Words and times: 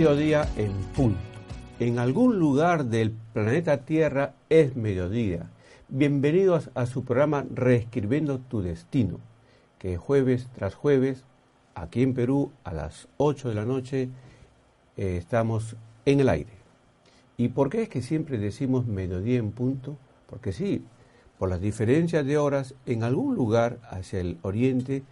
mediodía 0.00 0.48
en 0.56 0.72
punto. 0.96 1.20
En 1.78 1.98
algún 1.98 2.38
lugar 2.38 2.86
del 2.86 3.10
planeta 3.10 3.84
Tierra 3.84 4.32
es 4.48 4.74
mediodía. 4.74 5.50
Bienvenidos 5.90 6.70
a 6.74 6.86
su 6.86 7.04
programa 7.04 7.44
Reescribiendo 7.52 8.38
tu 8.38 8.62
Destino, 8.62 9.18
que 9.78 9.98
jueves 9.98 10.48
tras 10.54 10.74
jueves, 10.74 11.24
aquí 11.74 12.02
en 12.02 12.14
Perú, 12.14 12.50
a 12.64 12.72
las 12.72 13.08
8 13.18 13.50
de 13.50 13.54
la 13.54 13.66
noche, 13.66 14.08
eh, 14.96 15.18
estamos 15.18 15.76
en 16.06 16.20
el 16.20 16.30
aire. 16.30 16.54
¿Y 17.36 17.48
por 17.48 17.68
qué 17.68 17.82
es 17.82 17.90
que 17.90 18.00
siempre 18.00 18.38
decimos 18.38 18.86
mediodía 18.86 19.38
en 19.38 19.52
punto? 19.52 19.98
Porque 20.30 20.54
sí, 20.54 20.82
por 21.38 21.50
las 21.50 21.60
diferencias 21.60 22.24
de 22.24 22.38
horas, 22.38 22.74
en 22.86 23.02
algún 23.02 23.34
lugar 23.34 23.78
hacia 23.90 24.20
el 24.20 24.38
oriente, 24.40 25.02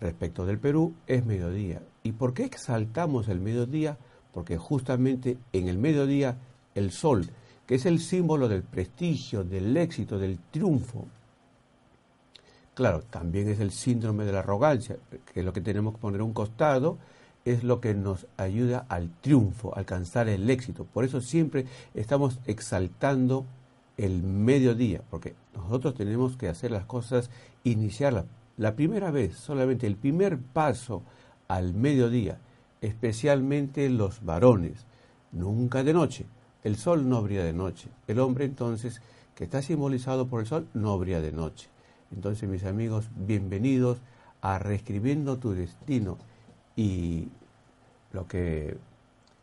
respecto 0.00 0.44
del 0.44 0.58
Perú, 0.58 0.94
es 1.06 1.24
mediodía. 1.24 1.82
¿Y 2.02 2.12
por 2.12 2.34
qué 2.34 2.42
exaltamos 2.42 3.28
el 3.28 3.40
mediodía? 3.40 3.96
Porque 4.38 4.56
justamente 4.56 5.36
en 5.52 5.66
el 5.66 5.78
mediodía 5.78 6.36
el 6.76 6.92
sol, 6.92 7.28
que 7.66 7.74
es 7.74 7.86
el 7.86 7.98
símbolo 7.98 8.48
del 8.48 8.62
prestigio, 8.62 9.42
del 9.42 9.76
éxito, 9.76 10.16
del 10.16 10.38
triunfo, 10.52 11.06
claro, 12.72 13.02
también 13.02 13.48
es 13.48 13.58
el 13.58 13.72
síndrome 13.72 14.24
de 14.24 14.30
la 14.30 14.38
arrogancia, 14.38 14.96
que 15.32 15.40
es 15.40 15.44
lo 15.44 15.52
que 15.52 15.60
tenemos 15.60 15.94
que 15.94 15.98
poner 15.98 16.20
a 16.20 16.24
un 16.24 16.32
costado, 16.32 16.98
es 17.44 17.64
lo 17.64 17.80
que 17.80 17.94
nos 17.94 18.28
ayuda 18.36 18.86
al 18.88 19.10
triunfo, 19.10 19.74
a 19.74 19.80
alcanzar 19.80 20.28
el 20.28 20.48
éxito. 20.48 20.84
Por 20.84 21.04
eso 21.04 21.20
siempre 21.20 21.66
estamos 21.94 22.38
exaltando 22.46 23.44
el 23.96 24.22
mediodía, 24.22 25.02
porque 25.10 25.34
nosotros 25.52 25.96
tenemos 25.96 26.36
que 26.36 26.48
hacer 26.48 26.70
las 26.70 26.84
cosas, 26.84 27.28
iniciarlas. 27.64 28.26
La 28.56 28.76
primera 28.76 29.10
vez, 29.10 29.34
solamente 29.34 29.88
el 29.88 29.96
primer 29.96 30.38
paso 30.38 31.02
al 31.48 31.74
mediodía, 31.74 32.38
especialmente 32.80 33.88
los 33.90 34.24
varones, 34.24 34.86
nunca 35.32 35.82
de 35.82 35.92
noche. 35.92 36.26
El 36.64 36.76
sol 36.76 37.08
no 37.08 37.22
brilla 37.22 37.44
de 37.44 37.52
noche. 37.52 37.88
El 38.06 38.20
hombre 38.20 38.44
entonces, 38.44 39.00
que 39.34 39.44
está 39.44 39.62
simbolizado 39.62 40.26
por 40.26 40.40
el 40.40 40.46
sol, 40.46 40.68
no 40.74 40.98
brilla 40.98 41.20
de 41.20 41.32
noche. 41.32 41.68
Entonces, 42.14 42.48
mis 42.48 42.64
amigos, 42.64 43.08
bienvenidos 43.16 43.98
a 44.40 44.58
Reescribiendo 44.58 45.38
tu 45.38 45.52
Destino 45.52 46.18
y 46.76 47.28
lo 48.12 48.26
que 48.26 48.76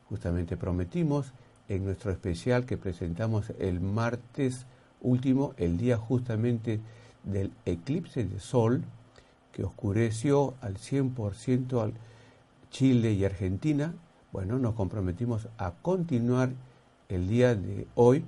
justamente 0.09 0.57
prometimos 0.57 1.31
en 1.69 1.85
nuestro 1.85 2.11
especial 2.11 2.65
que 2.65 2.77
presentamos 2.77 3.51
el 3.59 3.79
martes 3.81 4.65
último, 5.01 5.53
el 5.57 5.77
día 5.77 5.97
justamente 5.97 6.79
del 7.23 7.51
eclipse 7.65 8.23
de 8.23 8.39
sol, 8.39 8.83
que 9.51 9.63
oscureció 9.63 10.53
al 10.61 10.75
100% 10.77 11.81
al 11.81 11.93
Chile 12.69 13.13
y 13.13 13.25
Argentina, 13.25 13.93
bueno, 14.31 14.59
nos 14.59 14.75
comprometimos 14.75 15.47
a 15.57 15.71
continuar 15.81 16.51
el 17.09 17.27
día 17.27 17.55
de 17.55 17.87
hoy 17.95 18.25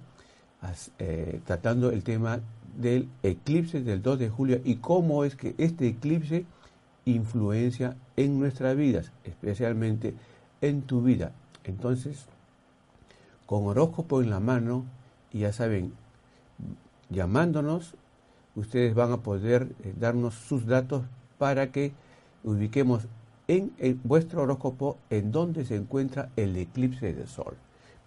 eh, 0.99 1.41
tratando 1.45 1.91
el 1.91 2.03
tema 2.03 2.39
del 2.77 3.09
eclipse 3.23 3.81
del 3.81 4.01
2 4.01 4.19
de 4.19 4.29
julio 4.29 4.61
y 4.63 4.77
cómo 4.77 5.23
es 5.23 5.35
que 5.35 5.55
este 5.57 5.87
eclipse 5.87 6.45
influencia 7.05 7.95
en 8.15 8.39
nuestras 8.39 8.75
vidas, 8.75 9.11
especialmente 9.23 10.13
en 10.61 10.81
tu 10.81 11.01
vida. 11.01 11.31
Entonces, 11.63 12.25
con 13.45 13.65
horóscopo 13.65 14.21
en 14.21 14.29
la 14.29 14.39
mano, 14.39 14.85
y 15.31 15.39
ya 15.39 15.53
saben, 15.53 15.93
llamándonos, 17.09 17.95
ustedes 18.55 18.93
van 18.93 19.11
a 19.11 19.17
poder 19.17 19.69
eh, 19.83 19.93
darnos 19.97 20.33
sus 20.33 20.65
datos 20.65 21.03
para 21.37 21.71
que 21.71 21.93
ubiquemos 22.43 23.07
en, 23.47 23.71
vuestro 24.03 24.43
horóscopo 24.43 24.97
en 25.09 25.31
donde 25.31 25.65
se 25.65 25.75
encuentra 25.75 26.29
el 26.35 26.55
eclipse 26.57 27.13
de 27.13 27.27
sol. 27.27 27.55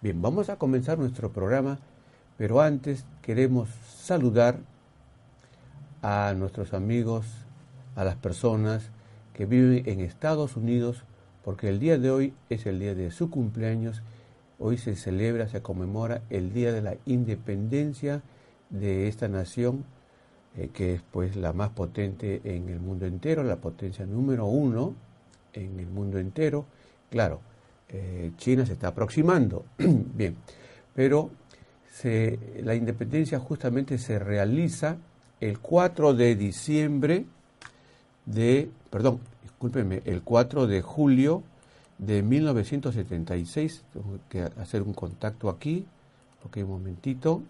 Bien, 0.01 0.21
vamos 0.21 0.49
a 0.49 0.57
comenzar 0.57 0.99
nuestro 0.99 1.31
programa, 1.31 1.79
pero 2.37 2.61
antes 2.61 3.05
queremos 3.21 3.69
saludar 3.87 4.59
a 6.01 6.33
nuestros 6.35 6.73
amigos, 6.73 7.25
a 7.95 8.03
las 8.03 8.15
personas 8.15 8.89
que 9.33 9.45
viven 9.45 9.87
en 9.87 9.99
Estados 9.99 10.55
Unidos, 10.55 11.03
porque 11.43 11.69
el 11.69 11.79
día 11.79 11.97
de 11.97 12.11
hoy 12.11 12.33
es 12.49 12.65
el 12.65 12.79
día 12.79 12.95
de 12.95 13.11
su 13.11 13.29
cumpleaños. 13.29 14.01
Hoy 14.59 14.77
se 14.77 14.95
celebra, 14.95 15.47
se 15.47 15.61
conmemora 15.61 16.21
el 16.29 16.53
día 16.53 16.71
de 16.71 16.81
la 16.81 16.97
independencia 17.05 18.21
de 18.69 19.07
esta 19.07 19.27
nación 19.27 19.83
eh, 20.57 20.69
que 20.73 20.95
es 20.95 21.01
pues 21.11 21.35
la 21.35 21.53
más 21.53 21.69
potente 21.69 22.41
en 22.43 22.69
el 22.69 22.79
mundo 22.79 23.05
entero, 23.05 23.43
la 23.43 23.57
potencia 23.57 24.05
número 24.05 24.45
uno 24.45 24.95
en 25.53 25.79
el 25.79 25.87
mundo 25.87 26.19
entero. 26.19 26.65
Claro, 27.09 27.41
eh, 27.89 28.31
China 28.37 28.65
se 28.65 28.73
está 28.73 28.89
aproximando, 28.89 29.65
bien, 29.77 30.37
pero 30.93 31.31
la 32.63 32.73
independencia 32.73 33.39
justamente 33.39 33.97
se 33.97 34.17
realiza 34.17 34.97
el 35.39 35.59
4 35.59 36.13
de 36.13 36.35
diciembre 36.35 37.25
de, 38.25 38.69
perdón, 38.89 39.19
discúlpenme, 39.43 40.01
el 40.05 40.21
4 40.21 40.67
de 40.67 40.81
julio 40.81 41.43
de 41.97 42.23
1976. 42.23 43.83
Tengo 43.93 44.19
que 44.29 44.41
hacer 44.41 44.81
un 44.81 44.93
contacto 44.93 45.49
aquí, 45.49 45.85
ok, 46.45 46.57
un 46.57 46.69
momentito. 46.69 47.43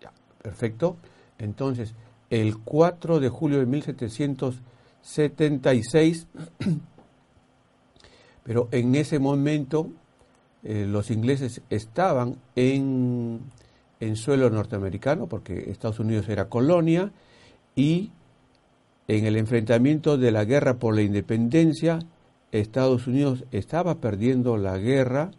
Ya, 0.00 0.12
perfecto. 0.42 0.96
Entonces, 1.38 1.94
el 2.30 2.58
4 2.58 3.20
de 3.20 3.28
julio 3.28 3.58
de 3.58 3.66
1776, 3.66 4.62
pero 8.42 8.68
en 8.72 8.94
ese 8.96 9.18
momento 9.18 9.90
eh, 10.64 10.84
los 10.86 11.10
ingleses 11.10 11.62
estaban 11.70 12.36
en, 12.56 13.40
en 14.00 14.16
suelo 14.16 14.50
norteamericano, 14.50 15.28
porque 15.28 15.70
Estados 15.70 16.00
Unidos 16.00 16.28
era 16.28 16.48
colonia, 16.48 17.12
y 17.76 18.10
en 19.06 19.26
el 19.26 19.36
enfrentamiento 19.36 20.18
de 20.18 20.32
la 20.32 20.44
guerra 20.44 20.78
por 20.78 20.94
la 20.94 21.02
independencia, 21.02 22.00
Estados 22.50 23.06
Unidos 23.06 23.44
estaba 23.52 24.00
perdiendo 24.00 24.56
la 24.56 24.76
guerra 24.78 25.30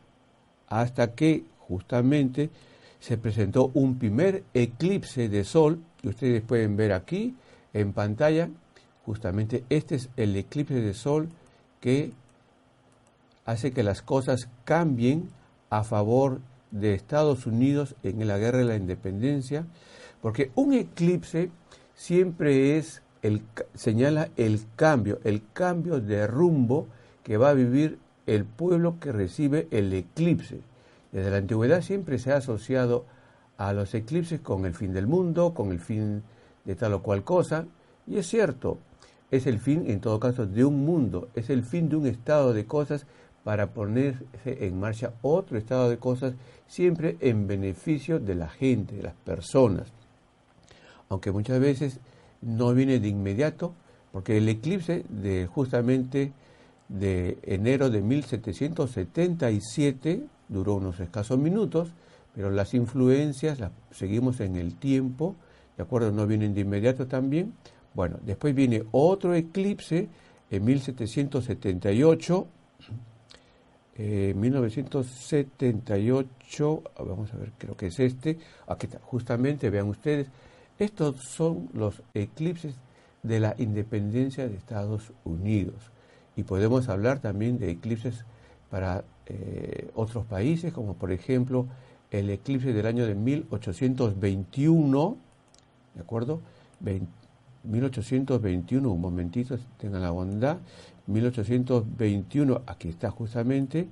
hasta 0.68 1.14
que 1.14 1.44
justamente 1.60 2.50
se 3.00 3.18
presentó 3.18 3.72
un 3.74 4.00
primer 4.00 4.44
eclipse 4.54 5.28
de 5.28 5.44
sol, 5.44 5.82
que 6.02 6.10
ustedes 6.10 6.42
pueden 6.42 6.78
ver 6.78 6.94
aquí 6.94 7.36
en 7.74 7.94
pantalla. 7.94 8.50
Justamente 9.08 9.64
este 9.70 9.96
es 9.96 10.10
el 10.18 10.36
eclipse 10.36 10.82
de 10.82 10.94
sol 10.94 11.30
que 11.80 12.12
hace 13.46 13.72
que 13.72 13.82
las 13.82 14.02
cosas 14.02 14.50
cambien 14.66 15.30
a 15.70 15.86
favor 15.86 16.42
de 16.72 16.94
Estados 16.94 17.48
Unidos 17.48 17.96
en 18.04 18.28
la 18.28 18.38
guerra 18.38 18.58
de 18.58 18.66
la 18.66 18.76
independencia, 18.76 19.66
porque 20.22 20.52
un 20.56 20.74
eclipse 20.74 21.50
siempre 21.96 22.78
es 22.78 23.02
el, 23.22 23.44
señala 23.76 24.28
el 24.36 24.60
cambio, 24.76 25.20
el 25.24 25.42
cambio 25.54 26.02
de 26.02 26.28
rumbo 26.28 26.88
que 27.24 27.38
va 27.38 27.52
a 27.52 27.54
vivir 27.54 28.00
el 28.26 28.44
pueblo 28.44 29.00
que 29.00 29.14
recibe 29.14 29.70
el 29.72 29.94
eclipse. 29.94 30.60
Desde 31.14 31.32
la 31.32 31.38
antigüedad 31.38 31.82
siempre 31.82 32.20
se 32.20 32.34
ha 32.34 32.38
asociado 32.38 33.06
a 33.58 33.72
los 33.72 33.94
eclipses 33.94 34.42
con 34.42 34.66
el 34.66 34.74
fin 34.74 34.92
del 34.92 35.08
mundo, 35.08 35.54
con 35.54 35.72
el 35.72 35.80
fin 35.80 36.24
de 36.66 36.76
tal 36.76 36.94
o 36.96 37.02
cual 37.02 37.24
cosa, 37.24 37.66
y 38.06 38.18
es 38.18 38.28
cierto, 38.28 38.80
es 39.32 39.48
el 39.48 39.60
fin 39.60 39.86
en 39.88 40.00
todo 40.00 40.20
caso 40.20 40.46
de 40.46 40.66
un 40.66 40.86
mundo, 40.86 41.30
es 41.36 41.50
el 41.50 41.64
fin 41.64 41.90
de 41.90 41.96
un 41.96 42.06
estado 42.08 42.54
de 42.54 42.66
cosas 42.66 43.06
para 43.44 43.68
ponerse 43.68 44.26
en 44.44 44.80
marcha 44.80 45.14
otro 45.22 45.58
estado 45.58 45.90
de 45.90 45.98
cosas, 45.98 46.34
siempre 46.68 47.18
en 47.22 47.48
beneficio 47.48 48.20
de 48.20 48.36
la 48.36 48.50
gente, 48.50 48.96
de 48.96 49.04
las 49.04 49.14
personas. 49.14 49.88
Aunque 51.10 51.32
muchas 51.32 51.60
veces 51.60 52.00
no 52.42 52.74
viene 52.74 53.00
de 53.00 53.08
inmediato, 53.08 53.74
porque 54.12 54.38
el 54.38 54.50
eclipse 54.50 55.06
de 55.10 55.48
justamente 55.48 56.34
de 56.90 57.38
enero 57.44 57.90
de 57.90 58.02
1777 58.02 60.24
duró 60.50 60.76
unos 60.76 61.00
escasos 61.00 61.40
minutos, 61.40 61.90
pero 62.36 62.50
las 62.50 62.74
influencias 62.74 63.60
las 63.60 63.72
seguimos 63.92 64.40
en 64.40 64.56
el 64.58 64.76
tiempo, 64.76 65.36
¿de 65.76 65.84
acuerdo? 65.84 66.12
No 66.12 66.26
vienen 66.28 66.54
de 66.54 66.62
inmediato 66.62 67.08
también. 67.08 67.54
Bueno, 67.98 68.20
después 68.22 68.54
viene 68.54 68.84
otro 68.92 69.34
eclipse 69.34 70.08
en 70.52 70.66
1778, 70.66 72.48
1978, 73.98 76.84
eh, 76.86 76.92
vamos 77.00 77.34
a 77.34 77.38
ver, 77.38 77.54
creo 77.58 77.76
que 77.76 77.88
es 77.88 78.00
este, 78.00 78.38
aquí 78.68 78.86
está, 78.86 79.00
justamente, 79.00 79.72
vean 79.72 79.88
ustedes, 79.88 80.28
estos 80.78 81.24
son 81.24 81.70
los 81.74 82.04
eclipses 82.14 82.76
de 83.24 83.40
la 83.40 83.56
independencia 83.58 84.48
de 84.48 84.58
Estados 84.58 85.12
Unidos. 85.26 85.92
Y 86.36 86.44
podemos 86.44 86.90
hablar 86.90 87.18
también 87.18 87.58
de 87.58 87.72
eclipses 87.72 88.26
para 88.70 89.06
eh, 89.26 89.90
otros 89.96 90.24
países, 90.28 90.72
como 90.72 90.94
por 90.94 91.12
ejemplo 91.12 91.66
el 92.12 92.30
eclipse 92.30 92.74
del 92.74 92.86
año 92.86 93.08
de 93.08 93.16
1821, 93.16 95.18
¿de 95.96 96.02
acuerdo? 96.02 96.42
1821, 97.64 98.90
un 98.90 99.02
momentito, 99.02 99.58
tengan 99.78 100.02
la 100.02 100.12
bondad, 100.12 100.58
1821, 101.08 102.62
aquí 102.66 102.90
está 102.90 103.12
justamente, 103.12 103.88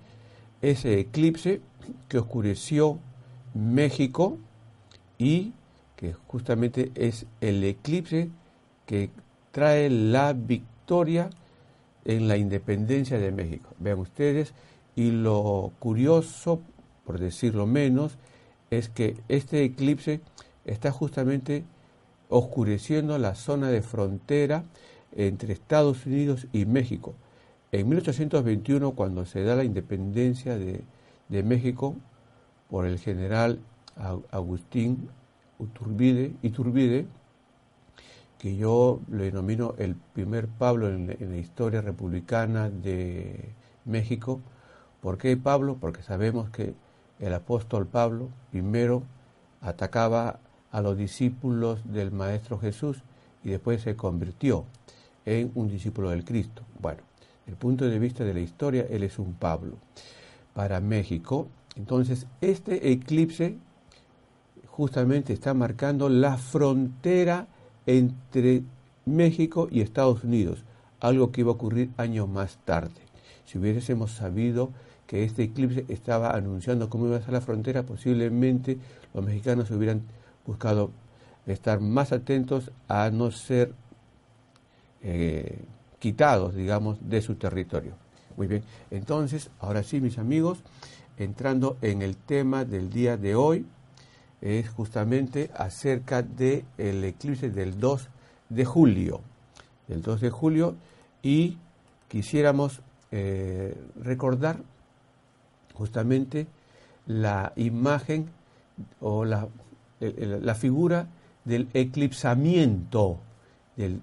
ese 0.62 1.00
eclipse 1.00 1.62
que 2.08 2.18
oscureció 2.18 3.00
México 3.54 4.38
y 5.18 5.54
que 5.96 6.14
justamente 6.14 6.92
es 6.96 7.26
el 7.42 7.64
eclipse 7.64 8.30
que 8.86 9.10
trae 9.52 9.90
la 9.90 10.34
victoria 10.34 11.30
en 12.04 12.28
la 12.28 12.38
independencia 12.38 13.18
de 13.18 13.32
México. 13.32 13.70
Vean 13.80 14.00
ustedes, 14.00 14.54
y 14.96 15.12
lo 15.12 15.72
curioso, 15.80 16.62
por 17.06 17.20
decirlo 17.20 17.66
menos, 17.66 18.18
es 18.70 18.90
que 18.90 19.18
este 19.28 19.64
eclipse 19.64 20.22
está 20.66 20.92
justamente 20.92 21.64
oscureciendo 22.30 23.18
la 23.18 23.36
zona 23.36 23.69
de 23.69 23.81
frontera 23.81 24.63
entre 25.16 25.54
Estados 25.54 26.06
Unidos 26.06 26.48
y 26.54 26.66
México. 26.66 27.16
En 27.72 27.89
1821, 27.89 28.92
cuando 28.92 29.25
se 29.25 29.44
da 29.44 29.56
la 29.56 29.63
independencia 29.63 30.57
de, 30.57 30.83
de 31.30 31.44
México 31.44 31.95
por 32.69 32.86
el 32.86 33.00
general 33.00 33.60
Agustín 34.31 35.10
Iturbide, 35.60 36.33
Iturbide, 36.42 37.06
que 38.38 38.57
yo 38.57 39.00
lo 39.10 39.24
denomino 39.24 39.75
el 39.78 39.95
primer 39.95 40.48
Pablo 40.48 40.89
en, 40.89 41.07
la 41.07 41.38
historia 41.38 41.81
republicana 41.81 42.69
de 42.69 43.54
México. 43.86 44.42
¿Por 45.01 45.18
qué 45.18 45.38
Pablo? 45.38 45.78
Porque 45.80 46.01
sabemos 46.04 46.50
que 46.50 46.74
el 47.19 47.33
apóstol 47.33 47.88
Pablo 47.88 48.30
primero 48.51 49.04
atacaba 49.62 50.39
a 50.75 50.81
los 50.81 50.98
discípulos 50.98 51.80
del 51.86 52.12
Maestro 52.12 52.60
Jesús 52.60 52.98
y 53.45 53.50
después 53.51 53.81
se 53.81 53.95
convirtió 53.95 54.66
en 55.25 55.50
un 55.56 55.69
discípulo 55.69 56.10
del 56.10 56.25
Cristo. 56.25 56.63
Bueno, 56.81 57.00
desde 57.45 57.54
el 57.54 57.57
punto 57.57 57.86
de 57.86 57.98
vista 57.98 58.25
de 58.25 58.33
la 58.33 58.42
historia, 58.42 58.86
él 58.89 59.04
es 59.04 59.18
un 59.18 59.36
Pablo. 59.36 59.77
Para 60.54 60.81
México, 60.81 61.48
entonces, 61.77 62.27
este 62.42 62.92
eclipse 62.92 63.56
justamente 64.68 65.31
está 65.31 65.54
marcando 65.54 66.10
la 66.10 66.36
frontera 66.36 67.48
entre 67.86 68.63
México 69.06 69.69
y 69.71 69.80
Estados 69.80 70.25
Unidos, 70.25 70.66
algo 71.00 71.31
que 71.31 71.39
iba 71.39 71.51
a 71.51 71.56
ocurrir 71.56 71.92
años 71.95 72.28
más 72.28 72.57
tarde. 72.66 73.00
Si 73.45 73.57
hubiésemos 73.57 74.12
sabido 74.12 74.71
que 75.07 75.24
este 75.24 75.44
eclipse 75.44 75.86
estaba 75.88 76.31
anunciando 76.31 76.89
cómo 76.89 77.07
iba 77.07 77.16
a 77.16 77.21
ser 77.21 77.31
la 77.31 77.39
frontera, 77.39 77.83
posiblemente 77.83 78.78
los 79.13 79.24
mexicanos 79.24 79.71
hubieran 79.71 80.01
buscado 80.45 80.92
estar 81.45 81.80
más 81.80 82.12
atentos 82.12 82.71
a 82.88 83.09
no 83.09 83.31
ser 83.31 83.74
eh, 85.01 85.59
quitados, 86.00 86.56
digamos, 86.56 86.97
de 87.07 87.21
su 87.21 87.36
territorio. 87.36 87.94
Muy 88.38 88.47
bien, 88.47 88.63
entonces, 88.92 89.50
ahora 89.59 89.83
sí, 89.83 90.01
mis 90.01 90.18
amigos, 90.18 90.59
entrando 91.18 91.77
en 91.81 92.01
el 92.01 92.18
tema 92.18 92.65
del 92.65 92.89
día 92.89 93.18
de 93.18 93.36
hoy, 93.36 93.65
es 94.42 94.69
justamente 94.69 95.50
acerca 95.56 96.21
del 96.21 96.65
el 96.77 97.03
eclipse 97.03 97.50
del 97.50 97.80
2 97.80 98.09
de 98.50 98.65
julio. 98.65 99.21
Del 99.88 100.01
2 100.01 100.21
de 100.21 100.30
julio 100.30 100.75
y 101.24 101.57
quisiéramos 102.07 102.81
eh, 103.12 103.75
recordar 104.01 104.59
justamente 105.74 106.47
la 107.07 107.53
imagen 107.56 108.30
o 109.00 109.25
la, 109.25 109.47
la 110.00 110.56
figura 110.56 111.07
del 111.45 111.69
eclipsamiento 111.74 113.19
del, 113.75 114.01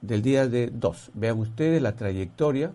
del 0.00 0.22
día 0.22 0.48
de 0.48 0.70
2. 0.72 1.10
Vean 1.14 1.38
ustedes 1.38 1.82
la 1.82 1.96
trayectoria 1.96 2.72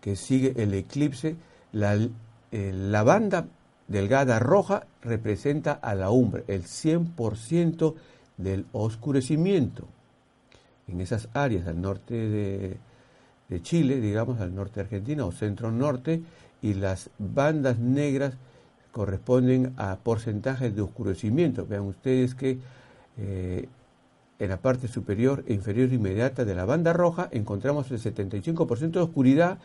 que 0.00 0.16
sigue 0.16 0.54
el 0.56 0.74
eclipse. 0.74 1.36
La, 1.72 1.94
eh, 1.94 2.72
la 2.72 3.02
banda 3.02 3.46
delgada 3.88 4.38
roja 4.38 4.86
representa 5.02 5.72
a 5.72 5.94
la 5.94 6.10
umbra, 6.10 6.42
el 6.46 6.64
100% 6.64 7.94
del 8.36 8.66
oscurecimiento. 8.72 9.86
En 10.88 11.00
esas 11.00 11.28
áreas 11.34 11.66
al 11.66 11.80
norte 11.80 12.14
de, 12.14 12.76
de 13.48 13.62
Chile, 13.62 14.00
digamos, 14.00 14.40
al 14.40 14.54
norte 14.54 14.76
de 14.76 14.80
Argentina 14.82 15.24
o 15.24 15.32
centro 15.32 15.70
norte, 15.70 16.22
y 16.62 16.74
las 16.74 17.10
bandas 17.18 17.78
negras 17.78 18.34
corresponden 18.92 19.72
a 19.76 19.96
porcentajes 19.96 20.74
de 20.74 20.82
oscurecimiento. 20.82 21.66
Vean 21.66 21.82
ustedes 21.82 22.34
que 22.34 22.58
eh, 23.18 23.68
en 24.38 24.48
la 24.48 24.56
parte 24.56 24.88
superior 24.88 25.44
e 25.46 25.54
inferior 25.54 25.92
inmediata 25.92 26.44
de 26.44 26.54
la 26.54 26.64
banda 26.64 26.92
roja 26.92 27.28
encontramos 27.30 27.90
el 27.90 27.98
75% 28.00 28.90
de 28.90 29.00
oscuridad 29.00 29.58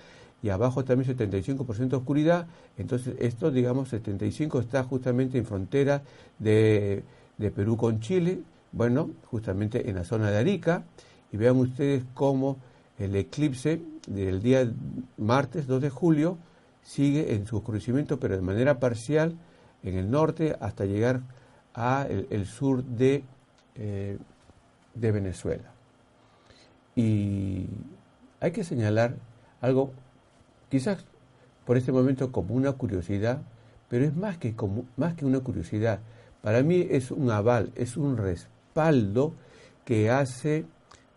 y 0.43 0.49
abajo 0.49 0.83
también 0.83 1.17
75% 1.17 1.87
de 1.87 1.95
oscuridad. 1.95 2.47
Entonces 2.77 3.15
esto, 3.19 3.51
digamos, 3.51 3.89
75 3.89 4.59
está 4.59 4.83
justamente 4.83 5.37
en 5.37 5.45
frontera 5.45 6.03
de, 6.39 7.03
de 7.37 7.51
Perú 7.51 7.77
con 7.77 7.99
Chile, 7.99 8.41
bueno, 8.71 9.11
justamente 9.31 9.89
en 9.89 9.95
la 9.95 10.03
zona 10.03 10.29
de 10.29 10.37
Arica. 10.37 10.83
Y 11.31 11.37
vean 11.37 11.55
ustedes 11.55 12.03
cómo 12.13 12.57
el 12.99 13.15
eclipse 13.15 13.81
del 14.07 14.41
día 14.41 14.69
martes 15.17 15.67
2 15.67 15.81
de 15.81 15.89
julio 15.89 16.37
sigue 16.85 17.33
en 17.33 17.47
su 17.47 17.57
oscurecimiento, 17.57 18.19
pero 18.19 18.35
de 18.35 18.41
manera 18.41 18.79
parcial 18.79 19.35
en 19.83 19.97
el 19.97 20.09
norte 20.09 20.55
hasta 20.59 20.85
llegar 20.85 21.21
a 21.73 22.07
el, 22.07 22.45
sur 22.45 22.83
de, 22.83 23.23
eh, 23.75 24.17
de 24.93 25.11
Venezuela. 25.11 25.71
Y 26.95 27.65
hay 28.39 28.51
que 28.51 28.63
señalar 28.63 29.15
algo, 29.61 29.91
quizás 30.69 31.03
por 31.65 31.75
este 31.75 31.91
momento 31.91 32.31
como 32.31 32.53
una 32.53 32.71
curiosidad, 32.73 33.41
pero 33.89 34.05
es 34.05 34.15
más 34.15 34.37
que, 34.37 34.55
como, 34.55 34.85
más 34.95 35.15
que 35.15 35.25
una 35.25 35.39
curiosidad. 35.39 35.99
Para 36.41 36.61
mí 36.61 36.87
es 36.89 37.09
un 37.09 37.31
aval, 37.31 37.71
es 37.75 37.97
un 37.97 38.15
respaldo 38.15 39.33
que 39.83 40.11
hace 40.11 40.65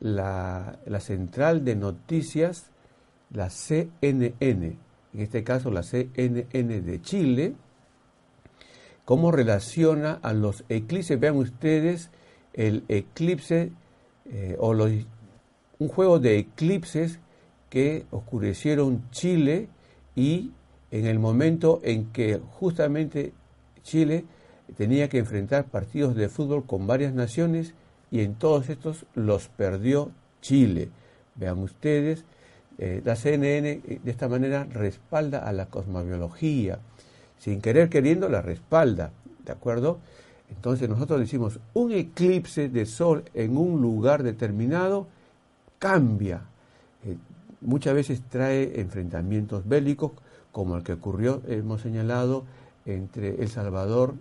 la, 0.01 0.79
la 0.87 1.01
central 1.01 1.65
de 1.65 1.77
noticias, 1.77 2.71
la 3.31 3.51
CNN, 3.51 4.88
en 5.19 5.25
este 5.25 5.43
caso 5.43 5.73
la 5.73 5.83
CNN 5.83 6.81
de 6.81 7.03
Chile, 7.03 7.55
cómo 9.05 9.33
relaciona 9.33 10.13
a 10.23 10.33
los 10.33 10.65
eclipses. 10.69 11.19
Vean 11.19 11.37
ustedes 11.37 12.13
el 12.53 12.85
eclipse 12.87 13.73
eh, 14.27 14.57
o 14.61 14.71
un 14.71 15.89
juego 15.89 16.21
de 16.21 16.39
eclipses 16.39 17.19
que 17.69 18.07
oscurecieron 18.13 19.11
Chile 19.11 19.69
y 20.15 20.53
en 20.93 21.07
el 21.07 21.19
momento 21.19 21.81
en 21.83 22.13
que 22.13 22.41
justamente 22.53 23.33
Chile 23.83 24.25
tenía 24.77 25.09
que 25.09 25.19
enfrentar 25.19 25.65
partidos 25.65 26.15
de 26.15 26.29
fútbol 26.29 26.65
con 26.65 26.87
varias 26.87 27.13
naciones 27.13 27.75
y 28.13 28.21
en 28.21 28.37
todos 28.37 28.69
estos 28.69 29.05
los 29.15 29.49
perdió 29.49 30.13
Chile. 30.43 30.91
Vean 31.35 31.59
ustedes 31.59 32.25
eh, 32.79 33.03
la 33.05 33.17
CNN 33.17 33.69
eh, 33.71 34.01
de 34.03 34.11
esta 34.11 34.29
manera 34.29 34.65
respalda 34.65 35.41
a 35.41 35.53
la 35.53 35.67
cosmobiología, 35.67 36.79
sin 37.39 37.61
querer 37.61 37.89
queriendo 37.89 38.29
la 38.29 38.41
respalda, 38.41 39.11
¿de 39.45 39.53
acuerdo? 39.53 39.99
Entonces 40.51 40.89
nosotros 40.89 41.19
decimos, 41.19 41.59
un 41.75 41.93
eclipse 41.93 42.69
de 42.69 42.87
sol 42.87 43.25
en 43.35 43.57
un 43.57 43.81
lugar 43.83 44.23
determinado 44.23 45.09
cambia. 45.81 46.43
Eh, 47.05 47.17
muchas 47.61 47.95
veces 47.95 48.23
trae 48.29 48.81
enfrentamientos 48.81 49.69
bélicos, 49.69 50.13
como 50.53 50.77
el 50.77 50.85
que 50.85 50.93
ocurrió, 50.93 51.43
hemos 51.49 51.83
señalado, 51.83 52.45
entre 52.87 53.43
El 53.43 53.49
Salvador 53.49 54.15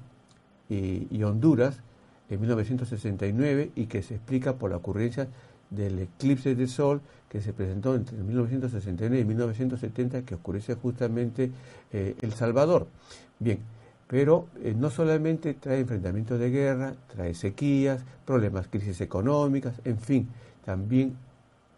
y, 0.67 1.07
y 1.09 1.23
Honduras 1.23 1.79
en 2.29 2.41
1969 2.41 3.71
y 3.75 3.85
que 3.85 4.01
se 4.01 4.15
explica 4.15 4.55
por 4.55 4.71
la 4.71 4.77
ocurrencia 4.77 5.27
del 5.69 5.99
eclipse 5.99 6.55
de 6.55 6.67
sol 6.67 7.01
que 7.29 7.41
se 7.41 7.53
presentó 7.53 7.95
entre 7.95 8.17
1969 8.17 9.19
y 9.19 9.25
1970 9.25 10.21
que 10.23 10.35
oscurece 10.35 10.75
justamente 10.75 11.51
eh, 11.91 12.15
El 12.21 12.33
Salvador. 12.33 12.87
Bien, 13.39 13.59
pero 14.07 14.47
eh, 14.63 14.73
no 14.75 14.89
solamente 14.89 15.53
trae 15.53 15.79
enfrentamientos 15.79 16.39
de 16.39 16.49
guerra, 16.49 16.93
trae 17.13 17.33
sequías, 17.33 18.03
problemas, 18.25 18.67
crisis 18.67 19.01
económicas, 19.01 19.81
en 19.83 19.99
fin, 19.99 20.27
también 20.65 21.15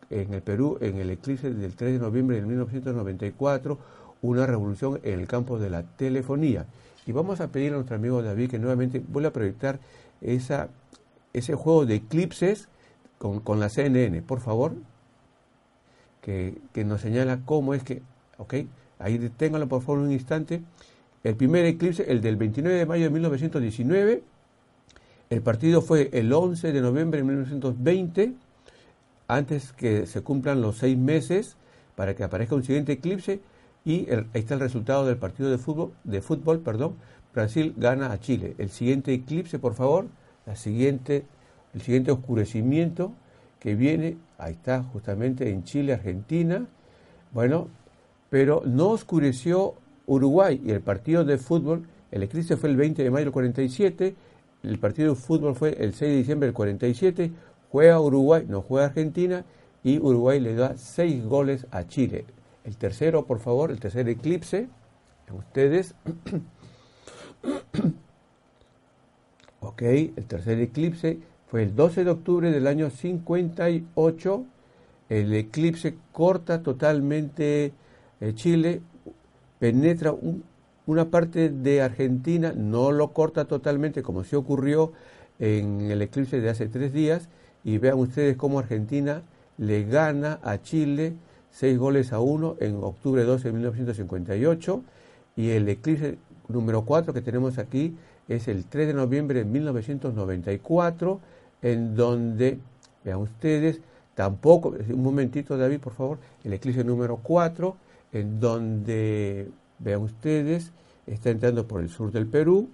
en 0.10 0.34
el 0.34 0.42
Perú, 0.42 0.78
en 0.82 0.98
el 0.98 1.10
eclipse 1.10 1.52
del 1.52 1.76
3 1.76 1.94
de 1.94 2.00
noviembre 2.00 2.40
de 2.40 2.46
1994, 2.46 3.78
una 4.22 4.46
revolución 4.46 5.00
en 5.04 5.20
el 5.20 5.28
campo 5.28 5.60
de 5.60 5.70
la 5.70 5.84
telefonía. 5.84 6.66
Y 7.06 7.12
vamos 7.12 7.42
a 7.42 7.48
pedir 7.48 7.72
a 7.72 7.76
nuestro 7.76 7.96
amigo 7.96 8.22
David 8.22 8.52
que 8.52 8.60
nuevamente 8.60 9.00
vuelva 9.00 9.30
a 9.30 9.34
proyectar 9.34 9.80
ese 10.22 11.56
juego 11.56 11.86
de 11.86 11.96
eclipses 11.96 12.68
con, 13.20 13.60
la 13.60 13.70
CNN, 13.70 14.22
por 14.24 14.40
favor, 14.40 14.74
que, 16.22 16.60
nos 16.84 17.02
señala 17.02 17.42
cómo 17.46 17.74
es 17.74 17.84
que, 17.84 18.02
ok, 18.38 18.56
ahí 18.98 19.30
ténganlo 19.38 19.68
por 19.68 19.82
favor 19.82 20.00
un 20.00 20.12
instante, 20.12 20.64
el 21.24 21.36
primer 21.36 21.66
eclipse, 21.66 22.10
el 22.12 22.22
del 22.22 22.38
29 22.38 22.78
de 22.78 22.86
mayo 22.86 23.04
de 23.04 23.10
1919, 23.12 24.24
El 25.30 25.42
partido 25.44 25.84
fue 25.84 26.10
el 26.14 26.34
11 26.34 26.72
de 26.72 26.82
noviembre 26.82 27.20
de 27.20 27.24
1920, 27.24 28.34
antes 29.28 29.74
que 29.74 30.08
se 30.08 30.22
cumplan 30.22 30.62
los 30.62 30.78
seis 30.78 30.98
meses 30.98 31.56
para 31.96 32.16
que 32.16 32.24
aparezca 32.24 32.56
un 32.56 32.64
siguiente 32.64 32.94
eclipse. 32.94 33.40
Y 33.86 34.10
ahí 34.10 34.26
está 34.34 34.56
el 34.56 34.60
resultado 34.60 35.06
del 35.06 35.18
partido 35.18 35.50
de 35.52 35.58
fútbol, 35.58 35.94
de 36.04 36.22
fútbol, 36.22 36.60
perdón, 36.60 36.96
Brasil 37.34 37.74
gana 37.78 38.12
a 38.12 38.20
Chile. 38.20 38.56
El 38.58 38.70
siguiente 38.70 39.14
eclipse, 39.14 39.60
por 39.60 39.76
favor, 39.76 40.08
la 40.46 40.56
siguiente, 40.56 41.26
el 41.74 41.82
siguiente 41.82 42.12
oscurecimiento 42.12 43.14
que 43.60 43.76
viene, 43.76 44.18
ahí 44.38 44.54
está, 44.54 44.84
justamente 44.84 45.50
en 45.50 45.64
Chile, 45.64 45.94
Argentina. 45.94 46.66
Bueno, 47.32 47.68
pero 48.30 48.64
no 48.66 48.90
oscureció 48.90 49.76
Uruguay 50.08 50.62
y 50.66 50.72
el 50.72 50.82
partido 50.82 51.26
de 51.26 51.38
fútbol, 51.38 51.88
el 52.12 52.24
eclipse 52.24 52.58
fue 52.58 52.70
el 52.70 52.78
20 52.78 53.04
de 53.04 53.12
mayo 53.12 53.26
del 53.26 53.34
47, 53.34 54.16
el 54.64 54.80
partido 54.80 55.14
de 55.14 55.16
fútbol 55.16 55.56
fue 55.56 55.76
el 55.80 55.94
6 55.94 56.12
de 56.12 56.18
diciembre 56.18 56.48
del 56.48 56.54
47, 56.54 57.32
juega 57.72 58.00
Uruguay, 58.00 58.46
no 58.48 58.62
juega 58.62 58.88
Argentina 58.88 59.46
y 59.84 60.00
Uruguay 60.00 60.40
le 60.40 60.56
da 60.56 60.78
seis 60.78 61.24
goles 61.24 61.68
a 61.72 61.88
Chile. 61.88 62.26
El 62.64 62.78
tercero, 62.78 63.26
por 63.26 63.40
favor, 63.40 63.72
el 63.72 63.80
tercer 63.80 64.08
eclipse, 64.10 64.68
ustedes. 65.32 65.96
ok, 69.62 69.82
el 69.82 70.26
tercer 70.28 70.60
eclipse 70.60 71.20
fue 71.50 71.64
el 71.64 71.76
12 71.76 72.04
de 72.04 72.12
octubre 72.12 72.52
del 72.52 72.68
año 72.68 72.90
58. 72.90 74.46
El 75.10 75.34
eclipse 75.34 75.96
corta 76.12 76.62
totalmente 76.62 77.74
eh, 78.22 78.34
Chile, 78.36 78.82
penetra 79.58 80.14
una 80.86 81.10
parte 81.10 81.50
de 81.50 81.82
Argentina, 81.82 82.54
no 82.56 82.92
lo 82.92 83.14
corta 83.14 83.46
totalmente 83.46 84.04
como 84.04 84.24
se 84.24 84.36
ocurrió 84.36 84.94
en 85.40 85.90
el 85.90 86.02
eclipse 86.02 86.40
de 86.40 86.50
hace 86.50 86.68
tres 86.68 86.94
días. 86.94 87.30
Y 87.64 87.78
vean 87.80 87.98
ustedes 87.98 88.38
cómo 88.38 88.60
Argentina 88.60 89.24
le 89.58 89.84
gana 89.84 90.40
a 90.44 90.62
Chile 90.62 91.14
seis 91.52 91.78
goles 91.78 92.14
a 92.14 92.20
uno 92.20 92.56
en 92.60 92.76
octubre 92.76 93.24
12 93.24 93.48
de 93.48 93.54
1958. 93.54 94.84
Y 95.36 95.50
el 95.50 95.68
eclipse 95.68 96.18
número 96.48 96.86
4 96.86 97.14
que 97.14 97.22
tenemos 97.22 97.58
aquí 97.58 97.96
es 98.28 98.48
el 98.48 98.66
3 98.66 98.88
de 98.88 98.94
noviembre 98.94 99.40
de 99.40 99.46
1994, 99.46 101.20
en 101.62 101.96
donde, 101.96 102.60
vean 103.04 103.20
ustedes, 103.20 103.80
tampoco, 104.16 104.70
un 104.70 105.04
momentito 105.04 105.58
David, 105.58 105.80
por 105.80 105.94
favor, 105.94 106.20
el 106.44 106.54
eclipse 106.54 106.84
número 106.84 107.18
4, 107.18 107.76
en 108.14 108.40
donde, 108.40 109.50
vean 109.80 110.02
ustedes, 110.02 110.72
está 111.08 111.30
entrando 111.30 111.68
por 111.68 111.82
el 111.82 111.90
sur 111.90 112.12
del 112.12 112.28
Perú, 112.28 112.70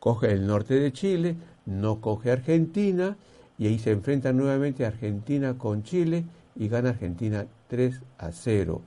coge 0.00 0.32
el 0.32 0.46
norte 0.46 0.74
de 0.74 0.92
Chile, 0.92 1.36
no 1.66 2.00
coge 2.00 2.30
Argentina, 2.30 3.16
y 3.58 3.66
ahí 3.66 3.78
se 3.78 3.90
enfrenta 3.90 4.32
nuevamente 4.32 4.86
Argentina 4.86 5.58
con 5.58 5.82
Chile 5.82 6.24
y 6.54 6.68
gana 6.68 6.90
Argentina 6.90 7.46
3 7.68 8.00
a 8.18 8.30
0. 8.32 8.80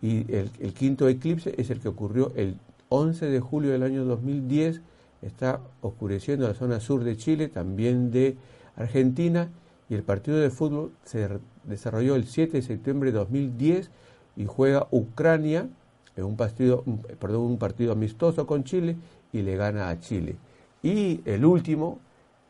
Y 0.00 0.32
el, 0.34 0.50
quinto 0.74 1.08
eclipse 1.08 1.54
es 1.58 1.70
el 1.70 1.80
que 1.80 1.88
ocurrió 1.88 2.32
el 2.34 2.56
11 2.88 3.26
de 3.26 3.40
julio 3.40 3.70
del 3.70 3.82
año 3.82 4.04
2010 4.04 4.80
está 5.22 5.60
oscureciendo 5.80 6.48
la 6.48 6.54
zona 6.54 6.80
sur 6.80 7.04
de 7.04 7.16
Chile, 7.16 7.48
también 7.48 8.10
de 8.10 8.36
Argentina, 8.76 9.48
y 9.88 9.94
el 9.94 10.02
partido 10.02 10.38
de 10.38 10.50
fútbol 10.50 10.92
se 11.04 11.28
desarrolló 11.64 12.14
el 12.14 12.26
7 12.26 12.56
de 12.56 12.62
septiembre 12.62 13.12
de 13.12 13.18
2010 13.18 13.90
y 14.36 14.46
juega 14.46 14.86
Ucrania 14.90 15.68
en 16.16 16.24
un 16.24 16.36
partido, 16.36 16.84
perdón, 17.18 17.42
un 17.42 17.58
partido 17.58 17.92
amistoso 17.92 18.46
con 18.46 18.64
Chile 18.64 18.96
y 19.32 19.42
le 19.42 19.56
gana 19.56 19.88
a 19.88 20.00
Chile. 20.00 20.36
Y 20.82 21.20
el 21.24 21.44
último 21.44 21.98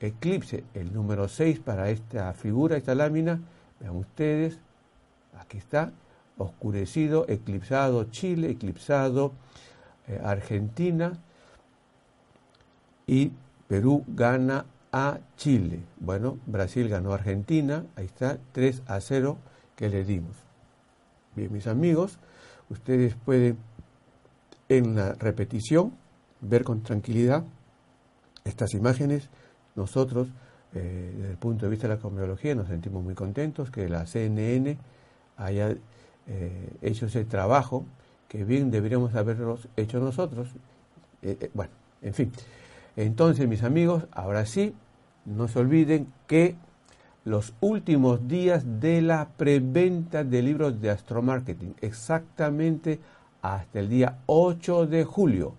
eclipse, 0.00 0.64
el 0.74 0.92
número 0.92 1.28
6 1.28 1.60
para 1.60 1.90
esta 1.90 2.32
figura, 2.32 2.76
esta 2.76 2.94
lámina, 2.94 3.40
vean 3.80 3.96
ustedes, 3.96 4.58
aquí 5.38 5.58
está, 5.58 5.92
oscurecido, 6.38 7.24
eclipsado 7.28 8.04
Chile, 8.04 8.50
eclipsado 8.50 9.32
eh, 10.08 10.20
Argentina 10.22 11.12
y 13.06 13.32
Perú 13.68 14.04
gana 14.08 14.64
a 14.92 15.18
Chile. 15.36 15.80
Bueno, 15.98 16.38
Brasil 16.46 16.88
ganó 16.88 17.12
a 17.12 17.14
Argentina, 17.16 17.84
ahí 17.96 18.04
está, 18.04 18.38
3 18.52 18.82
a 18.86 19.00
0 19.00 19.38
que 19.74 19.88
le 19.88 20.04
dimos. 20.04 20.36
Bien, 21.34 21.50
mis 21.52 21.66
amigos, 21.66 22.18
ustedes 22.68 23.14
pueden 23.14 23.56
en 24.68 24.94
la 24.94 25.14
repetición 25.14 25.92
ver 26.40 26.64
con 26.64 26.82
tranquilidad 26.82 27.44
estas 28.44 28.74
imágenes. 28.74 29.28
Nosotros, 29.74 30.28
eh, 30.74 31.12
desde 31.16 31.30
el 31.32 31.38
punto 31.38 31.66
de 31.66 31.70
vista 31.70 31.88
de 31.88 31.94
la 31.94 32.00
cosmología, 32.00 32.54
nos 32.54 32.68
sentimos 32.68 33.02
muy 33.02 33.14
contentos 33.14 33.70
que 33.70 33.88
la 33.88 34.06
CNN 34.06 34.76
haya 35.38 35.74
eh, 36.26 36.68
hecho 36.82 37.06
ese 37.06 37.24
trabajo 37.24 37.84
que 38.28 38.44
bien 38.44 38.70
deberíamos 38.70 39.14
haberlos 39.14 39.68
hecho 39.76 40.00
nosotros. 40.00 40.48
Eh, 41.22 41.50
bueno, 41.54 41.72
en 42.02 42.14
fin. 42.14 42.32
Entonces, 42.96 43.48
mis 43.48 43.62
amigos, 43.62 44.06
ahora 44.12 44.44
sí, 44.46 44.74
no 45.24 45.48
se 45.48 45.58
olviden 45.58 46.12
que 46.26 46.56
los 47.24 47.54
últimos 47.60 48.26
días 48.26 48.80
de 48.80 49.00
la 49.02 49.28
preventa 49.36 50.24
de 50.24 50.42
libros 50.42 50.80
de 50.80 50.90
astromarketing, 50.90 51.76
exactamente 51.80 52.98
hasta 53.42 53.78
el 53.78 53.88
día 53.88 54.18
8 54.26 54.86
de 54.86 55.04
julio. 55.04 55.54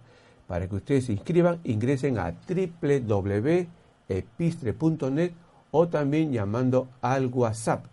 Para 0.48 0.67
que 0.67 0.75
ustedes 0.75 1.05
se 1.05 1.13
inscriban, 1.13 1.60
ingresen 1.63 2.17
a 2.17 2.36
www.epistre.net 2.48 5.32
o 5.72 5.88
también 5.88 6.32
llamando 6.32 6.89
al 7.01 7.27
WhatsApp 7.27 7.86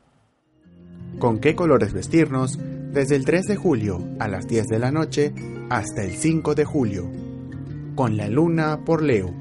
¿Con 1.19 1.39
qué 1.39 1.55
colores 1.55 1.93
vestirnos? 1.93 2.59
Desde 2.91 3.15
el 3.15 3.23
3 3.23 3.45
de 3.45 3.55
julio 3.55 4.03
a 4.19 4.27
las 4.27 4.47
10 4.47 4.67
de 4.67 4.79
la 4.79 4.91
noche 4.91 5.33
hasta 5.69 6.03
el 6.03 6.11
5 6.11 6.55
de 6.55 6.65
julio. 6.65 7.09
Con 7.95 8.17
la 8.17 8.27
luna 8.27 8.83
por 8.85 9.01
Leo. 9.01 9.33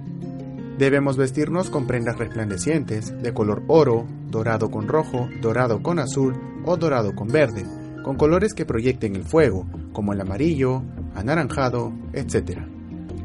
Debemos 0.78 1.16
vestirnos 1.16 1.70
con 1.70 1.86
prendas 1.86 2.16
resplandecientes 2.16 3.20
de 3.20 3.34
color 3.34 3.64
oro, 3.66 4.06
dorado 4.30 4.70
con 4.70 4.86
rojo, 4.86 5.28
dorado 5.40 5.82
con 5.82 5.98
azul 5.98 6.34
o 6.64 6.76
dorado 6.76 7.14
con 7.14 7.28
verde, 7.28 7.64
con 8.04 8.16
colores 8.16 8.54
que 8.54 8.66
proyecten 8.66 9.16
el 9.16 9.24
fuego, 9.24 9.66
como 9.92 10.12
el 10.12 10.20
amarillo, 10.20 10.82
anaranjado, 11.14 11.92
etc. 12.12 12.60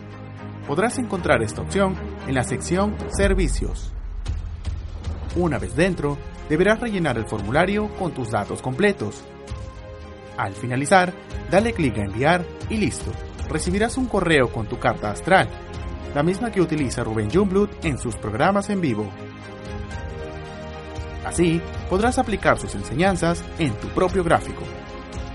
Podrás 0.66 0.98
encontrar 0.98 1.44
esta 1.44 1.62
opción 1.62 1.94
en 2.26 2.34
la 2.34 2.42
sección 2.42 2.96
Servicios. 3.16 3.92
Una 5.36 5.58
vez 5.58 5.76
dentro, 5.76 6.18
deberás 6.52 6.78
rellenar 6.80 7.16
el 7.16 7.24
formulario 7.24 7.88
con 7.98 8.12
tus 8.12 8.30
datos 8.30 8.60
completos. 8.60 9.24
Al 10.36 10.52
finalizar, 10.52 11.14
dale 11.50 11.72
clic 11.72 11.96
a 11.96 12.02
enviar 12.02 12.44
y 12.68 12.76
listo. 12.76 13.10
Recibirás 13.48 13.96
un 13.96 14.04
correo 14.04 14.52
con 14.52 14.66
tu 14.66 14.78
carta 14.78 15.10
astral, 15.10 15.48
la 16.14 16.22
misma 16.22 16.52
que 16.52 16.60
utiliza 16.60 17.04
Rubén 17.04 17.30
Jungblut 17.30 17.82
en 17.86 17.96
sus 17.96 18.16
programas 18.16 18.68
en 18.68 18.82
vivo. 18.82 19.08
Así, 21.24 21.62
podrás 21.88 22.18
aplicar 22.18 22.58
sus 22.58 22.74
enseñanzas 22.74 23.42
en 23.58 23.72
tu 23.72 23.88
propio 23.88 24.22
gráfico. 24.22 24.64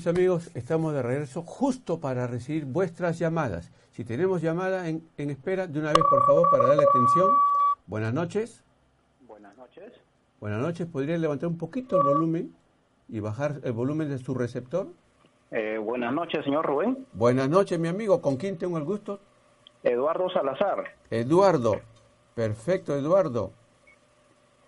mis 0.00 0.06
amigos, 0.06 0.50
estamos 0.56 0.94
de 0.94 1.02
regreso 1.02 1.42
justo 1.42 2.00
para 2.00 2.26
recibir 2.26 2.64
vuestras 2.64 3.18
llamadas. 3.18 3.70
Si 3.90 4.02
tenemos 4.02 4.40
llamada 4.40 4.88
en, 4.88 5.06
en 5.18 5.28
espera, 5.28 5.66
de 5.66 5.78
una 5.78 5.88
vez, 5.88 6.02
por 6.08 6.24
favor, 6.24 6.50
para 6.50 6.68
darle 6.68 6.84
atención. 6.84 7.28
Buenas 7.86 8.14
noches. 8.14 8.64
Buenas 9.26 9.54
noches. 9.58 9.92
Buenas 10.40 10.62
noches. 10.62 10.86
¿Podría 10.86 11.18
levantar 11.18 11.50
un 11.50 11.58
poquito 11.58 11.98
el 11.98 12.04
volumen 12.04 12.56
y 13.10 13.20
bajar 13.20 13.60
el 13.62 13.72
volumen 13.72 14.08
de 14.08 14.16
su 14.16 14.32
receptor? 14.32 14.86
Eh, 15.50 15.76
buenas 15.76 16.14
noches, 16.14 16.46
señor 16.46 16.64
Rubén. 16.64 17.06
Buenas 17.12 17.50
noches, 17.50 17.78
mi 17.78 17.88
amigo. 17.88 18.22
¿Con 18.22 18.38
quién 18.38 18.56
tengo 18.56 18.78
el 18.78 18.84
gusto? 18.84 19.20
Eduardo 19.82 20.30
Salazar. 20.30 20.94
Eduardo. 21.10 21.74
Perfecto, 22.34 22.96
Eduardo. 22.96 23.52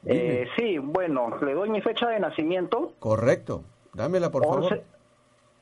Eh, 0.05 0.47
sí, 0.59 0.77
bueno, 0.77 1.39
le 1.41 1.55
doy 1.55 1.71
mi 1.71 1.81
fecha 1.81 2.07
de 2.11 2.21
nacimiento. 2.21 2.93
Correcto. 2.99 3.65
Dámela, 3.95 4.31
por 4.31 4.47
11, 4.47 4.69
favor. 4.69 4.92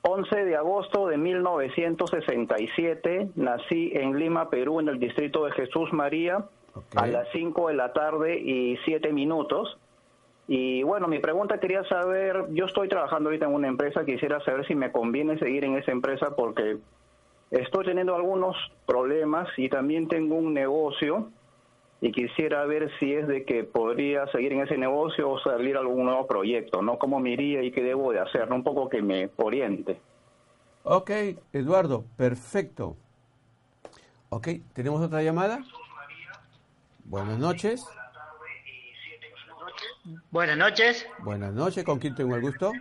11 0.03 0.45
de 0.45 0.57
agosto 0.57 1.09
de 1.09 1.19
1967. 1.19 3.31
Nací 3.37 3.93
en 3.95 4.19
Lima, 4.19 4.51
Perú, 4.51 4.81
en 4.81 4.89
el 4.89 4.99
distrito 4.99 5.45
de 5.45 5.53
Jesús 5.53 5.93
María. 5.93 6.45
A 6.95 7.07
las 7.07 7.29
5 7.33 7.69
de 7.69 7.75
la 7.75 7.93
tarde 7.93 8.39
y 8.39 8.77
7 8.85 9.13
minutos. 9.13 9.77
Y 10.47 10.83
bueno, 10.83 11.09
mi 11.09 11.19
pregunta 11.19 11.61
quería 11.61 11.85
saber, 11.85 12.47
yo 12.51 12.65
estoy 12.65 12.89
trabajando 12.89 13.29
ahorita 13.29 13.47
en 13.47 13.55
una 13.55 13.69
empresa, 13.69 14.05
quisiera 14.05 14.41
saber 14.41 14.67
si 14.67 14.75
me 14.75 14.91
conviene 14.91 15.39
seguir 15.39 15.65
en 15.65 15.77
esa 15.77 15.93
empresa 15.93 16.35
porque 16.35 16.79
estoy 17.53 17.85
teniendo 17.85 18.17
algunos 18.17 18.57
problemas 18.87 19.49
y 19.57 19.69
también 19.69 20.09
tengo 20.09 20.35
un 20.35 20.55
negocio 20.55 21.29
y 22.01 22.13
quisiera 22.13 22.65
ver 22.65 22.91
si 22.99 23.13
es 23.13 23.29
de 23.29 23.45
que 23.45 23.65
podría 23.65 24.27
seguir 24.29 24.53
en 24.55 24.63
ese 24.63 24.79
negocio 24.79 25.31
o 25.31 25.39
salir 25.41 25.77
a 25.77 25.81
algún 25.81 26.07
nuevo 26.07 26.27
proyecto, 26.27 26.81
¿no? 26.81 26.99
¿Cómo 26.99 27.21
me 27.21 27.31
iría 27.31 27.63
y 27.63 27.71
qué 27.71 27.83
debo 27.83 28.13
de 28.13 28.21
hacer? 28.21 28.49
¿no? 28.49 28.57
Un 28.57 28.65
poco 28.65 28.89
que 28.89 29.03
me 29.03 29.31
oriente. 29.37 30.01
Ok, 30.83 31.11
Eduardo, 31.53 32.05
perfecto. 32.17 32.97
Ok, 34.31 34.49
¿tenemos 34.73 35.03
otra 35.03 35.23
llamada? 35.23 35.63
Buenas 37.05 37.39
noches. 37.39 37.85
Buenas 40.31 40.57
noches, 40.57 41.07
Buenas 41.19 41.53
noches, 41.53 41.85
¿con 41.85 41.99
quién 41.99 42.15
tengo 42.15 42.35
el 42.35 42.41
gusto? 42.41 42.73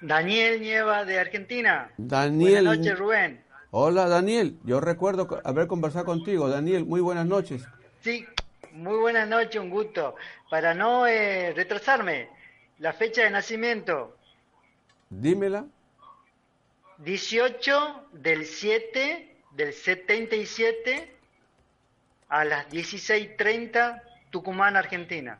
Daniel 0.00 0.60
Nieva 0.60 1.04
de 1.04 1.18
Argentina. 1.18 1.90
Daniel. 1.96 2.64
Buenas 2.64 2.78
noches, 2.78 2.98
Rubén. 2.98 3.47
Hola, 3.70 4.08
Daniel. 4.08 4.56
Yo 4.64 4.80
recuerdo 4.80 5.28
haber 5.44 5.66
conversado 5.66 6.04
contigo. 6.06 6.48
Daniel, 6.48 6.84
muy 6.86 7.00
buenas 7.00 7.26
noches. 7.26 7.64
Sí, 8.00 8.24
muy 8.72 8.98
buenas 8.98 9.28
noches, 9.28 9.60
un 9.60 9.70
gusto. 9.70 10.14
Para 10.48 10.74
no 10.74 11.06
eh, 11.06 11.52
retrasarme, 11.54 12.28
la 12.78 12.92
fecha 12.92 13.22
de 13.22 13.30
nacimiento, 13.30 14.16
Dímela. 15.10 15.66
18 16.98 18.08
del 18.12 18.44
7 18.44 19.36
del 19.52 19.72
77 19.72 21.14
a 22.28 22.44
las 22.44 22.68
16.30, 22.68 24.02
Tucumán, 24.30 24.76
Argentina. 24.76 25.38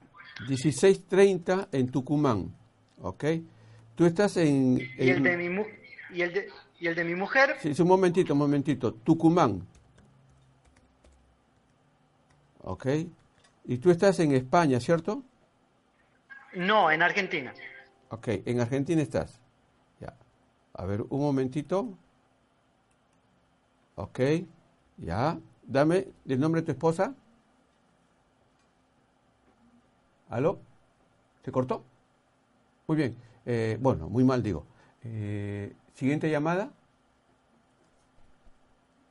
16.30 0.49 1.69
en 1.73 1.91
Tucumán. 1.91 2.55
¿Ok? 3.01 3.25
Tú 3.95 4.07
estás 4.07 4.37
en... 4.37 4.79
Y 4.99 5.11
el 5.11 5.23
de 5.23 5.37
mi, 5.37 5.67
y 6.15 6.23
el 6.23 6.33
de, 6.33 6.49
y 6.81 6.87
el 6.87 6.95
de 6.95 7.05
mi 7.05 7.15
mujer, 7.15 7.57
Sí, 7.61 7.73
un 7.83 7.89
momentito, 7.89 8.33
un 8.33 8.39
momentito. 8.39 8.95
Tucumán. 8.95 9.67
¿Ok? 12.63 12.87
Y 13.65 13.79
tú 13.79 13.91
estás 13.91 14.19
en 14.21 14.33
España, 14.33 14.81
¿cierto? 14.81 15.23
no, 16.55 16.91
en 16.91 17.03
Argentina. 17.03 17.53
Ok, 18.11 18.29
en 18.47 18.61
Argentina 18.61 19.03
estás. 19.03 19.41
Ya. 20.01 20.15
A 20.75 20.85
ver, 20.87 21.03
un 21.03 21.21
momentito. 21.21 21.89
Ok, 23.97 24.21
ya. 24.97 25.39
Dame 25.65 26.09
el 26.27 26.41
nombre 26.41 26.63
de 26.63 26.67
tu 26.67 26.73
esposa. 26.73 27.15
¿Aló? 30.31 30.61
¿Se 31.45 31.53
cortó? 31.53 31.85
Muy 32.87 32.97
bien. 32.97 33.17
Eh, 33.45 33.77
bueno, 33.81 34.09
muy 34.09 34.25
mal 34.25 34.43
digo. 34.43 34.65
Eh, 35.05 35.75
Siguiente 35.99 36.31
llamada. 36.31 36.71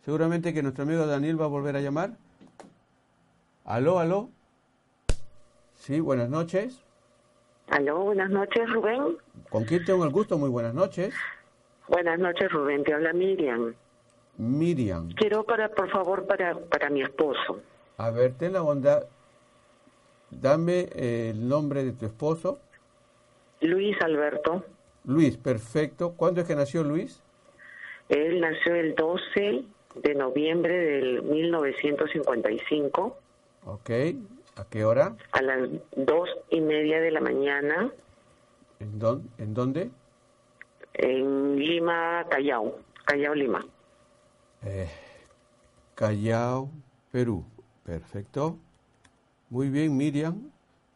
Seguramente 0.06 0.54
que 0.54 0.64
nuestro 0.64 0.86
amigo 0.86 1.06
Daniel 1.06 1.38
va 1.38 1.44
a 1.44 1.50
volver 1.50 1.76
a 1.76 1.82
llamar. 1.82 2.12
¿Aló, 3.66 4.00
aló? 4.00 4.30
Sí, 5.74 6.00
buenas 6.00 6.30
noches. 6.30 6.82
Aló, 7.68 8.04
buenas 8.04 8.30
noches, 8.30 8.70
Rubén. 8.70 9.18
¿Con 9.50 9.66
quién 9.66 9.84
tengo 9.84 10.06
el 10.06 10.12
gusto? 10.12 10.38
Muy 10.38 10.48
buenas 10.48 10.74
noches. 10.74 11.14
Buenas 11.90 12.20
noches, 12.20 12.50
Rubén. 12.54 12.86
Te 12.86 12.94
habla 12.94 13.12
Miriam. 13.12 13.76
Miriam. 14.38 15.10
Quiero 15.18 15.44
para, 15.44 15.68
por 15.68 15.90
favor, 15.90 16.26
para, 16.26 16.58
para 16.58 16.90
mi 16.90 17.02
esposo. 17.02 17.60
A 17.98 18.12
ver, 18.12 18.36
ten 18.36 18.54
la 18.54 18.62
bondad. 18.62 19.04
Dame 20.32 20.88
eh, 20.94 21.32
el 21.32 21.50
nombre 21.50 21.84
de 21.84 21.92
tu 21.92 22.06
esposo. 22.06 22.62
Luis 23.60 24.02
Alberto. 24.02 24.64
Luis, 25.08 25.38
perfecto. 25.38 26.14
¿Cuándo 26.14 26.42
es 26.42 26.48
que 26.48 26.56
nació 26.56 26.84
Luis? 26.84 27.20
Él 28.10 28.40
nació 28.42 28.76
el 28.76 28.94
12 28.94 29.64
de 29.96 30.14
noviembre 30.16 30.78
del 30.78 31.24
1955 31.24 33.18
Ok. 33.66 33.90
¿A 34.58 34.66
qué 34.70 34.86
hora? 34.86 35.16
a 35.32 35.42
las 35.42 35.70
dos 35.96 36.30
y 36.50 36.62
media 36.62 37.00
de 37.02 37.12
la 37.12 37.20
mañana 37.22 37.92
¿En, 38.80 39.00
dón- 39.00 39.28
en 39.40 39.54
dónde? 39.54 39.90
en 40.94 41.58
Lima, 41.58 42.26
Callao. 42.30 42.80
Callao, 43.06 43.34
Lima. 43.36 43.66
Eh, 44.64 44.88
Callao, 45.96 46.70
Perú. 47.12 47.46
Perfecto. 47.84 48.58
Muy 49.50 49.70
bien, 49.70 49.96
Miriam. 49.96 50.50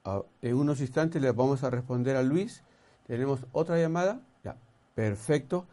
Ah, 0.04 0.24
en 0.42 0.56
unos 0.56 0.82
instantes 0.82 1.22
le 1.22 1.32
vamos 1.32 1.64
a 1.64 1.70
responder 1.70 2.16
a 2.16 2.24
Luis. 2.24 2.64
¿Tenemos 3.12 3.42
otra 3.52 3.78
llamada? 3.78 4.22
Ya, 4.42 4.56
perfecto. 4.96 5.66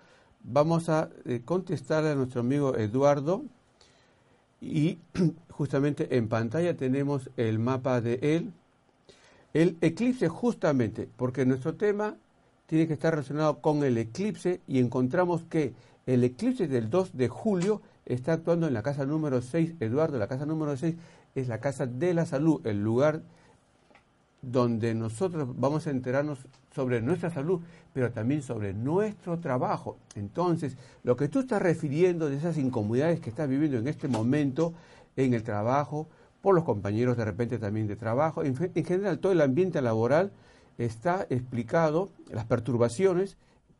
Vamos 0.42 0.88
a 0.88 1.09
eh, 1.24 1.40
contestarle 1.44 2.11
a 2.11 2.14
nuestro 2.16 2.40
amigo 2.40 2.74
Eduardo. 2.74 3.44
Y 4.61 4.98
justamente 5.51 6.16
en 6.16 6.29
pantalla 6.29 6.77
tenemos 6.77 7.31
el 7.37 7.61
mapa 7.61 8.01
de 8.01 8.18
él. 8.22 8.53
El 9.55 9.77
eclipse 9.83 10.29
justamente, 10.29 11.09
porque 11.16 11.46
nuestro 11.46 11.77
tema 11.77 12.16
tiene 12.66 12.88
que 12.88 12.94
estar 12.94 13.12
relacionado 13.12 13.61
con 13.61 13.85
el 13.85 13.98
eclipse 13.98 14.61
y 14.66 14.81
encontramos 14.81 15.44
que 15.44 15.74
el 16.07 16.24
eclipse 16.24 16.66
del 16.66 16.90
2 16.90 17.16
de 17.16 17.29
julio 17.29 17.83
está 18.05 18.33
actuando 18.33 18.66
en 18.66 18.74
la 18.74 18.83
casa 18.83 19.07
número 19.07 19.42
6. 19.42 19.74
Eduardo, 19.79 20.18
la 20.18 20.27
casa 20.27 20.44
número 20.44 20.77
6 20.77 20.96
es 21.37 21.46
la 21.46 21.61
casa 21.61 21.87
de 21.87 22.14
la 22.14 22.27
salud, 22.27 22.66
el 22.66 22.83
lugar 22.83 23.22
donde 24.42 24.94
nosotros 24.94 25.48
vamos 25.57 25.87
a 25.87 25.90
enterarnos 25.90 26.40
sobre 26.78 27.02
nuestra 27.02 27.28
salud, 27.28 27.60
pero 27.92 28.12
también 28.12 28.40
sobre 28.40 28.72
nuestro 28.72 29.40
trabajo. 29.40 29.98
Entonces, 30.14 30.76
lo 31.02 31.16
que 31.16 31.26
tú 31.26 31.40
estás 31.40 31.60
refiriendo 31.60 32.30
de 32.30 32.36
esas 32.36 32.56
incomodidades 32.56 33.18
que 33.18 33.30
estás 33.30 33.48
viviendo 33.48 33.78
en 33.78 33.88
este 33.88 34.06
momento 34.06 34.74
en 35.16 35.34
el 35.34 35.42
trabajo, 35.42 36.06
por 36.40 36.54
los 36.54 36.62
compañeros 36.62 37.16
de 37.16 37.24
repente 37.24 37.58
también 37.58 37.88
de 37.88 37.96
trabajo, 37.96 38.44
en, 38.44 38.54
en 38.72 38.84
general 38.84 39.18
todo 39.18 39.32
el 39.32 39.40
ambiente 39.40 39.82
laboral 39.82 40.30
está 40.78 41.26
explicado, 41.30 42.10
las 42.30 42.44
perturbaciones, 42.44 43.36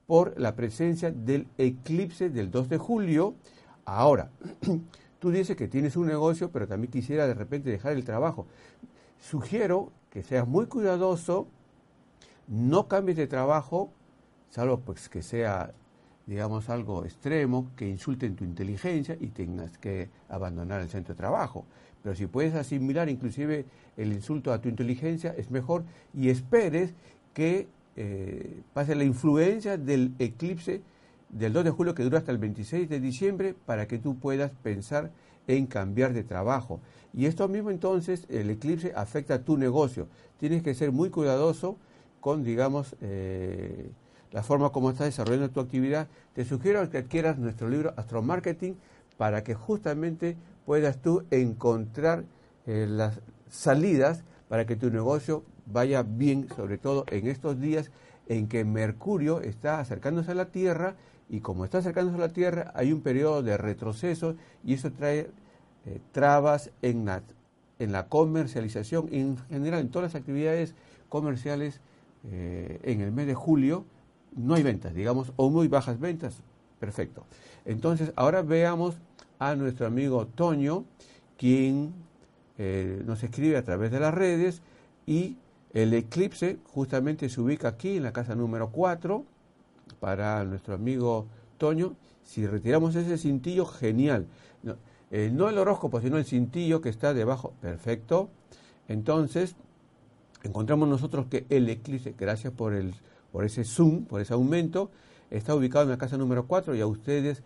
por 0.09 0.35
la 0.41 0.57
presencia 0.57 1.13
del 1.13 1.47
eclipse 1.57 2.31
del 2.31 2.51
2 2.51 2.69
de 2.69 2.79
julio. 2.79 3.37
Ahora, 3.85 4.29
tú 5.21 5.31
dices 5.31 5.57
que 5.57 5.69
tienes 5.69 5.97
un 5.97 6.09
negocio, 6.09 6.51
pero 6.51 6.67
también 6.67 6.91
quisiera 6.91 7.29
de 7.29 7.35
repente 7.35 7.71
dejar 7.71 7.93
el 7.93 8.03
trabajo. 8.03 8.49
Sugiero 9.21 9.93
que 10.11 10.25
seas 10.25 10.49
muy 10.49 10.67
cuidadoso, 10.67 11.47
no 12.49 12.89
cambies 12.89 13.17
de 13.17 13.27
trabajo, 13.27 13.93
salvo 14.51 14.81
pues 14.81 15.09
que 15.09 15.23
sea, 15.23 15.73
digamos, 16.27 16.69
algo 16.71 17.05
extremo, 17.05 17.71
que 17.77 17.89
insulten 17.89 18.37
tu 18.37 18.45
inteligencia 18.45 19.17
y 19.21 19.29
tengas 19.29 19.79
que 19.79 20.09
abandonar 20.29 20.81
el 20.81 20.89
centro 20.89 21.15
de 21.15 21.19
trabajo. 21.19 21.65
Pero 22.03 22.15
si 22.15 22.27
puedes 22.27 22.55
asimilar 22.55 23.09
inclusive 23.09 23.67
el 23.97 24.13
insulto 24.13 24.53
a 24.53 24.61
tu 24.61 24.69
inteligencia, 24.69 25.35
es 25.37 25.51
mejor 25.51 25.85
y 26.15 26.31
esperes 26.31 26.95
que 27.35 27.69
eh, 27.97 28.63
pase 28.73 28.95
la 28.95 29.05
influencia 29.05 29.77
del 29.77 30.15
eclipse 30.19 30.83
del 31.29 31.53
2 31.53 31.65
de 31.65 31.71
julio 31.71 31.95
que 31.95 32.05
dura 32.05 32.19
hasta 32.19 32.33
el 32.33 32.39
26 32.39 32.89
de 32.89 33.01
diciembre 33.01 33.55
para 33.67 33.87
que 33.87 33.99
tú 33.99 34.19
puedas 34.19 34.53
pensar 34.63 35.11
en 35.47 35.67
cambiar 35.67 36.13
de 36.13 36.25
trabajo. 36.25 36.81
Y 37.13 37.27
esto 37.27 37.49
mismo 37.49 37.71
entonces, 37.71 38.25
el 38.29 38.51
eclipse 38.51 38.93
afecta 38.95 39.35
a 39.35 39.43
tu 39.43 39.57
negocio. 39.57 40.09
Tienes 40.39 40.63
que 40.63 40.75
ser 40.75 40.93
muy 40.93 41.11
cuidadoso 41.11 41.77
con, 42.21 42.43
digamos, 42.43 42.97
eh, 43.01 43.91
la 44.33 44.43
forma 44.43 44.71
como 44.71 44.91
estás 44.91 45.07
desarrollando 45.07 45.51
tu 45.51 45.61
actividad. 45.61 46.09
Te 46.35 46.45
sugiero 46.45 46.89
que 46.91 46.99
adquieras 46.99 47.39
nuestro 47.39 47.69
libro 47.69 47.95
Astro 47.97 48.23
Marketing 48.23 48.75
para 49.17 49.43
que 49.43 49.55
justamente 49.55 50.37
puedas 50.67 50.99
tú 50.99 51.25
encontrar 51.31 52.25
eh, 52.67 52.87
las 52.89 53.21
salidas 53.49 54.25
para 54.49 54.67
que 54.67 54.77
tu 54.77 54.91
negocio 54.91 55.45
vaya 55.67 56.03
bien, 56.03 56.49
sobre 56.55 56.79
todo 56.79 57.05
en 57.11 57.27
estos 57.27 57.61
días 57.61 57.91
en 58.29 58.49
que 58.49 58.65
Mercurio 58.65 59.41
está 59.41 59.81
acercándose 59.81 60.33
a 60.33 60.35
la 60.35 60.47
Tierra 60.47 60.95
y 61.29 61.41
como 61.41 61.65
está 61.65 61.79
acercándose 61.79 62.17
a 62.17 62.27
la 62.27 62.33
Tierra 62.33 62.73
hay 62.75 62.93
un 62.93 63.01
periodo 63.01 63.43
de 63.43 63.57
retroceso 63.57 64.37
y 64.65 64.75
eso 64.75 64.93
trae 64.93 65.31
eh, 65.87 66.01
trabas 66.13 66.71
en 66.83 67.05
la, 67.07 67.23
en 67.79 67.93
la 67.93 68.09
comercialización, 68.09 69.09
en 69.13 69.39
general 69.49 69.81
en 69.81 69.91
todas 69.91 70.13
las 70.13 70.21
actividades 70.21 70.75
comerciales 71.09 71.81
eh, 72.31 72.81
en 72.83 73.01
el 73.01 73.13
mes 73.13 73.27
de 73.27 73.35
julio 73.35 73.85
no 74.37 74.55
hay 74.55 74.63
ventas, 74.63 74.95
digamos, 74.95 75.33
o 75.37 75.51
muy 75.51 75.69
bajas 75.69 75.99
ventas. 75.99 76.43
Perfecto. 76.79 77.25
Entonces, 77.65 78.13
ahora 78.17 78.43
veamos 78.43 78.97
a 79.39 79.55
nuestro 79.55 79.87
amigo 79.87 80.27
Toño, 80.27 80.85
quien 81.37 81.93
eh, 82.57 83.03
nos 83.07 83.23
escribe 83.23 83.57
a 83.57 83.63
través 83.63 83.91
de 83.91 84.01
las 84.01 84.15
redes 84.15 84.63
y 85.07 85.37
el 85.73 85.95
eclipse 85.95 86.59
justamente 86.73 87.29
se 87.29 87.41
ubica 87.41 87.69
aquí 87.69 87.97
en 87.97 88.03
la 88.03 88.13
casa 88.13 88.35
número 88.35 88.71
4 88.71 89.25
para 90.01 90.45
nuestro 90.45 90.75
amigo 90.75 91.27
Toño. 91.57 91.95
Si 92.23 92.47
retiramos 92.47 92.95
ese 92.95 93.17
cintillo, 93.17 93.65
genial. 93.65 94.27
Eh, 95.11 95.31
no, 95.33 95.49
el 95.49 95.59
horóscopo, 95.59 96.01
sino 96.01 96.19
el 96.19 96.25
cintillo 96.25 96.81
que 96.81 96.89
está 96.89 97.15
debajo. 97.15 97.55
Perfecto. 97.61 98.29
Entonces, 98.89 99.57
encontramos 100.43 100.89
nosotros 100.89 101.27
que 101.27 101.47
el 101.49 101.69
eclipse, 101.69 102.15
gracias 102.19 102.53
por, 102.53 102.75
el, 102.75 102.95
por 103.33 103.45
ese 103.45 103.65
zoom, 103.65 104.05
por 104.05 104.21
ese 104.21 104.35
aumento, 104.35 104.91
está 105.31 105.55
ubicado 105.55 105.85
en 105.85 105.91
la 105.91 105.99
casa 105.99 106.17
número 106.17 106.47
4 106.47 106.75
y 106.75 106.81
a 106.81 106.87
ustedes 106.87 107.43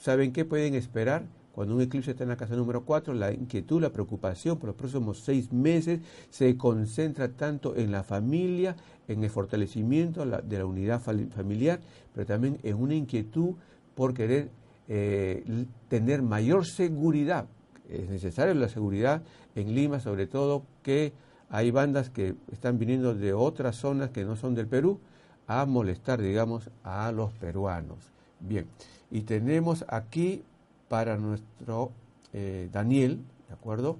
saben 0.00 0.32
qué 0.32 0.44
pueden 0.44 0.74
esperar 0.74 1.24
cuando 1.52 1.74
un 1.74 1.82
eclipse 1.82 2.12
está 2.12 2.22
en 2.22 2.30
la 2.30 2.36
casa 2.36 2.54
número 2.54 2.84
4, 2.84 3.12
la 3.12 3.32
inquietud, 3.32 3.82
la 3.82 3.90
preocupación 3.90 4.56
por 4.58 4.68
los 4.68 4.76
próximos 4.76 5.18
seis 5.18 5.52
meses 5.52 6.00
se 6.30 6.56
concentra 6.56 7.28
tanto 7.28 7.76
en 7.76 7.90
la 7.90 8.02
familia, 8.04 8.76
en 9.08 9.22
el 9.24 9.30
fortalecimiento 9.30 10.24
de 10.24 10.58
la 10.58 10.64
unidad 10.64 11.00
familiar, 11.00 11.80
pero 12.14 12.24
también 12.24 12.58
en 12.62 12.76
una 12.76 12.94
inquietud 12.94 13.56
por 13.94 14.14
querer 14.14 14.48
eh, 14.88 15.66
tener 15.88 16.22
mayor 16.22 16.66
seguridad. 16.66 17.46
Es 17.90 18.08
necesaria 18.08 18.54
la 18.54 18.68
seguridad 18.68 19.22
en 19.56 19.74
Lima, 19.74 19.98
sobre 19.98 20.28
todo 20.28 20.62
que 20.82 21.12
hay 21.50 21.70
bandas 21.72 22.10
que 22.10 22.36
están 22.52 22.78
viniendo 22.78 23.14
de 23.14 23.32
otras 23.32 23.76
zonas 23.76 24.10
que 24.10 24.24
no 24.24 24.36
son 24.36 24.54
del 24.54 24.68
Perú 24.68 25.00
a 25.46 25.66
molestar, 25.66 26.22
digamos, 26.22 26.70
a 26.84 27.10
los 27.10 27.32
peruanos. 27.34 27.98
Bien, 28.38 28.66
y 29.10 29.22
tenemos 29.22 29.84
aquí 29.88 30.44
para 30.88 31.16
nuestro 31.18 31.90
eh, 32.32 32.68
Daniel, 32.72 33.18
¿de 33.48 33.54
acuerdo? 33.54 33.98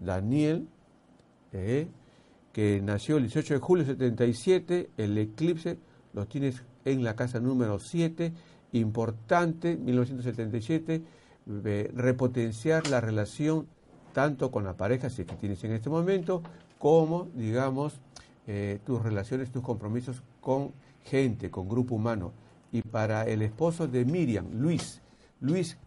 Daniel, 0.00 0.66
eh, 1.52 1.88
que 2.52 2.80
nació 2.80 3.18
el 3.18 3.24
18 3.24 3.54
de 3.54 3.60
julio 3.60 3.84
de 3.84 3.92
77, 3.92 4.90
el 4.96 5.18
eclipse 5.18 5.78
lo 6.14 6.26
tienes 6.26 6.62
en 6.86 7.04
la 7.04 7.14
casa 7.14 7.40
número 7.40 7.78
7, 7.78 8.32
importante, 8.72 9.76
1977, 9.76 11.02
repotenciar 11.94 12.88
la 12.88 13.02
relación 13.02 13.66
tanto 14.14 14.50
con 14.50 14.64
la 14.64 14.78
pareja, 14.78 15.10
si 15.10 15.26
que 15.26 15.36
tienes 15.36 15.62
en 15.64 15.72
este 15.72 15.90
momento, 15.90 16.42
como, 16.78 17.28
digamos, 17.34 18.00
eh, 18.46 18.78
tus 18.84 19.02
relaciones, 19.02 19.50
tus 19.50 19.62
compromisos 19.62 20.22
con 20.40 20.72
gente, 21.04 21.50
con 21.50 21.68
grupo 21.68 21.94
humano. 21.94 22.32
Y 22.72 22.82
para 22.82 23.24
el 23.24 23.42
esposo 23.42 23.88
de 23.88 24.04
Miriam, 24.04 24.46
Luis, 24.52 25.00
Luis 25.40 25.78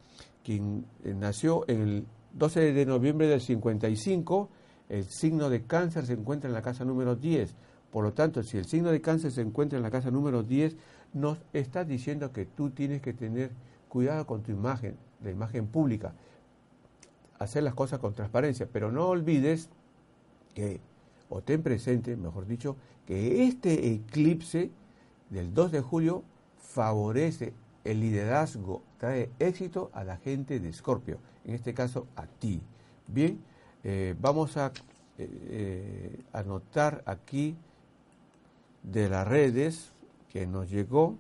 quien 0.44 0.86
eh, 1.04 1.14
nació 1.14 1.66
el 1.68 2.06
12 2.34 2.74
de 2.74 2.86
noviembre 2.86 3.28
del 3.28 3.42
55, 3.42 4.50
el 4.90 5.06
signo 5.06 5.50
de 5.50 5.64
cáncer 5.64 6.06
se 6.06 6.14
encuentra 6.14 6.48
en 6.48 6.54
la 6.54 6.62
casa 6.62 6.84
número 6.86 7.16
10. 7.16 7.56
Por 7.92 8.04
lo 8.04 8.14
tanto, 8.14 8.44
si 8.44 8.58
el 8.58 8.66
signo 8.66 8.92
de 8.92 9.02
cáncer 9.02 9.32
se 9.32 9.42
encuentra 9.42 9.78
en 9.78 9.84
la 9.84 9.92
casa 9.92 10.12
número 10.12 10.44
10, 10.44 10.76
nos 11.14 11.40
está 11.54 11.84
diciendo 11.84 12.32
que 12.32 12.46
tú 12.46 12.70
tienes 12.72 13.02
que 13.02 13.14
tener 13.14 13.52
cuidado 13.88 14.26
con 14.26 14.44
tu 14.44 14.52
imagen, 14.52 14.98
la 15.24 15.32
imagen 15.32 15.68
pública, 15.68 16.14
hacer 17.40 17.64
las 17.64 17.74
cosas 17.74 18.00
con 18.00 18.14
transparencia, 18.14 18.68
pero 18.72 18.92
no 18.92 19.08
olvides 19.08 19.70
o 21.30 21.42
ten 21.42 21.62
presente, 21.62 22.16
mejor 22.16 22.48
dicho, 22.48 22.76
que 23.06 23.46
este 23.48 23.94
eclipse 23.94 24.72
del 25.30 25.54
2 25.54 25.72
de 25.72 25.82
julio 25.82 26.24
favorece 26.58 27.54
el 27.84 28.02
liderazgo 28.02 28.84
trae 28.98 29.30
éxito 29.40 29.90
a 29.94 30.04
la 30.04 30.18
gente 30.18 30.60
de 30.60 30.70
Escorpio, 30.70 31.20
en 31.46 31.56
este 31.56 31.74
caso 31.74 32.08
a 32.16 32.28
ti. 32.28 32.62
Bien, 33.08 33.40
eh, 33.84 34.16
vamos 34.20 34.58
a 34.58 34.68
eh, 34.68 34.72
eh, 35.18 36.20
anotar 36.34 37.02
aquí 37.06 37.56
de 38.84 39.10
las 39.10 39.28
redes 39.28 39.92
que 40.30 40.46
nos 40.46 40.70
llegó. 40.70 41.16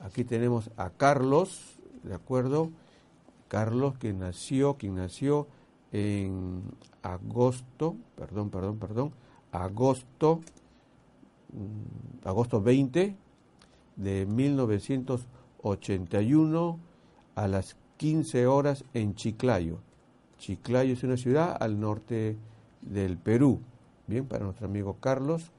Aquí 0.00 0.24
tenemos 0.24 0.70
a 0.76 0.90
Carlos, 0.90 1.78
¿de 2.02 2.14
acuerdo? 2.14 2.70
Carlos 3.48 3.98
que 3.98 4.12
nació, 4.12 4.74
quien 4.74 4.94
nació 4.94 5.46
en 5.92 6.62
agosto, 7.02 7.96
perdón, 8.16 8.50
perdón, 8.50 8.78
perdón, 8.78 9.12
agosto, 9.52 10.40
mm, 11.52 12.26
agosto 12.26 12.62
20 12.62 13.14
de 13.96 14.26
1981 14.26 16.78
a 17.34 17.48
las 17.48 17.76
15 17.96 18.46
horas 18.46 18.84
en 18.94 19.14
Chiclayo. 19.14 19.80
Chiclayo 20.38 20.94
es 20.94 21.02
una 21.02 21.18
ciudad 21.18 21.56
al 21.60 21.80
norte 21.80 22.36
del 22.80 23.18
Perú. 23.18 23.60
Bien, 24.06 24.24
para 24.26 24.44
nuestro 24.44 24.66
amigo 24.66 24.96
Carlos. 25.00 25.50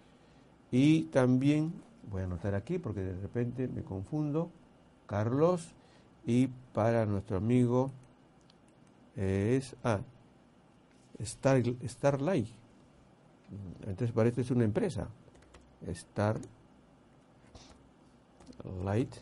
Y 0.72 1.04
también, 1.04 1.74
voy 2.10 2.22
a 2.22 2.26
anotar 2.26 2.56
aquí 2.56 2.80
porque 2.80 3.02
de 3.02 3.22
repente 3.22 3.67
me 3.67 3.84
confundo, 3.84 4.50
Carlos. 5.06 5.76
Y 6.26 6.48
para 6.74 7.06
nuestro 7.06 7.38
amigo 7.38 7.91
es 9.15 9.76
ah, 9.84 10.00
Star, 11.21 11.63
Starlight. 11.84 12.47
Entonces 13.81 14.12
parece 14.12 14.36
que 14.36 14.41
es 14.41 14.51
una 14.51 14.63
empresa. 14.63 15.07
Starlight 18.63 19.15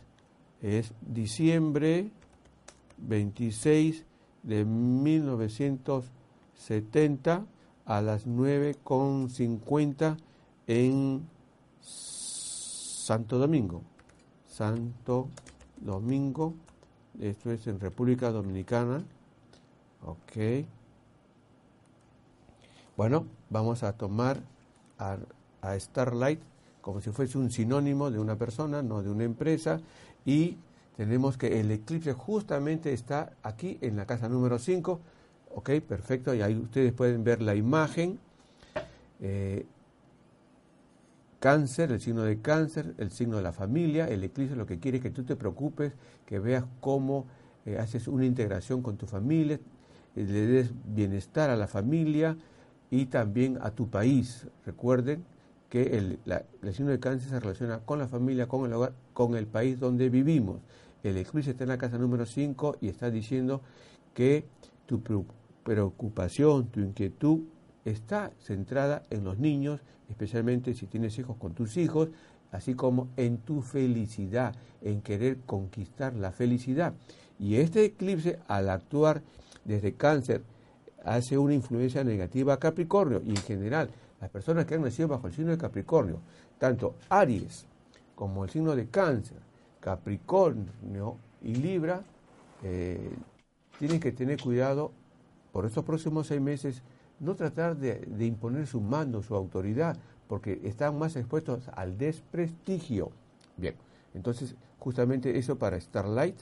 es 0.62 0.92
diciembre 1.00 2.10
26 2.98 4.04
de 4.42 4.64
1970 4.64 7.46
a 7.86 8.02
las 8.02 8.26
9.50 8.26 10.16
en 10.66 11.26
Santo 11.80 13.38
Domingo. 13.38 13.82
Santo 14.46 15.28
Domingo, 15.80 16.52
esto 17.18 17.50
es 17.50 17.66
en 17.66 17.80
República 17.80 18.30
Dominicana. 18.30 19.02
Ok. 20.04 20.36
Bueno, 22.96 23.26
vamos 23.48 23.82
a 23.82 23.92
tomar 23.92 24.40
a, 24.98 25.18
Starlight 25.78 26.40
como 26.80 27.00
si 27.00 27.10
fuese 27.10 27.36
un 27.38 27.50
sinónimo 27.50 28.10
de 28.10 28.18
una 28.18 28.36
persona, 28.36 28.82
no 28.82 29.02
de 29.02 29.10
una 29.10 29.24
empresa, 29.24 29.80
y 30.24 30.56
tenemos 30.96 31.36
que 31.36 31.60
el 31.60 31.70
eclipse 31.70 32.14
justamente 32.14 32.92
está 32.92 33.32
aquí 33.42 33.78
en 33.82 33.96
la 33.96 34.06
casa 34.06 34.28
número 34.28 34.58
5, 34.58 35.00
ok, 35.54 35.70
perfecto, 35.86 36.34
y 36.34 36.40
ahí 36.40 36.56
ustedes 36.56 36.92
pueden 36.92 37.22
ver 37.22 37.42
la 37.42 37.54
imagen, 37.54 38.18
eh, 39.20 39.66
cáncer, 41.38 41.92
el 41.92 42.00
signo 42.00 42.22
de 42.22 42.40
cáncer, 42.40 42.94
el 42.98 43.10
signo 43.10 43.36
de 43.36 43.42
la 43.42 43.52
familia, 43.52 44.08
el 44.08 44.24
eclipse 44.24 44.56
lo 44.56 44.66
que 44.66 44.78
quiere 44.78 44.98
es 44.98 45.02
que 45.02 45.10
tú 45.10 45.24
te 45.24 45.36
preocupes, 45.36 45.92
que 46.24 46.38
veas 46.38 46.64
cómo 46.80 47.26
eh, 47.66 47.78
haces 47.78 48.08
una 48.08 48.24
integración 48.24 48.82
con 48.82 48.96
tu 48.96 49.06
familia, 49.06 49.60
eh, 50.16 50.24
le 50.24 50.46
des 50.46 50.70
bienestar 50.94 51.50
a 51.50 51.56
la 51.56 51.66
familia 51.66 52.36
y 52.90 53.06
también 53.06 53.58
a 53.62 53.70
tu 53.70 53.88
país. 53.88 54.46
Recuerden 54.66 55.24
que 55.68 55.96
el, 55.96 56.18
signo 56.74 56.90
de 56.90 56.98
cáncer 56.98 57.30
se 57.30 57.40
relaciona 57.40 57.78
con 57.78 57.98
la 57.98 58.08
familia, 58.08 58.48
con 58.48 58.66
el 58.66 58.72
hogar, 58.72 58.92
con 59.12 59.36
el 59.36 59.46
país 59.46 59.78
donde 59.78 60.08
vivimos. 60.08 60.60
El 61.02 61.16
eclipse 61.16 61.52
está 61.52 61.64
en 61.64 61.68
la 61.68 61.78
casa 61.78 61.96
número 61.96 62.26
5 62.26 62.78
y 62.80 62.88
está 62.88 63.10
diciendo 63.10 63.62
que 64.12 64.44
tu 64.86 65.00
preocupación, 65.62 66.66
tu 66.66 66.80
inquietud 66.80 67.42
está 67.84 68.32
centrada 68.40 69.04
en 69.10 69.24
los 69.24 69.38
niños, 69.38 69.80
especialmente 70.08 70.74
si 70.74 70.86
tienes 70.86 71.18
hijos 71.18 71.36
con 71.36 71.54
tus 71.54 71.76
hijos, 71.76 72.08
así 72.50 72.74
como 72.74 73.08
en 73.16 73.38
tu 73.38 73.62
felicidad, 73.62 74.54
en 74.82 75.00
querer 75.00 75.38
conquistar 75.46 76.14
la 76.16 76.32
felicidad. 76.32 76.94
Y 77.38 77.56
este 77.56 77.84
eclipse, 77.84 78.40
al 78.48 78.68
actuar 78.68 79.22
desde 79.64 79.94
cáncer, 79.94 80.42
hace 81.04 81.38
una 81.38 81.54
influencia 81.54 82.04
negativa 82.04 82.54
a 82.54 82.58
Capricornio 82.58 83.22
y 83.24 83.30
en 83.30 83.36
general 83.42 83.90
las 84.20 84.30
personas 84.30 84.66
que 84.66 84.74
han 84.74 84.82
nacido 84.82 85.08
bajo 85.08 85.26
el 85.26 85.32
signo 85.32 85.50
de 85.50 85.58
Capricornio, 85.58 86.20
tanto 86.58 86.94
Aries 87.08 87.66
como 88.14 88.44
el 88.44 88.50
signo 88.50 88.76
de 88.76 88.86
Cáncer, 88.88 89.38
Capricornio 89.80 91.16
y 91.42 91.54
Libra, 91.54 92.02
eh, 92.62 93.10
tienen 93.78 93.98
que 93.98 94.12
tener 94.12 94.38
cuidado 94.40 94.92
por 95.52 95.64
estos 95.64 95.84
próximos 95.84 96.26
seis 96.26 96.40
meses, 96.40 96.82
no 97.18 97.34
tratar 97.34 97.76
de, 97.76 98.06
imponer 98.26 98.66
su 98.66 98.80
mando, 98.80 99.22
su 99.22 99.34
autoridad, 99.34 99.96
porque 100.28 100.60
están 100.64 100.98
más 100.98 101.16
expuestos 101.16 101.68
al 101.74 101.96
desprestigio. 101.96 103.10
Bien, 103.56 103.74
entonces 104.14 104.54
justamente 104.78 105.38
eso 105.38 105.56
para 105.56 105.80
Starlight 105.80 106.36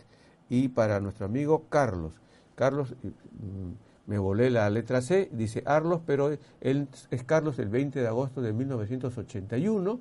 y 0.49 0.69
para 0.69 1.01
nuestro 1.01 1.27
amigo 1.27 1.65
Carlos. 1.69 2.13
Carlos, 2.55 2.95
mm, 3.03 3.88
me 4.09 4.17
volé 4.17 4.49
la 4.49 4.71
letra 4.71 5.03
C, 5.03 5.29
dice 5.33 5.63
Arlos, 5.67 6.01
pero 6.07 6.31
él 6.63 6.89
es 7.11 7.25
Carlos 7.25 7.59
el 7.59 7.69
20 7.69 8.01
de 8.01 8.07
agosto 8.09 8.41
de 8.41 8.55
1981. 8.55 10.01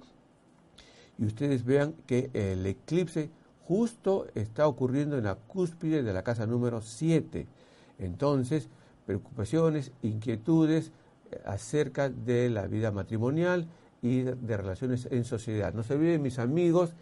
Y 1.20 1.26
ustedes 1.26 1.66
vean 1.66 1.94
que 2.06 2.30
el 2.34 2.66
eclipse 2.66 3.30
justo 3.66 4.28
está 4.34 4.66
ocurriendo 4.66 5.18
en 5.18 5.26
la 5.26 5.36
cúspide 5.36 6.04
de 6.04 6.14
la 6.14 6.24
casa 6.24 6.48
número 6.48 6.82
7. 6.82 7.48
Entonces, 8.00 8.70
preocupaciones, 9.06 9.92
inquietudes 10.02 10.94
eh, 11.30 11.42
acerca 11.46 12.10
de 12.10 12.50
la 12.50 12.66
vida 12.68 12.94
matrimonial 12.94 13.68
y 14.02 14.22
de 14.22 14.56
relaciones 14.56 15.10
en 15.12 15.26
sociedad. 15.26 15.74
No 15.74 15.84
se 15.84 15.96
olviden, 15.96 16.22
mis 16.22 16.40
amigos, 16.40 16.94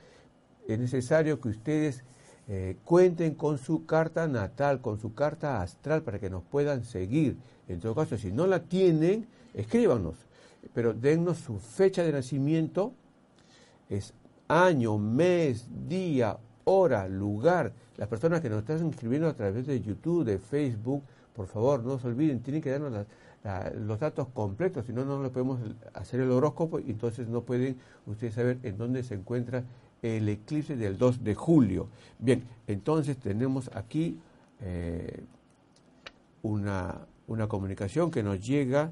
es 0.68 0.80
necesario 0.80 1.40
que 1.40 1.50
ustedes 1.50 2.04
eh, 2.48 2.78
cuenten 2.84 3.34
con 3.34 3.58
su 3.58 3.86
carta 3.86 4.28
natal, 4.28 4.80
con 4.80 5.00
su 5.00 5.14
carta 5.14 5.62
astral 5.62 6.04
para 6.04 6.20
que 6.20 6.30
nos 6.30 6.44
puedan 6.44 6.84
seguir. 6.84 7.38
En 7.68 7.80
todo 7.80 7.96
caso, 7.96 8.18
si 8.18 8.32
no 8.32 8.46
la 8.46 8.60
tienen, 8.60 9.28
escríbanos, 9.54 10.16
pero 10.74 10.94
dennos 10.94 11.40
su 11.40 11.58
fecha 11.58 12.04
de 12.04 12.12
nacimiento, 12.12 12.94
es 13.90 14.14
año, 14.48 14.98
mes, 14.98 15.68
día, 15.88 16.38
hora, 16.66 17.08
lugar. 17.08 17.74
Las 17.98 18.08
personas 18.08 18.42
que 18.42 18.50
nos 18.50 18.60
están 18.60 18.86
inscribiendo 18.86 19.28
a 19.28 19.34
través 19.34 19.66
de 19.66 19.82
YouTube, 19.82 20.26
de 20.26 20.38
Facebook, 20.38 21.04
por 21.36 21.48
favor, 21.48 21.84
no 21.84 21.98
se 21.98 22.08
olviden, 22.08 22.42
tienen 22.42 22.62
que 22.62 22.72
darnos 22.72 23.06
los 23.76 24.00
datos 24.00 24.28
completos, 24.34 24.86
si 24.86 24.94
no, 24.94 25.06
no 25.06 25.22
le 25.22 25.30
podemos 25.30 25.60
hacer 25.94 26.20
el 26.20 26.32
horóscopo 26.32 26.80
y 26.80 26.90
entonces 26.90 27.28
no 27.28 27.42
pueden 27.42 27.78
ustedes 28.08 28.34
saber 28.34 28.58
en 28.64 28.78
dónde 28.78 29.04
se 29.04 29.14
encuentra 29.14 29.64
el 30.06 30.30
eclipse 30.30 30.76
del 30.76 30.98
2 30.98 31.24
de 31.24 31.36
julio. 31.36 31.88
Bien, 32.20 32.44
entonces 32.68 33.18
tenemos 33.18 33.72
aquí 33.74 34.20
eh, 34.62 35.24
una, 36.44 37.08
una, 37.28 37.48
comunicación 37.48 38.12
que 38.12 38.22
nos 38.22 38.46
llega, 38.46 38.92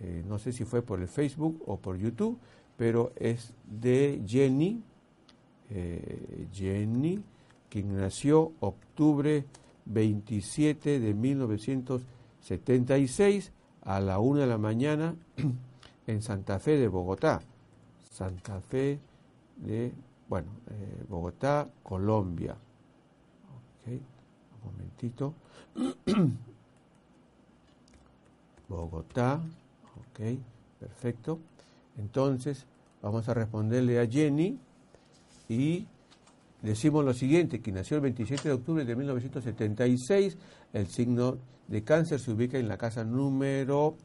eh, 0.00 0.24
no 0.26 0.38
sé 0.38 0.52
si 0.52 0.64
fue 0.64 0.82
por 0.82 1.00
el 1.00 1.06
Facebook 1.08 1.62
o 1.66 1.76
por 1.78 1.96
YouTube, 1.96 2.38
pero 2.76 3.12
es 3.16 3.52
de 3.64 4.20
Jenny, 4.26 4.82
eh, 5.70 6.48
Jenny, 6.52 7.22
quien 7.68 7.96
nació 7.96 8.52
octubre 8.60 9.44
27 9.86 10.98
de 10.98 11.14
1976 11.14 13.52
a 13.82 14.00
la 14.00 14.18
1 14.18 14.40
de 14.40 14.46
la 14.46 14.58
mañana 14.58 15.14
en 16.06 16.22
Santa 16.22 16.58
Fe 16.58 16.76
de 16.76 16.88
Bogotá. 16.88 17.40
Santa 18.10 18.60
Fe 18.60 18.98
de 19.56 19.92
bueno, 20.28 20.48
eh, 20.70 21.04
Bogotá, 21.08 21.68
Colombia. 21.82 22.52
Ok, 22.52 23.86
un 23.88 24.72
momentito. 24.72 25.34
Bogotá, 28.68 29.40
ok, 29.96 30.20
perfecto. 30.78 31.38
Entonces, 31.96 32.66
vamos 33.00 33.28
a 33.28 33.34
responderle 33.34 33.98
a 33.98 34.06
Jenny 34.06 34.58
y 35.48 35.86
decimos 36.62 37.04
lo 37.04 37.14
siguiente, 37.14 37.60
que 37.60 37.72
nació 37.72 37.96
el 37.96 38.02
27 38.02 38.48
de 38.48 38.54
octubre 38.54 38.84
de 38.84 38.94
1976, 38.94 40.36
el 40.74 40.86
signo 40.88 41.38
de 41.66 41.82
cáncer 41.84 42.20
se 42.20 42.32
ubica 42.32 42.58
en 42.58 42.68
la 42.68 42.76
casa 42.76 43.04
número 43.04 43.96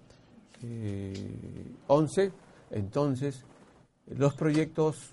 11, 1.87 2.23
eh, 2.23 2.31
entonces 2.71 3.43
los 4.07 4.33
proyectos 4.35 5.12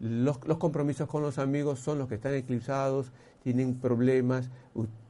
los, 0.00 0.38
compromisos 0.38 1.08
con 1.08 1.22
los 1.22 1.38
amigos 1.38 1.78
son 1.78 1.98
los 1.98 2.08
que 2.08 2.16
están 2.16 2.34
eclipsados, 2.34 3.12
tienen 3.42 3.74
problemas, 3.74 4.50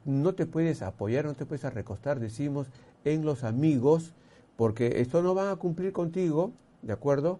no 0.05 0.33
te 0.33 0.45
puedes 0.45 0.81
apoyar, 0.81 1.25
no 1.25 1.33
te 1.33 1.45
puedes 1.45 1.73
recostar, 1.73 2.19
decimos, 2.19 2.67
en 3.03 3.25
los 3.25 3.43
amigos, 3.43 4.13
porque 4.57 5.01
esto 5.01 5.23
no 5.23 5.33
van 5.33 5.49
a 5.49 5.55
cumplir 5.55 5.91
contigo, 5.93 6.51
¿de 6.81 6.93
acuerdo? 6.93 7.39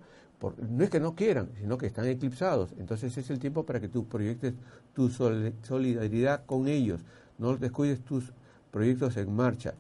no 0.58 0.84
es 0.84 0.90
que 0.90 1.00
no 1.00 1.14
quieran, 1.14 1.50
sino 1.60 1.78
que 1.78 1.86
están 1.86 2.08
eclipsados. 2.08 2.74
Entonces 2.80 3.16
es 3.16 3.30
el 3.30 3.38
tiempo 3.38 3.64
para 3.64 3.80
que 3.80 3.88
tú 3.88 4.06
proyectes 4.06 4.56
tu 4.96 5.10
solidaridad 5.10 6.46
con 6.46 6.68
ellos, 6.68 7.02
no 7.38 7.56
descuides 7.58 8.02
tus 8.02 8.32
proyectos 8.72 9.18
en 9.18 9.36
marcha. 9.36 9.74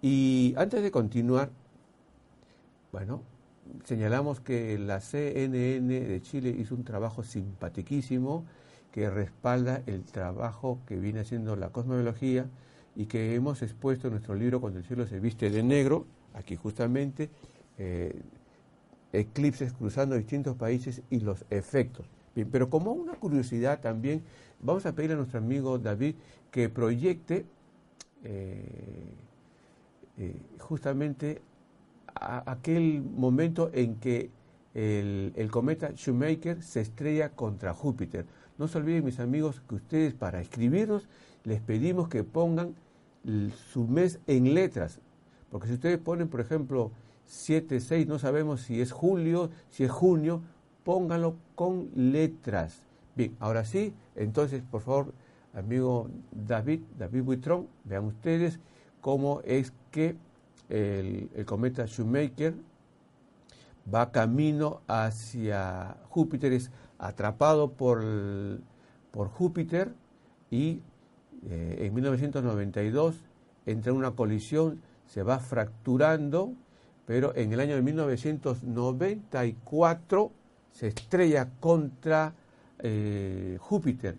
Y 0.00 0.54
antes 0.56 0.82
de 0.82 0.90
continuar, 0.90 1.50
bueno, 2.92 3.22
señalamos 3.84 4.40
que 4.40 4.78
la 4.78 5.00
CNN 5.00 6.00
de 6.00 6.22
Chile 6.22 6.54
hizo 6.58 6.74
un 6.74 6.84
trabajo 6.84 7.22
simpatiquísimo 7.22 8.44
que 8.92 9.10
respalda 9.10 9.82
el 9.86 10.04
trabajo 10.04 10.78
que 10.86 10.96
viene 10.96 11.20
haciendo 11.20 11.56
la 11.56 11.70
cosmología 11.70 12.46
y 12.96 13.06
que 13.06 13.34
hemos 13.34 13.62
expuesto 13.62 14.06
en 14.06 14.12
nuestro 14.12 14.34
libro 14.34 14.60
Cuando 14.60 14.78
el 14.78 14.84
cielo 14.84 15.06
se 15.06 15.18
viste 15.18 15.50
de 15.50 15.62
negro, 15.62 16.06
aquí 16.32 16.56
justamente, 16.56 17.30
eh, 17.78 18.22
eclipses 19.12 19.72
cruzando 19.72 20.16
distintos 20.16 20.56
países 20.56 21.02
y 21.10 21.20
los 21.20 21.44
efectos. 21.50 22.06
Bien, 22.34 22.48
pero 22.50 22.68
como 22.70 22.92
una 22.92 23.14
curiosidad 23.14 23.80
también, 23.80 24.22
vamos 24.60 24.86
a 24.86 24.92
pedir 24.94 25.12
a 25.12 25.16
nuestro 25.16 25.38
amigo 25.38 25.78
David 25.78 26.16
que 26.50 26.68
proyecte 26.68 27.46
eh, 28.24 29.12
eh, 30.18 30.36
justamente 30.58 31.42
aquel 32.14 33.02
momento 33.02 33.70
en 33.72 33.96
que 33.96 34.30
el, 34.74 35.48
cometa 35.50 35.92
Shoemaker 35.94 36.62
se 36.62 36.80
estrella 36.80 37.30
contra 37.30 37.74
Júpiter. 37.74 38.26
No 38.58 38.68
se 38.68 38.78
olviden, 38.78 39.04
mis 39.04 39.20
amigos, 39.20 39.62
que 39.68 39.76
ustedes 39.76 40.14
para 40.14 40.40
escribirnos 40.40 41.08
les 41.44 41.60
pedimos 41.60 42.08
que 42.08 42.24
pongan 42.24 42.74
su 43.72 43.86
mes 43.86 44.20
en 44.26 44.54
letras. 44.54 45.00
Porque 45.50 45.68
si 45.68 45.74
ustedes 45.74 45.98
ponen, 45.98 46.28
por 46.28 46.40
ejemplo, 46.40 46.90
7, 47.26 47.80
6, 47.80 48.06
no 48.06 48.18
sabemos 48.18 48.62
si 48.62 48.80
es 48.80 48.92
julio, 48.92 49.50
si 49.70 49.84
es 49.84 49.90
junio, 49.90 50.42
pónganlo 50.82 51.36
con 51.54 51.90
letras. 51.94 52.82
Bien, 53.14 53.36
ahora 53.38 53.64
sí, 53.64 53.94
entonces, 54.16 54.62
por 54.68 54.82
favor, 54.82 55.14
amigo 55.54 56.10
David, 56.32 56.80
David 56.98 57.22
Buitrón, 57.22 57.68
vean 57.84 58.04
ustedes 58.04 58.58
cómo 59.00 59.40
es 59.44 59.72
que 59.90 60.16
el, 60.68 61.30
cometa 61.46 61.86
Shoemaker 61.86 62.54
va 63.92 64.10
camino 64.10 64.80
hacia 64.86 65.96
Júpiter, 66.08 66.52
es 66.52 66.70
atrapado 66.98 67.72
por, 67.72 68.02
por 69.10 69.28
Júpiter 69.28 69.92
y 70.50 70.80
eh, 71.46 71.76
en 71.80 71.94
1992 71.94 73.16
entra 73.66 73.92
en 73.92 73.98
una 73.98 74.12
colisión, 74.12 74.80
se 75.06 75.22
va 75.22 75.38
fracturando 75.38 76.54
pero 77.06 77.34
en 77.36 77.52
el 77.52 77.60
año 77.60 77.76
de 77.76 77.82
1994 77.82 80.32
se 80.72 80.88
estrella 80.88 81.50
contra 81.60 82.34
eh, 82.78 83.58
Júpiter. 83.60 84.16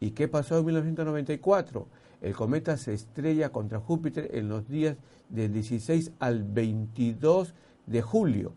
¿Y 0.00 0.12
qué 0.12 0.28
pasó 0.28 0.58
en 0.58 0.66
1994? 0.66 1.88
El 2.20 2.34
cometa 2.34 2.76
se 2.76 2.94
estrella 2.94 3.50
contra 3.50 3.78
Júpiter 3.78 4.30
en 4.34 4.48
los 4.48 4.68
días 4.68 4.96
del 5.28 5.52
16 5.52 6.10
al 6.18 6.42
22 6.42 7.54
de 7.86 8.02
julio. 8.02 8.54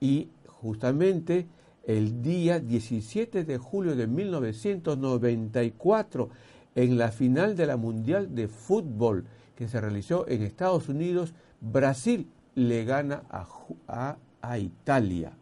Y 0.00 0.30
justamente 0.46 1.46
el 1.86 2.22
día 2.22 2.60
17 2.60 3.44
de 3.44 3.58
julio 3.58 3.94
de 3.96 4.06
1994, 4.06 6.30
en 6.74 6.96
la 6.96 7.12
final 7.12 7.54
de 7.54 7.66
la 7.66 7.76
Mundial 7.76 8.34
de 8.34 8.48
Fútbol 8.48 9.26
que 9.54 9.68
se 9.68 9.78
realizó 9.80 10.26
en 10.26 10.40
Estados 10.42 10.88
Unidos, 10.88 11.34
Brasil 11.60 12.28
le 12.54 12.84
gana 12.84 13.22
a, 13.30 14.16
Italia. 14.58 15.32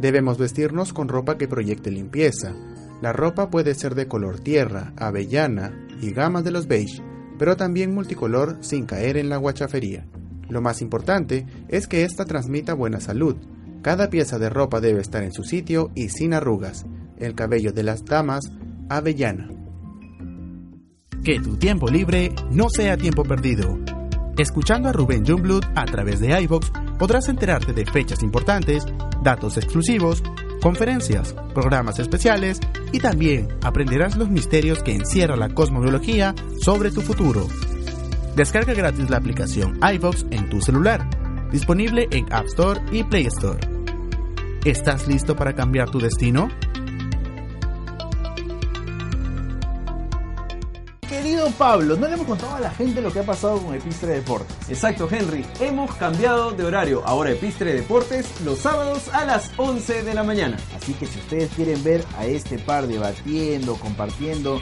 Debemos 0.00 0.38
vestirnos 0.38 0.92
con 0.92 1.08
ropa 1.08 1.36
que 1.36 1.48
proyecte 1.48 1.90
limpieza. 1.90 2.54
La 3.00 3.12
ropa 3.12 3.48
puede 3.48 3.74
ser 3.74 3.94
de 3.94 4.08
color 4.08 4.40
tierra, 4.40 4.92
avellana 4.96 5.86
y 6.02 6.10
gamas 6.10 6.44
de 6.44 6.50
los 6.50 6.66
beige, 6.66 7.02
pero 7.38 7.56
también 7.56 7.94
multicolor 7.94 8.58
sin 8.60 8.86
caer 8.86 9.16
en 9.16 9.28
la 9.28 9.36
guachafería. 9.36 10.06
Lo 10.48 10.60
más 10.60 10.82
importante 10.82 11.46
es 11.68 11.86
que 11.86 12.04
ésta 12.04 12.24
transmita 12.24 12.74
buena 12.74 13.00
salud. 13.00 13.36
Cada 13.82 14.10
pieza 14.10 14.38
de 14.38 14.50
ropa 14.50 14.80
debe 14.80 15.00
estar 15.00 15.22
en 15.22 15.32
su 15.32 15.44
sitio 15.44 15.90
y 15.94 16.08
sin 16.08 16.34
arrugas. 16.34 16.86
El 17.18 17.34
cabello 17.34 17.72
de 17.72 17.84
las 17.84 18.04
damas, 18.04 18.50
avellana. 18.88 19.48
Que 21.22 21.40
tu 21.40 21.56
tiempo 21.56 21.88
libre 21.88 22.32
no 22.50 22.68
sea 22.70 22.96
tiempo 22.96 23.22
perdido. 23.22 23.78
Escuchando 24.36 24.88
a 24.88 24.92
Rubén 24.92 25.26
Jungblut 25.26 25.64
a 25.74 25.84
través 25.84 26.20
de 26.20 26.40
iVox 26.42 26.72
podrás 26.98 27.28
enterarte 27.28 27.72
de 27.72 27.86
fechas 27.86 28.22
importantes, 28.22 28.84
datos 29.22 29.56
exclusivos, 29.56 30.22
conferencias, 30.60 31.34
programas 31.54 31.98
especiales 31.98 32.60
y 32.92 33.00
también 33.00 33.48
aprenderás 33.62 34.16
los 34.16 34.28
misterios 34.28 34.82
que 34.82 34.94
encierra 34.94 35.36
la 35.36 35.48
cosmobiología 35.50 36.34
sobre 36.60 36.90
tu 36.90 37.00
futuro. 37.00 37.46
Descarga 38.36 38.74
gratis 38.74 39.10
la 39.10 39.16
aplicación 39.16 39.78
iVox 39.94 40.26
en 40.30 40.48
tu 40.48 40.60
celular, 40.60 41.08
disponible 41.50 42.08
en 42.10 42.32
App 42.32 42.46
Store 42.46 42.80
y 42.92 43.04
Play 43.04 43.26
Store. 43.26 43.60
¿Estás 44.64 45.08
listo 45.08 45.34
para 45.36 45.54
cambiar 45.54 45.90
tu 45.90 45.98
destino? 45.98 46.48
Pablo, 51.52 51.96
no 51.96 52.06
le 52.06 52.14
hemos 52.14 52.26
contado 52.26 52.56
a 52.56 52.60
la 52.60 52.70
gente 52.70 53.00
lo 53.00 53.12
que 53.12 53.20
ha 53.20 53.24
pasado 53.24 53.58
con 53.58 53.74
Epistre 53.74 54.14
Deportes. 54.14 54.56
Exacto, 54.68 55.08
Henry. 55.10 55.44
Hemos 55.60 55.94
cambiado 55.96 56.50
de 56.52 56.64
horario. 56.64 57.02
Ahora 57.04 57.30
Epistre 57.30 57.72
Deportes 57.72 58.40
los 58.42 58.58
sábados 58.58 59.08
a 59.12 59.24
las 59.24 59.50
11 59.56 60.02
de 60.02 60.14
la 60.14 60.22
mañana. 60.22 60.56
Así 60.76 60.92
que 60.94 61.06
si 61.06 61.18
ustedes 61.18 61.50
quieren 61.54 61.82
ver 61.82 62.04
a 62.18 62.26
este 62.26 62.58
par 62.58 62.86
debatiendo, 62.86 63.76
compartiendo 63.76 64.60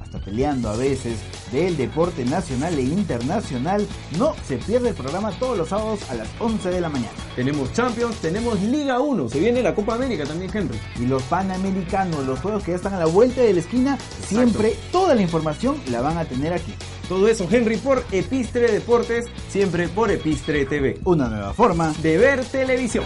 hasta 0.00 0.18
peleando 0.18 0.68
a 0.68 0.76
veces, 0.76 1.18
del 1.52 1.76
deporte 1.76 2.24
nacional 2.24 2.78
e 2.78 2.82
internacional. 2.82 3.86
No 4.18 4.34
se 4.46 4.56
pierde 4.58 4.90
el 4.90 4.94
programa 4.94 5.32
todos 5.38 5.56
los 5.56 5.68
sábados 5.68 6.00
a 6.10 6.14
las 6.14 6.28
11 6.38 6.70
de 6.70 6.80
la 6.80 6.88
mañana. 6.88 7.12
Tenemos 7.36 7.72
Champions, 7.72 8.16
tenemos 8.16 8.60
Liga 8.60 9.00
1, 9.00 9.28
se 9.28 9.40
viene 9.40 9.62
la 9.62 9.74
Copa 9.74 9.94
América 9.94 10.24
también, 10.24 10.50
Henry. 10.54 10.78
Y 11.00 11.06
los 11.06 11.22
Panamericanos, 11.24 12.26
los 12.26 12.40
juegos 12.40 12.62
que 12.64 12.72
ya 12.72 12.76
están 12.76 12.94
a 12.94 12.98
la 12.98 13.06
vuelta 13.06 13.40
de 13.40 13.52
la 13.52 13.60
esquina, 13.60 13.98
siempre 14.26 14.76
toda 14.92 15.14
la 15.14 15.22
información 15.22 15.76
la 15.90 16.00
van 16.00 16.18
a 16.18 16.24
tener 16.24 16.52
aquí. 16.52 16.74
Todo 17.08 17.26
eso, 17.28 17.48
Henry, 17.50 17.78
por 17.78 18.04
Epistre 18.12 18.70
Deportes, 18.70 19.26
siempre 19.48 19.88
por 19.88 20.10
Epistre 20.10 20.66
TV. 20.66 21.00
Una 21.04 21.28
nueva 21.28 21.54
forma 21.54 21.94
de 22.02 22.18
ver 22.18 22.44
televisión. 22.44 23.04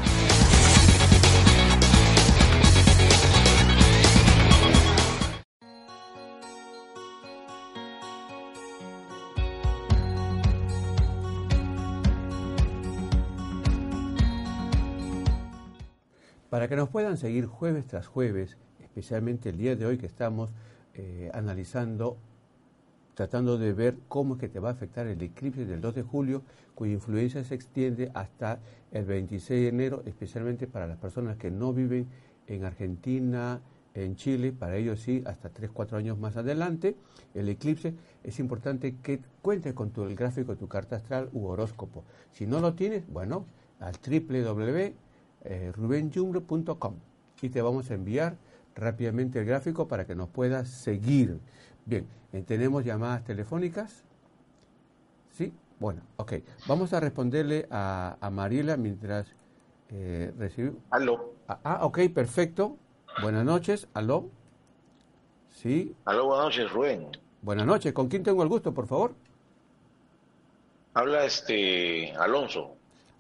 Para 16.52 16.68
que 16.68 16.76
nos 16.76 16.90
puedan 16.90 17.16
seguir 17.16 17.46
jueves 17.46 17.86
tras 17.86 18.06
jueves, 18.06 18.58
especialmente 18.78 19.48
el 19.48 19.56
día 19.56 19.74
de 19.74 19.86
hoy 19.86 19.96
que 19.96 20.04
estamos 20.04 20.52
eh, 20.92 21.30
analizando, 21.32 22.18
tratando 23.14 23.56
de 23.56 23.72
ver 23.72 23.96
cómo 24.06 24.34
es 24.34 24.40
que 24.40 24.50
te 24.50 24.60
va 24.60 24.68
a 24.68 24.72
afectar 24.72 25.06
el 25.06 25.22
eclipse 25.22 25.64
del 25.64 25.80
2 25.80 25.94
de 25.94 26.02
julio, 26.02 26.42
cuya 26.74 26.92
influencia 26.92 27.42
se 27.42 27.54
extiende 27.54 28.10
hasta 28.12 28.60
el 28.90 29.06
26 29.06 29.62
de 29.62 29.68
enero, 29.68 30.02
especialmente 30.04 30.66
para 30.66 30.86
las 30.86 30.98
personas 30.98 31.38
que 31.38 31.50
no 31.50 31.72
viven 31.72 32.06
en 32.46 32.66
Argentina, 32.66 33.62
en 33.94 34.16
Chile, 34.16 34.52
para 34.52 34.76
ellos 34.76 35.00
sí, 35.00 35.22
hasta 35.24 35.48
3, 35.48 35.70
4 35.72 35.96
años 35.96 36.18
más 36.18 36.36
adelante, 36.36 36.96
el 37.32 37.48
eclipse, 37.48 37.94
es 38.22 38.38
importante 38.38 38.96
que 39.02 39.20
cuentes 39.40 39.72
con 39.72 39.88
tu, 39.88 40.04
el 40.04 40.14
gráfico 40.14 40.52
de 40.52 40.58
tu 40.58 40.68
carta 40.68 40.96
astral 40.96 41.30
u 41.32 41.46
horóscopo. 41.46 42.04
Si 42.30 42.46
no 42.46 42.60
lo 42.60 42.74
tienes, 42.74 43.08
bueno, 43.08 43.46
al 43.80 43.94
www 43.94 45.01
eh, 45.44 45.72
y 47.40 47.48
te 47.48 47.62
vamos 47.62 47.90
a 47.90 47.94
enviar 47.94 48.36
rápidamente 48.74 49.40
el 49.40 49.44
gráfico 49.44 49.88
para 49.88 50.06
que 50.06 50.14
nos 50.14 50.28
puedas 50.28 50.68
seguir. 50.68 51.40
Bien, 51.84 52.06
eh, 52.32 52.42
tenemos 52.46 52.84
llamadas 52.84 53.24
telefónicas. 53.24 54.04
¿Sí? 55.32 55.52
Bueno, 55.80 56.02
ok. 56.16 56.34
Vamos 56.66 56.92
a 56.92 57.00
responderle 57.00 57.66
a, 57.70 58.16
a 58.20 58.30
Mariela 58.30 58.76
mientras 58.76 59.26
Eh, 59.94 60.32
recibí- 60.38 60.74
Aló. 60.90 61.34
Ah, 61.48 61.58
ah, 61.64 61.78
ok, 61.84 61.98
perfecto. 62.14 62.78
Buenas 63.20 63.44
noches, 63.44 63.88
aló. 63.92 64.30
Sí, 65.50 65.94
Aló, 66.06 66.26
buenas 66.28 66.44
noches, 66.46 66.72
Rubén. 66.72 67.08
buenas 67.42 67.66
noches. 67.66 67.92
¿Con 67.92 68.08
quién 68.08 68.22
tengo 68.22 68.42
el 68.42 68.48
gusto, 68.48 68.72
por 68.72 68.86
favor? 68.86 69.14
Habla 70.94 71.26
este 71.26 72.12
Alonso. 72.16 72.74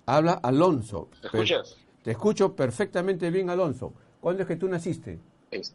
Habla 0.06 0.32
Alonso. 0.42 1.08
¿Me 1.20 1.26
escuchas? 1.26 1.76
Te 2.02 2.10
escucho 2.12 2.54
perfectamente 2.54 3.30
bien, 3.30 3.48
Alonso. 3.50 3.92
¿Cuándo 4.20 4.42
es 4.42 4.48
que 4.48 4.56
tú 4.56 4.68
naciste? 4.68 5.20
Es- 5.50 5.74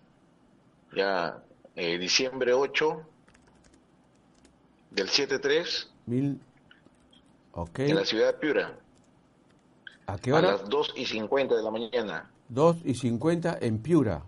ya, 0.96 1.44
eh, 1.76 1.98
diciembre 1.98 2.54
8 2.54 3.02
del 4.92 5.10
7-3 5.10 5.90
Mil... 6.06 6.40
Ok. 7.54 7.80
en 7.80 7.96
la 7.96 8.06
ciudad 8.06 8.28
de 8.28 8.34
Piura. 8.40 8.80
¿A 10.06 10.18
qué 10.18 10.32
A 10.32 10.36
hora? 10.36 10.52
las 10.54 10.70
2 10.70 10.94
y 10.96 11.06
50 11.06 11.56
de 11.56 11.64
la 11.64 11.72
mañana. 11.72 12.32
2 12.50 12.78
y 12.86 12.94
50 12.94 13.58
en 13.62 13.80
Piura. 13.80 14.24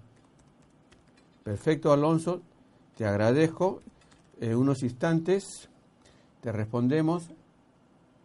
Perfecto, 1.43 1.93
Alonso. 1.93 2.41
Te 2.97 3.05
agradezco. 3.05 3.81
En 4.41 4.55
unos 4.55 4.83
instantes 4.83 5.69
te 6.41 6.51
respondemos. 6.51 7.29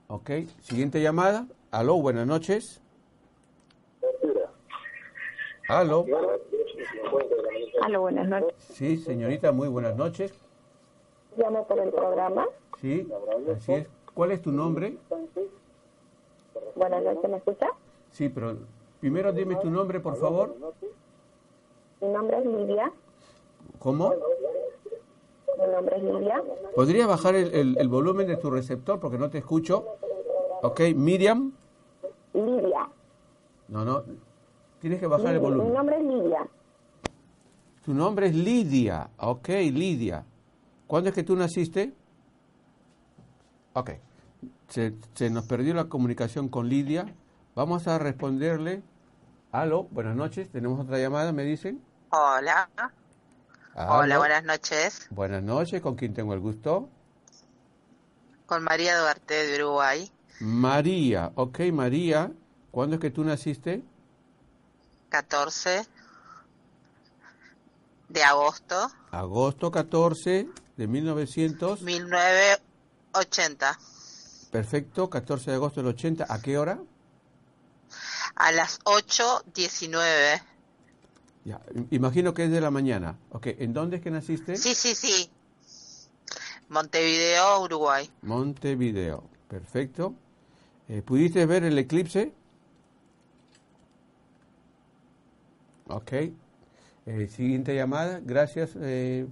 Ok. 0.09 0.31
Siguiente 0.63 1.01
llamada. 1.03 1.47
Aló, 1.71 1.97
buenas 1.97 2.27
noches. 2.27 2.81
Aló. 5.69 6.05
Aló, 7.83 8.01
buenas 8.03 8.29
noches. 8.29 8.55
Sí, 8.59 8.97
señorita, 8.99 9.53
muy 9.53 9.69
buenas 9.69 9.97
noches. 9.97 10.33
Llamo 11.37 11.67
por 11.67 11.79
el 11.79 11.91
programa. 11.91 12.47
Sí, 12.81 13.09
así 13.55 13.73
es. 13.73 13.89
¿Cuál 14.15 14.33
es 14.33 14.43
tu 14.43 14.53
nombre? 14.53 14.97
Buenas 16.77 17.03
noches, 17.03 17.31
¿me 17.31 17.37
escucha? 17.39 17.69
Sí, 18.11 18.29
pero 18.29 18.57
primero 19.01 19.33
dime 19.33 19.57
tu 19.57 19.71
nombre, 19.71 20.01
por 20.01 20.17
favor. 20.17 20.55
Mi 22.01 22.09
nombre 22.09 22.39
es 22.39 22.47
Lidia. 22.47 22.93
¿Cómo? 23.79 24.15
Mi 25.59 25.67
nombre 25.73 25.97
es 25.97 26.03
Lidia. 26.03 26.43
¿Podría 26.75 27.07
bajar 27.07 27.35
el, 27.35 27.55
el- 27.55 27.79
el 27.79 27.89
volumen 27.89 28.27
de 28.27 28.37
tu 28.37 28.51
receptor 28.51 29.01
porque 29.01 29.19
no 29.19 29.31
te 29.31 29.39
escucho? 29.39 29.85
Ok, 30.63 30.81
Miriam. 30.95 31.53
Lidia. 32.35 32.89
No, 33.69 33.85
no. 33.85 34.05
Tienes 34.85 35.01
que 35.01 35.07
bajar 35.07 35.29
el 35.29 35.41
Mi 35.41 35.47
volumen. 35.47 35.73
nombre 35.73 35.97
es 35.97 36.03
Lidia. 36.05 36.47
Tu 37.87 37.95
nombre 37.95 38.27
es 38.27 38.35
Lidia. 38.35 39.09
Ok, 39.17 39.49
Lidia. 39.49 40.27
¿Cuándo 40.87 41.09
es 41.09 41.15
que 41.15 41.23
tú 41.23 41.35
naciste? 41.37 41.95
Ok. 43.73 43.93
Se, 44.69 44.93
se 45.15 45.31
nos 45.31 45.47
perdió 45.47 45.73
la 45.73 45.85
comunicación 45.87 46.51
con 46.51 46.69
Lidia. 46.69 47.07
Vamos 47.55 47.89
a 47.89 47.99
responderle. 47.99 48.83
Aló, 49.53 49.85
buenas 49.85 50.17
noches. 50.17 50.51
Tenemos 50.51 50.79
otra 50.79 50.99
llamada, 50.99 51.33
me 51.33 51.45
dicen. 51.45 51.81
Hola. 52.11 52.69
Aló. 53.75 54.01
Hola, 54.01 54.19
buenas 54.19 54.45
noches. 54.45 55.07
Buenas 55.09 55.43
noches, 55.43 55.81
¿con 55.81 55.95
quién 55.95 56.13
tengo 56.13 56.35
el 56.35 56.41
gusto? 56.41 56.91
Con 58.45 58.63
María 58.63 58.99
Duarte 58.99 59.33
de 59.47 59.65
Uruguay, 59.65 60.11
María. 60.41 61.33
Ok, 61.37 61.61
María. 61.73 62.31
¿Cuándo 62.71 62.97
es 62.97 63.01
que 63.01 63.11
tú 63.11 63.25
naciste? 63.25 63.83
14 65.15 65.87
de 68.09 68.23
agosto 68.25 68.91
Agosto 69.13 69.71
14 69.71 70.49
de 70.77 70.87
1900. 70.89 71.83
1980 71.83 73.79
Perfecto, 74.51 75.09
14 75.09 75.51
de 75.53 75.57
agosto 75.57 75.83
del 75.83 75.91
80. 75.91 76.27
¿A 76.29 76.43
qué 76.43 76.59
hora? 76.59 76.81
a 78.35 78.51
las 78.51 78.81
8.19. 78.81 80.43
Ya, 81.45 81.61
imagino 81.93 82.35
que 82.35 82.47
es 82.47 82.51
de 82.51 82.61
la 82.61 82.73
mañana. 82.73 83.17
Ok, 83.31 83.47
¿en 83.59 83.73
dónde 83.73 83.99
es 83.99 84.03
que 84.03 84.11
naciste? 84.11 84.57
Sí, 84.57 84.75
sí, 84.75 84.97
sí. 84.97 85.31
Montevideo, 86.69 87.61
Uruguay. 87.63 88.11
Montevideo. 88.23 89.23
Perfecto. 89.47 90.15
Eh, 90.89 91.03
¿Pudiste 91.03 91.47
ver 91.47 91.63
el 91.63 91.79
eclipse? 91.79 92.33
Ok. 95.89 96.13
Eh, 97.07 97.27
siguiente 97.29 97.75
llamada. 97.75 98.21
Gracias, 98.25 98.77
eh, 98.81 99.27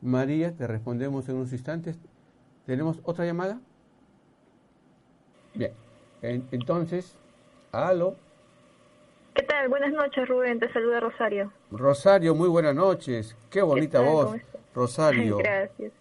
María. 0.00 0.52
Te 0.54 0.66
respondemos 0.66 1.28
en 1.28 1.36
unos 1.36 1.52
instantes. 1.52 1.98
¿Tenemos 2.66 3.00
otra 3.04 3.24
llamada? 3.24 3.60
Bien. 5.54 5.72
En- 6.22 6.46
entonces, 6.52 7.16
aló. 7.72 8.16
¿Qué 9.34 9.42
tal? 9.42 9.68
Buenas 9.68 9.92
noches, 9.92 10.28
Rubén. 10.28 10.60
Te 10.60 10.72
saluda 10.72 11.00
Rosario. 11.00 11.52
Rosario, 11.70 12.34
muy 12.34 12.48
buenas 12.48 12.74
noches. 12.74 13.36
Qué 13.50 13.60
bonita 13.62 13.98
tal? 13.98 14.06
voz. 14.08 14.36
Rosario. 14.74 15.38
Gracias. 15.38 15.92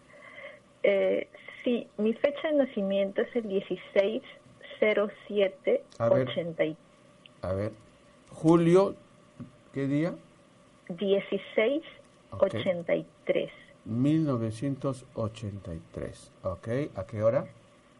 Eh, 0.83 1.27
sí, 1.63 1.87
mi 1.97 2.13
fecha 2.13 2.49
de 2.49 2.53
nacimiento 2.55 3.21
es 3.21 3.35
el 3.35 3.45
1607 3.45 5.83
A 5.97 6.09
ver. 6.09 6.27
80 6.29 6.63
A 7.41 7.53
ver, 7.53 7.71
Julio, 8.29 8.95
¿qué 9.75 9.85
día? 9.87 10.15
16 10.87 11.83
Ok. 12.31 12.43
83 12.45 13.51
1983. 13.83 16.31
Ok, 16.43 16.67
¿a 16.95 17.05
qué 17.05 17.21
hora? 17.21 17.45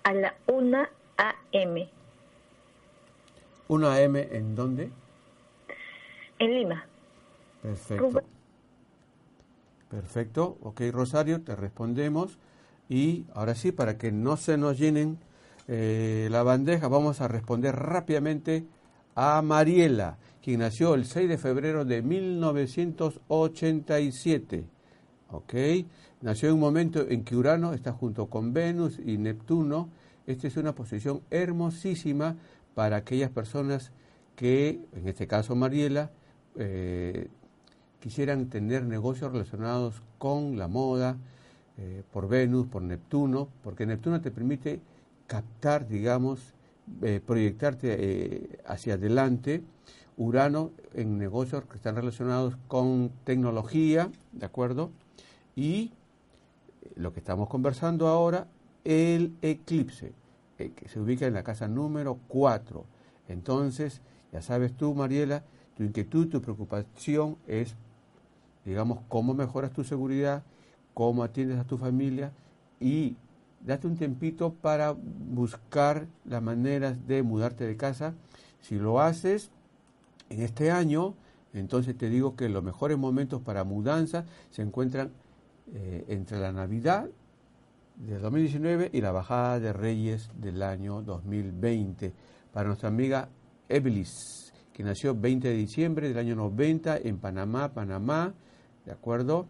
a 0.05 0.13
la 0.13 0.34
1 0.47 0.88
a.m. 1.17 1.89
¿Una 3.67 3.99
M 4.01 4.30
en 4.32 4.55
dónde? 4.55 4.89
en 6.39 6.53
Lima. 6.53 6.86
Perfecto. 7.61 8.09
Rubén. 8.09 8.23
Perfecto. 9.89 10.57
Ok, 10.61 10.82
Rosario, 10.91 11.43
te 11.43 11.57
respondemos. 11.57 12.38
Y 12.88 13.26
ahora 13.34 13.55
sí, 13.55 13.71
para 13.73 13.97
que 13.97 14.11
no 14.11 14.38
se 14.38 14.57
nos 14.57 14.78
llenen 14.78 15.17
eh, 15.67 16.28
la 16.32 16.43
bandeja, 16.43 16.88
vamos 16.88 17.19
a 17.21 17.28
responder 17.28 17.76
rápidamente 17.76 18.65
a 19.15 19.41
Mariela, 19.41 20.17
quien 20.46 20.60
nació 20.60 20.93
el 20.93 21.06
6 21.06 21.28
de 21.28 21.39
febrero 21.39 21.86
de 21.86 22.04
1987. 22.04 24.64
¿Ok? 25.32 25.56
Nació 26.22 26.50
en 26.50 26.54
un 26.54 26.60
momento 26.60 27.10
en 27.10 27.24
que 27.24 27.36
Urano 27.36 27.74
está 27.74 27.93
junto 27.93 28.28
con 28.28 28.54
Venus 28.54 29.00
y 29.04 29.18
Neptuno. 29.18 29.89
Esta 30.28 30.46
es 30.46 30.56
una 30.56 30.76
posición 30.76 31.22
hermosísima 31.32 32.36
para 32.76 32.98
aquellas 32.98 33.32
personas 33.32 33.91
que, 34.36 34.82
en 34.96 35.08
este 35.08 35.26
caso 35.26 35.56
Mariela, 35.56 36.12
eh, 36.58 37.28
quisieran 38.00 38.46
tener 38.46 38.84
negocios 38.84 39.32
relacionados 39.32 40.04
con 40.20 40.60
la 40.60 40.68
moda, 40.68 41.18
eh, 41.80 42.04
por 42.14 42.30
Venus, 42.30 42.68
por 42.68 42.84
Neptuno, 42.84 43.50
porque 43.64 43.88
Neptuno 43.88 44.22
te 44.22 44.30
permite 44.30 44.80
captar, 45.26 45.88
digamos, 45.88 46.54
eh, 47.02 47.20
proyectarte 47.26 48.60
hacia 48.68 48.93
adelante. 48.93 49.64
Urano 50.18 50.72
en 50.93 51.18
negocios 51.18 51.66
que 51.66 51.76
están 51.76 51.95
relacionados 51.95 52.55
con 52.68 53.11
tecnología, 53.24 54.09
¿de 54.32 54.45
acuerdo? 54.45 54.91
Y 55.55 55.91
lo 56.95 57.13
que 57.13 57.20
estamos 57.20 57.49
conversando 57.49 58.07
ahora, 58.07 58.47
el 58.84 59.36
eclipse, 59.41 60.13
eh, 60.57 60.72
que 60.76 60.88
se 60.88 60.99
ubica 60.99 61.26
en 61.26 61.34
la 61.34 61.43
casa 61.43 61.68
número 61.68 62.20
4. 62.28 62.86
Entonces, 63.28 64.01
ya 64.32 64.41
sabes 64.41 64.74
tú, 64.74 64.93
Mariela, 64.93 65.43
tu 65.76 65.84
inquietud, 65.84 66.30
tu 66.30 66.41
preocupación 66.41 67.38
es, 67.47 67.76
digamos, 68.63 68.99
cómo 69.09 69.34
mejoras 69.34 69.74
tu 69.74 69.84
seguridad, 69.84 70.43
cómo 70.93 71.24
atiendes 71.24 71.59
a 71.59 71.66
tu 71.66 71.78
familia 71.78 72.32
y 72.80 73.18
date 73.61 73.88
un 73.88 73.97
tempito 73.97 74.53
para 74.53 74.91
buscar 74.91 76.07
las 76.24 76.41
maneras 76.41 77.07
de 77.07 77.24
mudarte 77.24 77.66
de 77.66 77.76
casa. 77.76 78.13
Si 78.61 78.76
lo 78.76 79.01
haces 79.01 79.51
en 80.30 80.41
este 80.41 80.71
año, 80.71 81.15
entonces 81.53 81.97
te 81.97 82.09
digo 82.09 82.36
que 82.36 82.49
los 82.49 82.63
mejores 82.63 82.97
momentos 82.97 83.41
para 83.41 83.63
mudanza 83.63 84.26
se 84.49 84.61
encuentran 84.61 85.11
eh, 85.73 86.05
entre 86.09 86.39
la 86.39 86.51
Navidad 86.51 87.07
del 87.95 88.21
2019 88.21 88.89
y 88.93 89.01
la 89.01 89.11
bajada 89.11 89.59
de 89.59 89.73
Reyes 89.73 90.30
del 90.36 90.61
año 90.61 91.01
2020. 91.01 92.13
Para 92.51 92.67
nuestra 92.67 92.89
amiga 92.89 93.30
Evelis, 93.69 94.53
que 94.73 94.84
nació 94.84 95.15
20 95.15 95.47
de 95.47 95.55
diciembre 95.55 96.09
del 96.09 96.17
año 96.17 96.36
90 96.36 96.97
en 96.97 97.17
Panamá, 97.17 97.73
Panamá, 97.73 98.34
¿de 98.86 98.91
acuerdo? 98.91 99.47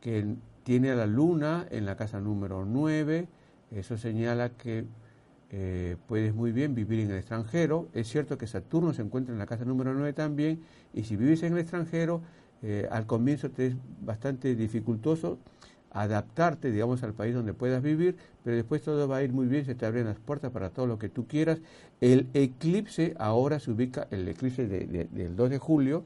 Que 0.00 0.36
tiene 0.62 0.90
a 0.90 0.94
la 0.94 1.06
luna 1.06 1.66
en 1.70 1.86
la 1.86 1.96
casa 1.96 2.20
número 2.20 2.64
9, 2.64 3.28
eso 3.72 3.96
señala 3.96 4.50
que 4.50 4.84
eh, 5.50 5.96
puedes 6.06 6.34
muy 6.34 6.52
bien 6.52 6.74
vivir 6.74 7.00
en 7.00 7.10
el 7.10 7.18
extranjero. 7.18 7.88
Es 7.94 8.08
cierto 8.08 8.36
que 8.38 8.46
Saturno 8.46 8.92
se 8.92 9.02
encuentra 9.02 9.32
en 9.32 9.38
la 9.38 9.46
casa 9.46 9.64
número 9.64 9.94
9 9.94 10.12
también, 10.12 10.60
y 10.92 11.04
si 11.04 11.16
vives 11.16 11.42
en 11.42 11.54
el 11.54 11.60
extranjero, 11.60 12.22
eh, 12.62 12.88
al 12.90 13.06
comienzo 13.06 13.50
te 13.50 13.68
es 13.68 13.74
bastante 14.00 14.54
dificultoso 14.54 15.38
adaptarte, 15.90 16.70
digamos, 16.70 17.02
al 17.02 17.14
país 17.14 17.34
donde 17.34 17.54
puedas 17.54 17.82
vivir, 17.82 18.16
pero 18.44 18.56
después 18.56 18.82
todo 18.82 19.08
va 19.08 19.18
a 19.18 19.22
ir 19.22 19.32
muy 19.32 19.46
bien, 19.46 19.64
se 19.64 19.74
te 19.74 19.86
abren 19.86 20.06
las 20.06 20.18
puertas 20.18 20.50
para 20.50 20.70
todo 20.70 20.86
lo 20.86 20.98
que 20.98 21.08
tú 21.08 21.26
quieras. 21.26 21.60
El 22.00 22.26
eclipse 22.34 23.14
ahora 23.18 23.58
se 23.58 23.70
ubica, 23.70 24.06
el 24.10 24.28
eclipse 24.28 24.66
del 24.66 25.36
2 25.36 25.50
de 25.50 25.58
julio 25.58 26.04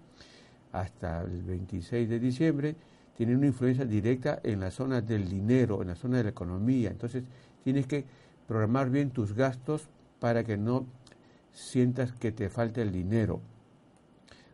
hasta 0.72 1.22
el 1.22 1.42
26 1.42 2.08
de 2.08 2.18
diciembre, 2.18 2.76
tiene 3.16 3.36
una 3.36 3.46
influencia 3.46 3.84
directa 3.84 4.40
en 4.42 4.60
la 4.60 4.70
zona 4.70 5.00
del 5.00 5.28
dinero, 5.28 5.82
en 5.82 5.88
la 5.88 5.96
zona 5.96 6.18
de 6.18 6.24
la 6.24 6.30
economía. 6.30 6.90
Entonces 6.90 7.24
tienes 7.62 7.86
que 7.86 8.04
programar 8.52 8.90
bien 8.90 9.08
tus 9.12 9.32
gastos 9.32 9.88
para 10.20 10.44
que 10.44 10.58
no 10.58 10.84
sientas 11.52 12.12
que 12.12 12.32
te 12.32 12.50
falta 12.50 12.82
el 12.82 12.92
dinero. 12.92 13.40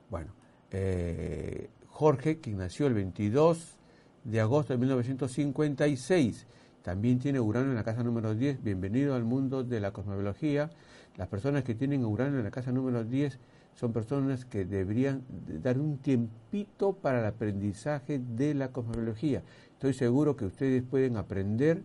Bueno, 0.08 0.30
eh, 0.70 1.68
Jorge, 1.88 2.38
quien 2.38 2.58
nació 2.58 2.86
el 2.86 2.94
22 2.94 3.76
de 4.22 4.40
agosto 4.40 4.72
de 4.72 4.78
1956, 4.78 6.46
también 6.82 7.18
tiene 7.18 7.40
Urano 7.40 7.70
en 7.70 7.74
la 7.74 7.82
casa 7.82 8.04
número 8.04 8.36
10. 8.36 8.62
Bienvenido 8.62 9.16
al 9.16 9.24
mundo 9.24 9.64
de 9.64 9.80
la 9.80 9.90
cosmobiología. 9.90 10.70
Las 11.16 11.26
personas 11.26 11.64
que 11.64 11.74
tienen 11.74 12.04
Urano 12.04 12.38
en 12.38 12.44
la 12.44 12.52
casa 12.52 12.70
número 12.70 13.02
10 13.02 13.36
son 13.74 13.92
personas 13.92 14.44
que 14.44 14.64
deberían 14.64 15.24
dar 15.60 15.76
un 15.76 15.98
tiempito 15.98 16.92
para 16.92 17.18
el 17.18 17.26
aprendizaje 17.26 18.20
de 18.20 18.54
la 18.54 18.70
cosmología. 18.70 19.42
Estoy 19.72 19.92
seguro 19.92 20.36
que 20.36 20.44
ustedes 20.44 20.84
pueden 20.84 21.16
aprender 21.16 21.82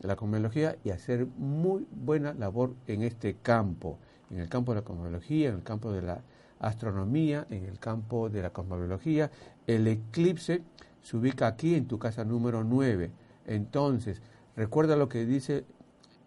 la 0.00 0.16
cosmología 0.16 0.76
y 0.84 0.90
hacer 0.90 1.26
muy 1.38 1.86
buena 1.90 2.34
labor 2.34 2.74
en 2.86 3.02
este 3.02 3.36
campo, 3.42 3.98
en 4.30 4.40
el 4.40 4.48
campo 4.48 4.72
de 4.72 4.80
la 4.80 4.84
cosmología, 4.84 5.48
en 5.48 5.56
el 5.56 5.62
campo 5.62 5.92
de 5.92 6.02
la 6.02 6.20
astronomía, 6.60 7.46
en 7.50 7.64
el 7.64 7.78
campo 7.78 8.28
de 8.28 8.42
la 8.42 8.50
cosmología. 8.50 9.30
El 9.66 9.86
eclipse 9.86 10.62
se 11.02 11.16
ubica 11.16 11.46
aquí 11.46 11.74
en 11.74 11.86
tu 11.86 11.98
casa 11.98 12.24
número 12.24 12.64
9. 12.64 13.10
Entonces, 13.46 14.20
recuerda 14.56 14.96
lo 14.96 15.08
que 15.08 15.24
dice 15.24 15.64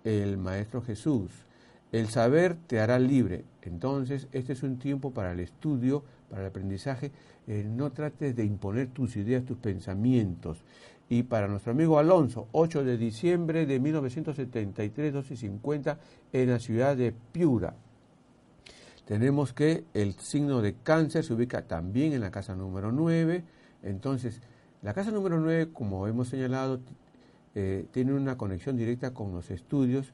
el 0.04 0.38
Maestro 0.38 0.82
Jesús. 0.82 1.32
El 1.92 2.08
saber 2.08 2.56
te 2.68 2.80
hará 2.80 3.00
libre. 3.00 3.46
Entonces, 3.64 4.28
este 4.32 4.54
es 4.54 4.64
un 4.64 4.78
tiempo 4.78 5.12
para 5.12 5.32
el 5.32 5.40
estudio, 5.40 6.04
para 6.30 6.44
el 6.44 6.48
aprendizaje. 6.50 7.12
Eh, 7.48 7.66
no 7.68 7.92
trates 7.92 8.36
de 8.36 8.46
imponer 8.46 8.90
tus 8.90 9.16
ideas, 9.16 9.44
tus 9.44 9.58
pensamientos. 9.58 10.64
Y 11.10 11.24
para 11.24 11.48
nuestro 11.48 11.72
amigo 11.72 11.98
Alonso, 11.98 12.48
8 12.52 12.84
de 12.84 12.98
diciembre 12.98 13.66
de 13.66 13.80
1973, 13.80 15.14
12 15.14 15.34
y 15.34 15.38
50, 15.38 16.00
en 16.32 16.50
la 16.50 16.60
ciudad 16.60 16.96
de 16.96 17.14
Piura. 17.32 17.76
Tenemos 19.06 19.54
que 19.54 19.86
el 19.96 20.14
signo 20.14 20.62
de 20.62 20.76
cáncer 20.76 21.24
se 21.24 21.34
ubica 21.34 21.64
también 21.64 22.14
en 22.14 22.22
la 22.22 22.30
casa 22.30 22.56
número 22.56 22.92
9. 22.92 23.44
Entonces, 23.82 24.42
la 24.84 24.94
casa 24.94 25.10
número 25.10 25.40
9, 25.40 25.70
como 25.74 26.08
hemos 26.08 26.28
señalado, 26.28 26.80
eh, 27.56 27.88
tiene 27.92 28.14
una 28.14 28.38
conexión 28.38 28.78
directa 28.78 29.12
con 29.12 29.34
los 29.34 29.50
estudios 29.50 30.14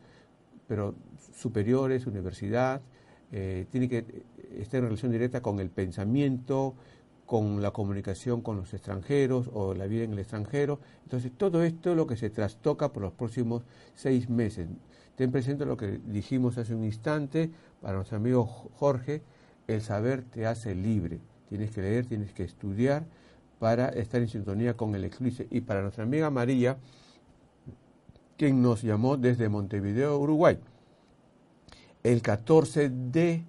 pero 0.68 0.96
superiores, 1.36 2.08
universidad, 2.08 2.82
eh, 3.32 3.66
tiene 3.70 3.90
que 3.90 4.06
estar 4.58 4.80
en 4.80 4.86
relación 4.86 5.12
directa 5.12 5.42
con 5.42 5.60
el 5.60 5.70
pensamiento, 5.70 6.76
con 7.26 7.62
la 7.62 7.72
comunicación 7.72 8.42
con 8.42 8.58
los 8.58 8.74
extranjeros 8.74 9.50
o 9.54 9.74
la 9.74 9.88
vida 9.88 10.04
en 10.04 10.14
el 10.14 10.20
extranjero. 10.20 10.80
Entonces, 11.04 11.32
todo 11.36 11.64
esto 11.64 11.92
es 11.92 11.98
lo 11.98 12.08
que 12.08 12.18
se 12.18 12.30
trastoca 12.30 12.94
por 12.94 13.02
los 13.04 13.14
próximos 13.14 13.64
seis 13.96 14.30
meses. 14.30 14.68
Ten 15.16 15.32
presente 15.32 15.66
lo 15.66 15.78
que 15.78 16.00
dijimos 16.06 16.58
hace 16.58 16.76
un 16.76 16.84
instante 16.84 17.50
para 17.82 17.96
nuestro 17.96 18.18
amigo 18.18 18.46
Jorge, 18.46 19.22
el 19.68 19.82
saber 19.82 20.24
te 20.24 20.46
hace 20.46 20.76
libre. 20.76 21.20
Tienes 21.50 21.72
que 21.72 21.82
leer, 21.82 22.06
tienes 22.06 22.34
que 22.34 22.44
estudiar 22.44 23.06
para 23.60 23.90
estar 23.90 24.22
en 24.22 24.28
sintonía 24.28 24.76
con 24.76 24.94
el 24.96 25.06
eclipse. 25.06 25.48
Y 25.50 25.62
para 25.62 25.82
nuestra 25.82 26.04
amiga 26.04 26.30
María, 26.30 26.78
quien 28.38 28.62
nos 28.62 28.82
llamó 28.82 29.18
desde 29.18 29.50
Montevideo, 29.50 30.20
Uruguay. 30.20 30.60
El 32.04 32.22
14 32.22 32.90
de 32.90 33.44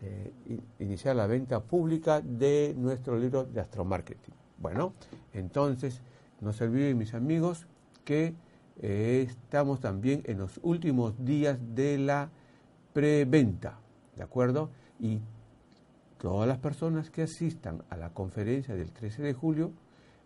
eh, 0.00 0.32
iniciar 0.78 1.16
la 1.16 1.26
venta 1.26 1.60
pública 1.60 2.20
de 2.20 2.74
nuestro 2.76 3.18
libro 3.18 3.44
de 3.44 3.60
astromarketing. 3.60 4.34
Bueno, 4.58 4.92
entonces 5.32 6.02
no 6.40 6.52
se 6.52 6.64
olviden 6.64 6.98
mis 6.98 7.14
amigos 7.14 7.66
que 8.04 8.34
eh, 8.80 9.26
estamos 9.28 9.80
también 9.80 10.22
en 10.26 10.38
los 10.38 10.60
últimos 10.62 11.14
días 11.24 11.58
de 11.74 11.98
la 11.98 12.30
preventa, 12.92 13.78
¿de 14.16 14.22
acuerdo? 14.22 14.70
Y 15.00 15.20
todas 16.18 16.48
las 16.48 16.58
personas 16.58 17.10
que 17.10 17.22
asistan 17.22 17.82
a 17.90 17.96
la 17.96 18.10
conferencia 18.10 18.74
del 18.74 18.92
13 18.92 19.22
de 19.22 19.32
julio, 19.32 19.72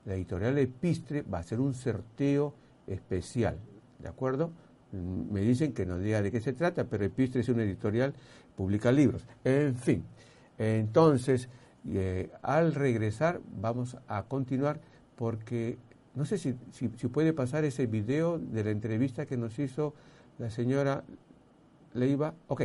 la 0.05 0.15
editorial 0.15 0.59
Epistre 0.59 1.23
va 1.23 1.39
a 1.39 1.41
hacer 1.43 1.61
un 1.61 1.75
sorteo 1.75 2.55
especial, 2.87 3.59
¿de 3.99 4.09
acuerdo? 4.09 4.51
Mm, 4.93 5.33
me 5.33 5.41
dicen 5.41 5.73
que 5.73 5.87
no 5.87 5.99
diga 5.99 6.23
de 6.23 6.31
qué 6.33 6.41
se 6.41 6.53
trata, 6.53 6.85
pero 6.85 7.05
Epistre 7.05 7.43
es 7.43 7.49
una 7.49 7.63
editorial, 7.63 8.15
publica 8.57 8.91
libros. 8.91 9.27
En 9.45 9.77
fin, 9.77 10.05
entonces, 10.59 11.49
eh, 11.89 12.31
al 12.43 12.75
regresar 12.75 13.41
vamos 13.61 13.97
a 14.09 14.25
continuar 14.25 14.81
porque 15.17 15.79
no 16.15 16.25
sé 16.25 16.39
si, 16.39 16.55
si, 16.73 16.91
si, 16.97 17.09
puede 17.09 17.33
pasar 17.33 17.65
ese 17.65 17.87
video 17.87 18.39
de 18.39 18.65
la 18.65 18.71
entrevista 18.71 19.25
que 19.27 19.37
nos 19.37 19.59
hizo 19.59 19.95
la 20.39 20.51
señora 20.51 21.05
le 21.95 22.09
iba, 22.09 22.35
ok, 22.49 22.63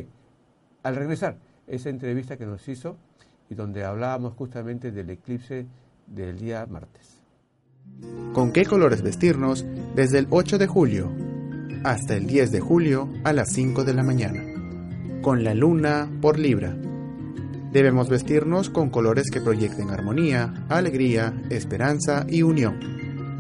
al 0.84 0.96
regresar, 0.96 1.38
esa 1.68 1.90
entrevista 1.90 2.38
que 2.38 2.46
nos 2.46 2.68
hizo 2.68 2.98
y 3.50 3.56
donde 3.56 3.84
hablábamos 3.84 4.34
justamente 4.34 4.92
del 4.92 5.10
eclipse 5.10 5.66
del 6.06 6.38
día 6.38 6.66
martes. 6.66 7.22
¿Con 8.34 8.52
qué 8.52 8.66
colores 8.66 9.02
vestirnos 9.02 9.66
desde 9.96 10.20
el 10.20 10.28
8 10.30 10.58
de 10.58 10.68
julio 10.68 11.12
hasta 11.84 12.16
el 12.16 12.28
10 12.28 12.52
de 12.52 12.60
julio 12.60 13.10
a 13.24 13.34
las 13.34 13.52
5 13.54 13.84
de 13.84 13.94
la 13.94 14.04
mañana? 14.04 14.44
Con 15.22 15.44
la 15.44 15.54
luna 15.54 16.10
por 16.22 16.38
Libra. 16.38 16.76
Debemos 17.72 18.10
vestirnos 18.10 18.70
con 18.70 18.90
colores 18.90 19.30
que 19.32 19.42
proyecten 19.42 19.90
armonía, 19.90 20.66
alegría, 20.70 21.34
esperanza 21.50 22.26
y 22.28 22.44
unión. 22.44 22.80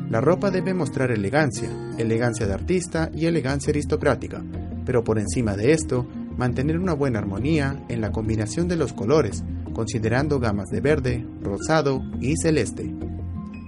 La 0.09 0.21
ropa 0.21 0.51
debe 0.51 0.73
mostrar 0.73 1.11
elegancia, 1.11 1.69
elegancia 1.97 2.47
de 2.47 2.53
artista 2.53 3.09
y 3.13 3.25
elegancia 3.25 3.71
aristocrática 3.71 4.43
pero 4.87 5.03
por 5.03 5.19
encima 5.19 5.57
de 5.57 5.73
esto, 5.73 6.07
mantener 6.37 6.79
una 6.79 6.93
buena 6.93 7.19
armonía 7.19 7.83
en 7.89 7.99
la 7.99 8.13
combinación 8.13 8.69
de 8.69 8.77
los 8.77 8.93
colores, 8.93 9.43
considerando 9.77 10.39
gamas 10.39 10.69
de 10.71 10.81
verde, 10.81 11.23
rosado 11.39 12.01
y 12.19 12.35
celeste. 12.35 12.91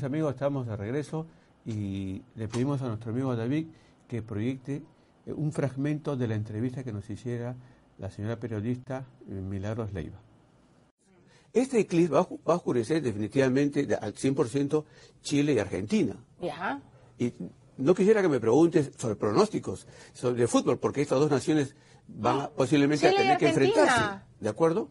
mis 0.00 0.04
amigos, 0.06 0.32
estamos 0.32 0.66
de 0.66 0.76
regreso 0.76 1.26
y 1.66 2.22
le 2.34 2.48
pedimos 2.48 2.80
a 2.80 2.88
nuestro 2.88 3.12
amigo 3.12 3.36
David 3.36 3.66
que 4.08 4.22
proyecte 4.22 4.82
eh, 5.26 5.32
un 5.34 5.52
fragmento 5.52 6.16
de 6.16 6.26
la 6.26 6.36
entrevista 6.36 6.82
que 6.82 6.90
nos 6.90 7.10
hiciera 7.10 7.54
la 7.98 8.08
señora 8.10 8.36
periodista 8.40 9.04
eh, 9.28 9.32
Milagros 9.34 9.92
Leiva. 9.92 10.18
Este 11.52 11.80
eclipse 11.80 12.14
va, 12.14 12.20
a 12.20 12.24
ju- 12.24 12.38
va 12.48 12.54
a 12.54 12.56
oscurecer 12.56 13.02
definitivamente 13.02 13.84
de- 13.84 13.94
al 13.94 14.14
100% 14.14 14.84
Chile 15.20 15.52
y 15.52 15.58
Argentina. 15.58 16.16
Ya. 16.40 16.80
Y 17.18 17.34
no 17.76 17.94
quisiera 17.94 18.22
que 18.22 18.28
me 18.30 18.40
preguntes 18.40 18.92
sobre 18.96 19.16
pronósticos, 19.16 19.86
sobre 20.14 20.46
fútbol, 20.46 20.78
porque 20.78 21.02
estas 21.02 21.18
dos 21.20 21.30
naciones 21.30 21.76
van 22.08 22.48
posiblemente 22.56 23.06
a 23.06 23.10
Chile 23.10 23.22
tener 23.22 23.36
que 23.38 23.48
enfrentarse. 23.50 24.24
¿De 24.40 24.48
acuerdo? 24.48 24.88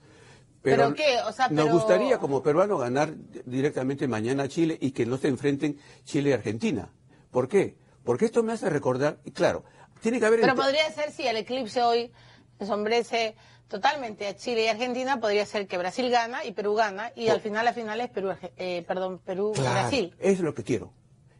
¿Pero 0.61 0.93
qué? 0.93 1.19
O 1.25 1.31
sea, 1.31 1.47
nos 1.49 1.69
gustaría 1.69 2.17
como 2.17 2.43
peruano 2.43 2.77
ganar 2.77 3.13
directamente 3.45 4.07
mañana 4.07 4.43
a 4.43 4.47
Chile 4.47 4.77
y 4.79 4.91
que 4.91 5.05
no 5.05 5.17
se 5.17 5.27
enfrenten 5.27 5.79
Chile 6.03 6.31
y 6.31 6.33
Argentina. 6.33 6.89
¿Por 7.31 7.47
qué? 7.47 7.77
Porque 8.03 8.25
esto 8.25 8.43
me 8.43 8.53
hace 8.53 8.69
recordar, 8.69 9.19
y 9.23 9.31
claro, 9.31 9.63
tiene 10.01 10.19
que 10.19 10.25
haber... 10.25 10.41
Pero 10.41 10.55
podría 10.55 10.89
ser 10.91 11.11
si 11.11 11.27
el 11.27 11.37
eclipse 11.37 11.83
hoy 11.83 12.11
ensombrece 12.59 13.35
totalmente 13.67 14.27
a 14.27 14.35
Chile 14.35 14.65
y 14.65 14.67
Argentina, 14.67 15.19
podría 15.19 15.45
ser 15.45 15.67
que 15.67 15.77
Brasil 15.77 16.09
gana 16.09 16.43
y 16.43 16.51
Perú 16.51 16.73
gana 16.73 17.11
y 17.15 17.29
al 17.29 17.39
final 17.39 17.65
la 17.65 17.73
final 17.73 18.01
es 18.01 18.09
Perú, 18.09 18.33
eh, 18.57 18.83
perdón, 18.87 19.19
Perú 19.19 19.51
Claro, 19.53 19.71
Brasil. 19.71 20.15
Es 20.19 20.39
lo 20.39 20.53
que 20.53 20.63
quiero, 20.63 20.91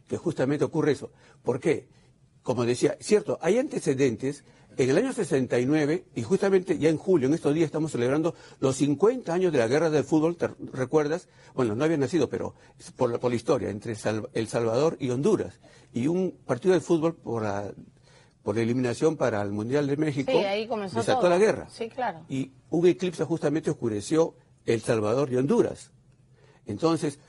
que 0.08 0.16
justamente 0.16 0.64
ocurre 0.64 0.92
eso. 0.92 1.10
¿Por 1.42 1.60
qué? 1.60 1.88
Como 2.50 2.64
decía, 2.64 2.96
cierto, 2.98 3.38
hay 3.42 3.58
antecedentes. 3.58 4.42
En 4.76 4.90
el 4.90 4.98
año 4.98 5.12
69, 5.12 6.06
y 6.16 6.22
justamente 6.24 6.78
ya 6.78 6.88
en 6.88 6.96
julio, 6.96 7.28
en 7.28 7.34
estos 7.34 7.54
días, 7.54 7.66
estamos 7.66 7.92
celebrando 7.92 8.34
los 8.58 8.74
50 8.74 9.32
años 9.32 9.52
de 9.52 9.58
la 9.60 9.68
guerra 9.68 9.88
del 9.88 10.02
fútbol, 10.02 10.36
¿te 10.36 10.48
recuerdas? 10.72 11.28
Bueno, 11.54 11.76
no 11.76 11.84
había 11.84 11.96
nacido, 11.96 12.28
pero 12.28 12.56
por 12.96 13.08
la, 13.08 13.18
por 13.18 13.30
la 13.30 13.36
historia, 13.36 13.70
entre 13.70 13.94
El 14.32 14.48
Salvador 14.48 14.96
y 14.98 15.10
Honduras. 15.10 15.60
Y 15.92 16.08
un 16.08 16.32
partido 16.44 16.74
de 16.74 16.80
fútbol 16.80 17.14
por 17.14 17.44
la, 17.44 17.72
por 18.42 18.56
la 18.56 18.62
eliminación 18.62 19.16
para 19.16 19.40
el 19.42 19.52
Mundial 19.52 19.86
de 19.86 19.96
México 19.96 20.32
Sí, 20.32 20.38
ahí 20.38 20.66
comenzó 20.66 20.98
desató 20.98 21.20
todo. 21.20 21.30
la 21.30 21.38
guerra. 21.38 21.68
Sí, 21.70 21.88
claro. 21.88 22.24
Y 22.28 22.50
un 22.70 22.84
eclipse 22.84 23.22
justamente 23.22 23.70
oscureció 23.70 24.34
El 24.66 24.80
Salvador 24.80 25.32
y 25.32 25.36
Honduras. 25.36 25.92
Entonces, 26.66 27.20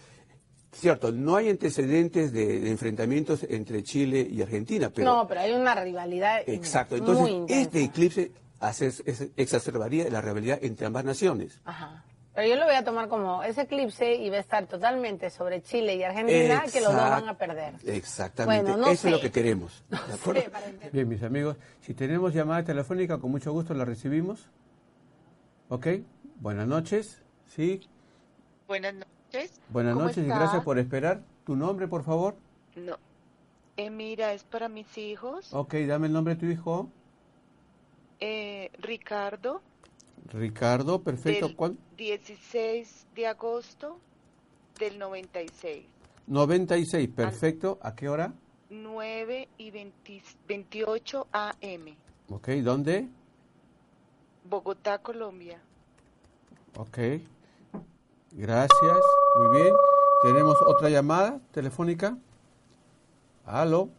cierto, 0.80 1.12
no 1.12 1.36
hay 1.36 1.50
antecedentes 1.50 2.32
de, 2.32 2.60
de 2.62 2.70
enfrentamientos 2.72 3.44
entre 3.50 3.84
Chile 3.84 4.26
y 4.30 4.42
Argentina, 4.42 4.90
pero 4.94 5.12
no, 5.16 5.28
pero 5.28 5.42
hay 5.42 5.52
una 5.54 5.76
rivalidad 5.76 6.42
exacto. 6.48 6.96
muy 6.96 7.00
Entonces, 7.02 7.30
intensa. 7.34 7.62
este 7.64 7.84
eclipse 7.84 8.32
hace- 8.60 8.88
es- 8.88 9.28
exacerbaría 9.36 10.10
la 10.10 10.22
rivalidad 10.22 10.60
entre 10.62 10.86
ambas 10.86 11.04
naciones. 11.04 11.60
Ajá. 11.66 12.06
Pero 12.34 12.48
yo 12.48 12.56
lo 12.56 12.64
voy 12.66 12.76
a 12.76 12.84
tomar 12.86 13.10
como 13.10 13.44
ese 13.44 13.64
eclipse 13.64 14.16
y 14.16 14.30
va 14.30 14.38
a 14.38 14.40
estar 14.40 14.66
totalmente 14.66 15.30
sobre 15.30 15.62
Chile 15.62 15.96
y 15.96 16.04
Argentina, 16.04 16.64
que 16.72 16.80
los 16.80 16.94
dos 16.94 17.02
van 17.02 17.28
a 17.28 17.38
perder. 17.38 17.74
Exactamente, 17.86 18.72
Bueno, 18.72 18.86
no 18.86 18.92
eso 18.92 19.08
es 19.10 19.14
lo 19.14 19.20
que 19.20 19.32
queremos. 19.32 19.84
¿de 19.90 19.98
acuerdo? 20.14 20.42
Bien, 20.94 21.10
mis 21.10 21.22
amigos, 21.24 21.58
si 21.82 21.94
tenemos 21.94 22.34
llamada 22.34 22.64
telefónica, 22.64 23.18
con 23.18 23.32
mucho 23.32 23.52
gusto 23.52 23.74
la 23.74 23.84
recibimos. 23.84 24.48
¿Ok? 25.68 25.88
Buenas 26.40 26.68
noches. 26.68 27.22
Sí. 27.54 27.82
Buenas 28.66 28.94
noches. 28.94 29.12
Buenas 29.70 29.94
¿Cómo 29.94 30.06
noches 30.08 30.24
y 30.26 30.28
gracias 30.28 30.64
por 30.64 30.78
esperar. 30.80 31.22
¿Tu 31.46 31.56
nombre, 31.56 31.88
por 31.88 32.04
favor? 32.04 32.36
No. 32.76 32.98
Eh, 33.78 33.90
mira, 33.90 34.34
es 34.34 34.44
para 34.44 34.68
mis 34.70 34.98
hijos. 34.98 35.54
Ok, 35.54 35.76
dame 35.88 36.08
el 36.08 36.14
nombre 36.14 36.36
de 36.36 36.40
tu 36.40 36.46
hijo. 36.48 36.90
Eh, 38.20 38.70
Ricardo, 38.80 39.62
Ricardo, 40.28 41.02
perfecto. 41.02 41.48
del 41.48 41.56
¿Cuál? 41.56 41.78
16 41.98 43.08
de 43.16 43.28
agosto 43.28 43.98
del 44.80 45.00
96. 45.00 45.86
96, 46.28 47.10
perfecto. 47.10 47.80
¿A 47.82 47.96
qué 47.96 48.10
hora? 48.10 48.34
9 48.70 49.50
y 49.58 49.72
20 49.72 50.22
28 50.48 51.28
AM. 51.32 51.96
Ok, 52.30 52.50
¿dónde? 52.64 53.08
Bogotá, 54.44 55.00
Colombia. 55.00 55.60
Ok. 56.78 56.98
Gracias. 58.34 58.98
Muy 59.38 59.62
bien. 59.62 59.74
Tenemos 60.24 60.56
otra 60.66 60.90
llamada 60.90 61.42
telefónica. 61.52 62.18
Aló. 63.46 63.90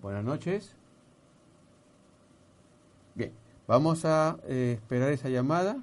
Buenas 0.00 0.24
noches. 0.24 0.76
Bien, 3.16 3.32
vamos 3.66 4.04
a 4.04 4.38
eh, 4.46 4.78
esperar 4.80 5.10
esa 5.10 5.28
llamada, 5.28 5.76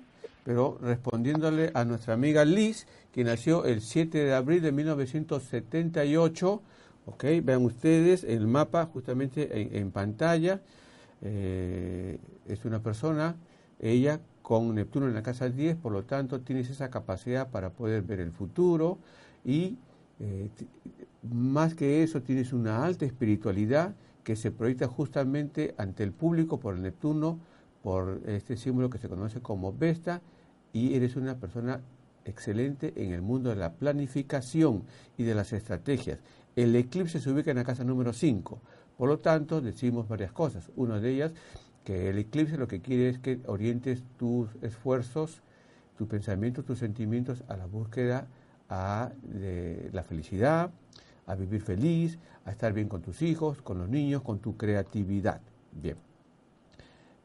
pero 0.46 0.78
respondiéndole 0.82 1.72
a 1.74 1.84
nuestra 1.84 2.14
amiga 2.14 2.46
Liz, 2.46 2.88
que 3.12 3.26
nació 3.26 3.66
el 3.66 3.82
7 3.82 4.18
de 4.18 4.34
abril 4.34 4.62
de 4.62 4.72
1978. 4.72 6.62
Ok, 7.08 7.26
vean 7.44 7.66
ustedes 7.66 8.24
el 8.24 8.48
mapa 8.48 8.86
justamente 8.86 9.78
en, 9.78 9.92
pantalla. 9.92 10.62
Eh, 11.22 12.20
es 12.48 12.64
una 12.64 12.80
persona, 12.82 13.36
ella 13.80 14.22
con 14.48 14.74
Neptuno 14.74 15.08
en 15.08 15.14
la 15.14 15.24
casa 15.24 15.50
10, 15.50 15.76
por 15.76 15.92
lo 15.92 16.06
tanto 16.06 16.40
tienes 16.40 16.70
esa 16.70 16.90
capacidad 16.90 17.50
para 17.50 17.72
poder 17.72 18.02
ver 18.04 18.22
el 18.22 18.32
futuro 18.32 18.98
y 19.44 19.78
eh, 20.22 20.50
más 21.22 21.76
que 21.76 22.02
eso 22.02 22.22
tienes 22.22 22.54
una 22.54 22.86
alta 22.86 23.04
espiritualidad 23.04 23.94
que 24.24 24.38
se 24.38 24.52
proyecta 24.52 24.88
justamente 24.88 25.76
ante 25.78 26.06
el 26.06 26.14
público 26.14 26.62
por 26.62 26.76
el 26.76 26.82
Neptuno, 26.82 27.40
por 27.84 28.22
este 28.26 28.56
símbolo 28.56 28.90
que 28.90 29.00
se 29.00 29.10
conoce 29.10 29.42
como 29.42 29.74
Vesta 29.74 30.22
y 30.72 30.96
eres 30.96 31.18
una 31.18 31.36
persona 31.36 31.82
excelente 32.24 32.94
en 32.96 33.12
el 33.12 33.22
mundo 33.22 33.50
de 33.50 33.58
la 33.58 33.74
planificación 33.74 34.84
y 35.18 35.24
de 35.24 35.36
las 35.36 35.52
estrategias. 35.52 36.20
El 36.56 36.74
eclipse 36.74 37.20
se 37.20 37.30
ubica 37.30 37.52
en 37.52 37.58
la 37.58 37.66
casa 37.66 37.84
número 37.84 38.14
5, 38.14 38.62
por 38.98 39.10
lo 39.10 39.20
tanto 39.20 39.60
decimos 39.60 40.08
varias 40.08 40.32
cosas. 40.32 40.72
Una 40.78 41.02
de 41.02 41.12
ellas, 41.12 41.34
que 41.88 42.10
el 42.10 42.18
eclipse 42.18 42.58
lo 42.58 42.68
que 42.68 42.82
quiere 42.82 43.08
es 43.08 43.18
que 43.18 43.40
orientes 43.46 44.04
tus 44.18 44.50
esfuerzos, 44.62 45.42
tus 45.98 46.06
pensamientos, 46.06 46.66
tus 46.66 46.80
sentimientos 46.80 47.46
a 47.48 47.56
la 47.56 47.66
búsqueda 47.66 48.28
a 48.68 49.14
de 49.24 49.90
la 49.94 50.04
felicidad, 50.04 50.70
a 51.28 51.36
vivir 51.36 51.62
feliz, 51.62 52.20
a 52.44 52.52
estar 52.52 52.74
bien 52.74 52.90
con 52.90 53.02
tus 53.02 53.22
hijos, 53.22 53.62
con 53.62 53.78
los 53.78 53.88
niños, 53.88 54.22
con 54.22 54.40
tu 54.40 54.58
creatividad. 54.58 55.40
Bien. 55.72 55.96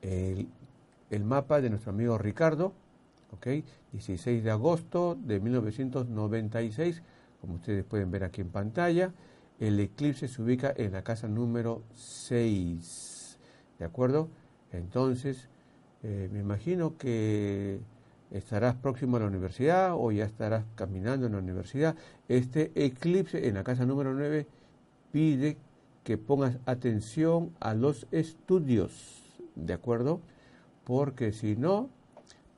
El, 0.01 0.47
el 1.11 1.25
mapa 1.25 1.61
de 1.61 1.69
nuestro 1.69 1.91
amigo 1.91 2.17
Ricardo, 2.17 2.73
¿ok? 3.33 3.65
16 3.91 4.45
de 4.45 4.51
agosto 4.53 5.19
de 5.21 5.41
1996, 5.41 7.03
como 7.41 7.55
ustedes 7.55 7.85
pueden 7.85 8.13
ver 8.13 8.23
aquí 8.23 8.43
en 8.43 8.51
pantalla. 8.51 9.13
El 9.59 9.81
eclipse 9.81 10.29
se 10.29 10.41
ubica 10.41 10.73
en 10.77 10.93
la 10.93 11.03
casa 11.03 11.27
número 11.27 11.83
6, 11.97 13.41
¿de 13.81 13.85
acuerdo? 13.85 14.29
Entonces, 14.73 15.49
eh, 16.03 16.29
me 16.33 16.41
imagino 16.41 16.97
que 16.97 17.81
estarás 18.31 18.75
próximo 18.75 19.17
a 19.17 19.21
la 19.21 19.27
universidad 19.27 19.95
o 19.95 20.11
ya 20.11 20.25
estarás 20.25 20.65
caminando 20.75 21.27
en 21.27 21.33
la 21.33 21.39
universidad. 21.39 21.97
Este 22.29 22.73
eclipse 22.75 23.47
en 23.47 23.55
la 23.55 23.65
casa 23.65 23.85
número 23.85 24.15
9 24.15 24.47
pide 25.13 25.57
que 26.05 26.19
pongas 26.19 26.59
atención 26.67 27.53
a 27.61 27.75
los 27.75 28.07
estudios, 28.11 29.23
¿de 29.55 29.75
acuerdo? 29.75 30.21
Porque 30.85 31.33
si 31.33 31.55
no, 31.55 31.91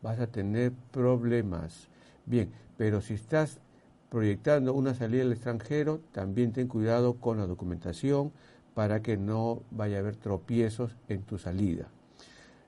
vas 0.03 0.21
a 0.21 0.29
tener 0.29 0.73
problemas. 0.93 1.89
Bien, 2.25 2.51
pero 2.79 3.01
si 3.01 3.15
estás 3.15 3.61
proyectando 4.09 4.73
una 4.73 4.95
salida 4.95 5.23
al 5.23 5.33
extranjero, 5.33 6.01
también 6.13 6.53
ten 6.53 6.69
cuidado 6.69 7.15
con 7.15 7.39
la 7.39 7.47
documentación 7.47 8.33
para 8.75 9.03
que 9.03 9.17
no 9.17 9.63
vaya 9.71 9.97
a 9.97 10.01
haber 10.01 10.17
tropiezos 10.17 10.97
en 11.09 11.23
tu 11.23 11.39
salida. 11.39 11.89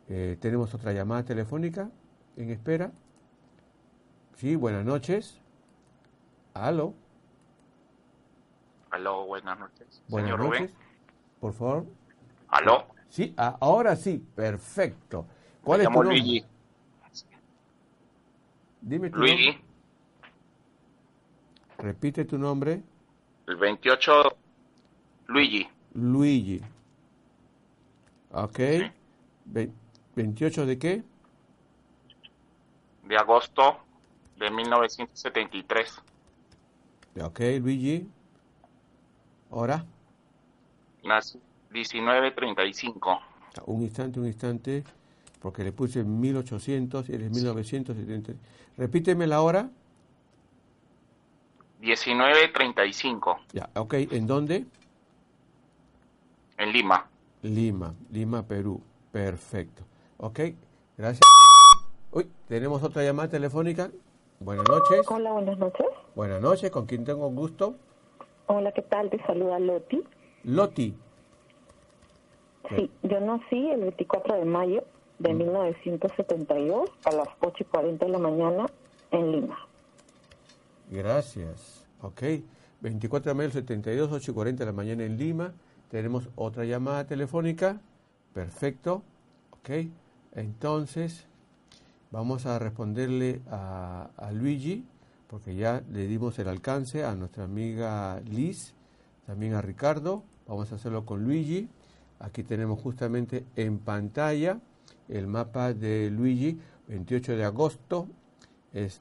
Eh, 0.09 0.37
tenemos 0.41 0.73
otra 0.75 0.93
llamada 0.93 1.25
telefónica 1.25 1.91
en 2.37 2.51
espera. 2.51 2.93
Sí, 4.37 4.55
buenas 4.55 4.85
noches. 4.85 5.41
Aló. 6.55 6.95
Aló, 8.91 9.27
buenas 9.27 9.59
noches. 9.59 10.03
Buenas 10.09 10.31
Señor 10.31 10.45
noches. 10.47 10.61
Rubén. 10.71 10.75
Por 11.41 11.53
favor. 11.53 11.87
Aló. 12.49 12.87
Sí, 13.09 13.35
a- 13.37 13.57
ahora 13.61 13.97
sí, 13.97 14.19
perfecto. 14.35 15.27
¿Cuál 15.63 15.79
Me 15.79 15.85
es 15.85 15.89
tu 15.89 15.95
nombre? 15.95 16.09
Luigi. 16.19 16.45
Dime 18.81 19.11
tu 19.11 19.19
Luigi, 19.19 19.47
nombre. 19.47 19.65
Repite 21.79 22.25
tu 22.25 22.39
nombre. 22.39 22.83
el 23.49 23.57
28. 23.57 24.13
Luigi, 25.29 25.69
Luigi. 25.95 26.61
Ok. 28.33 28.59
Ve- 29.47 29.73
¿28 30.17 30.65
de 30.65 30.79
qué? 30.79 31.05
de 33.09 33.17
agosto 33.17 33.79
de 34.37 34.51
1973. 34.51 36.03
Ok, 37.23 37.41
Luigi. 37.61 38.07
Ahora. 39.51 39.85
Nací 41.05 41.41
1935. 41.71 43.21
Un 43.67 43.83
instante, 43.83 44.21
un 44.21 44.27
instante. 44.27 44.85
Porque 45.41 45.63
le 45.63 45.73
puse 45.73 46.03
1800 46.03 47.09
y 47.09 47.15
eres 47.15 47.31
1970. 47.31 48.33
Repíteme 48.77 49.27
la 49.27 49.43
hora. 49.43 49.71
1935. 51.81 53.41
Ya, 53.53 53.71
ok. 53.75 53.95
¿En 53.95 54.27
dónde? 54.27 54.67
En 56.59 56.73
Lima. 56.73 57.07
Lima, 57.43 57.95
Lima, 58.11 58.43
Perú. 58.43 58.83
Perfecto. 59.13 59.85
Ok, 60.19 60.41
gracias. 60.97 61.21
Uy, 62.11 62.31
tenemos 62.49 62.83
otra 62.83 63.03
llamada 63.03 63.29
telefónica. 63.29 63.91
Buenas 64.41 64.67
noches. 64.69 65.07
Hola, 65.09 65.33
buenas 65.33 65.59
noches. 65.59 65.87
Buenas 66.15 66.41
noches, 66.41 66.71
¿con 66.71 66.87
quién 66.87 67.05
tengo 67.05 67.29
gusto? 67.31 67.77
Hola, 68.47 68.73
¿qué 68.73 68.83
tal? 68.83 69.11
Te 69.11 69.23
saluda 69.27 69.59
Loti. 69.59 70.03
Loti. 70.45 70.95
Sí, 72.71 72.91
yo 73.03 73.21
nací 73.21 73.71
el 73.71 73.81
24 73.81 74.37
de 74.37 74.45
mayo 74.45 74.85
de 75.19 75.35
1972 75.35 76.91
a 77.05 77.13
las 77.13 77.29
8 77.41 77.57
y 77.61 77.65
40 77.65 78.07
de 78.07 78.13
la 78.13 78.19
mañana 78.19 78.67
en 79.11 79.33
Lima. 79.33 79.59
Gracias. 80.91 81.87
Ok, 82.01 82.23
24 82.81 83.31
de 83.31 83.35
mayo 83.35 83.49
del 83.49 83.63
72, 83.63 84.13
8 84.13 84.31
y 84.31 84.35
40 84.35 84.65
de 84.65 84.71
la 84.71 84.77
mañana 84.77 85.05
en 85.05 85.17
Lima. 85.19 85.53
Tenemos 85.91 86.29
otra 86.37 86.65
llamada 86.65 87.07
telefónica. 87.07 87.81
Perfecto. 88.33 89.03
Ok, 89.53 89.71
entonces 90.37 91.25
vamos 92.13 92.47
a 92.47 92.59
responderle 92.59 93.41
a, 93.51 94.31
Luigi, 94.33 94.85
porque 95.27 95.57
ya 95.57 95.83
le 95.91 96.07
dimos 96.07 96.39
el 96.39 96.49
alcance 96.49 97.05
a 97.05 97.15
nuestra 97.17 97.45
amiga 97.45 98.21
Liz, 98.21 98.75
también 99.27 99.55
a 99.55 99.63
Ricardo. 99.63 100.23
Vamos 100.47 100.71
a 100.71 100.77
hacerlo 100.77 101.05
con 101.05 101.25
Luigi. 101.25 101.69
Aquí 102.21 102.45
tenemos 102.45 102.81
justamente 102.81 103.45
en 103.57 103.79
pantalla 103.79 104.61
el 105.09 105.27
mapa 105.27 105.73
de 105.73 106.11
Luigi, 106.11 106.61
28 106.89 107.37
de 107.37 107.45
agosto. 107.45 108.07
Es 108.73 109.01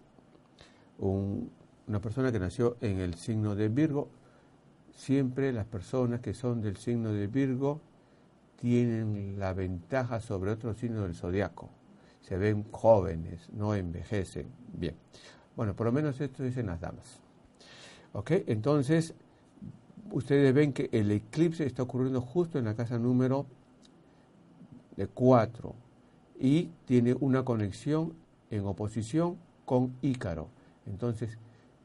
un- 0.97 1.51
una 1.87 1.99
persona 1.99 2.31
que 2.31 2.39
nació 2.39 2.77
en 2.81 2.99
el 2.99 3.15
signo 3.15 3.55
de 3.55 3.69
Virgo. 3.69 4.07
Siempre 4.95 5.51
las 5.51 5.65
personas 5.65 6.21
que 6.21 6.33
son 6.33 6.61
del 6.61 6.77
signo 6.77 7.11
de 7.11 7.27
Virgo 7.27 7.81
tienen 8.65 9.35
la 9.37 9.53
ventaja 9.53 10.19
sobre 10.19 10.49
otros 10.49 10.77
signos 10.77 11.03
del 11.03 11.13
zodiaco. 11.13 11.69
Se 12.21 12.35
ven 12.35 12.65
jóvenes, 12.71 13.47
no 13.53 13.75
envejecen. 13.75 14.47
Bien. 14.73 14.95
Bueno, 15.55 15.75
por 15.75 15.85
lo 15.85 15.91
menos 15.91 16.19
esto 16.19 16.41
dicen 16.41 16.65
las 16.65 16.81
damas. 16.81 17.19
¿Ok? 18.13 18.31
Entonces, 18.47 19.13
ustedes 20.11 20.51
ven 20.51 20.73
que 20.73 20.89
el 20.93 21.11
eclipse 21.11 21.63
está 21.63 21.83
ocurriendo 21.83 22.21
justo 22.21 22.57
en 22.57 22.65
la 22.65 22.75
casa 22.75 22.97
número 22.97 23.45
de 24.97 25.05
4 25.05 25.75
y 26.39 26.71
tiene 26.85 27.13
una 27.19 27.45
conexión 27.45 28.13
en 28.49 28.65
oposición 28.65 29.37
con 29.65 29.95
Ícaro. 30.01 30.49
Entonces, 30.87 31.37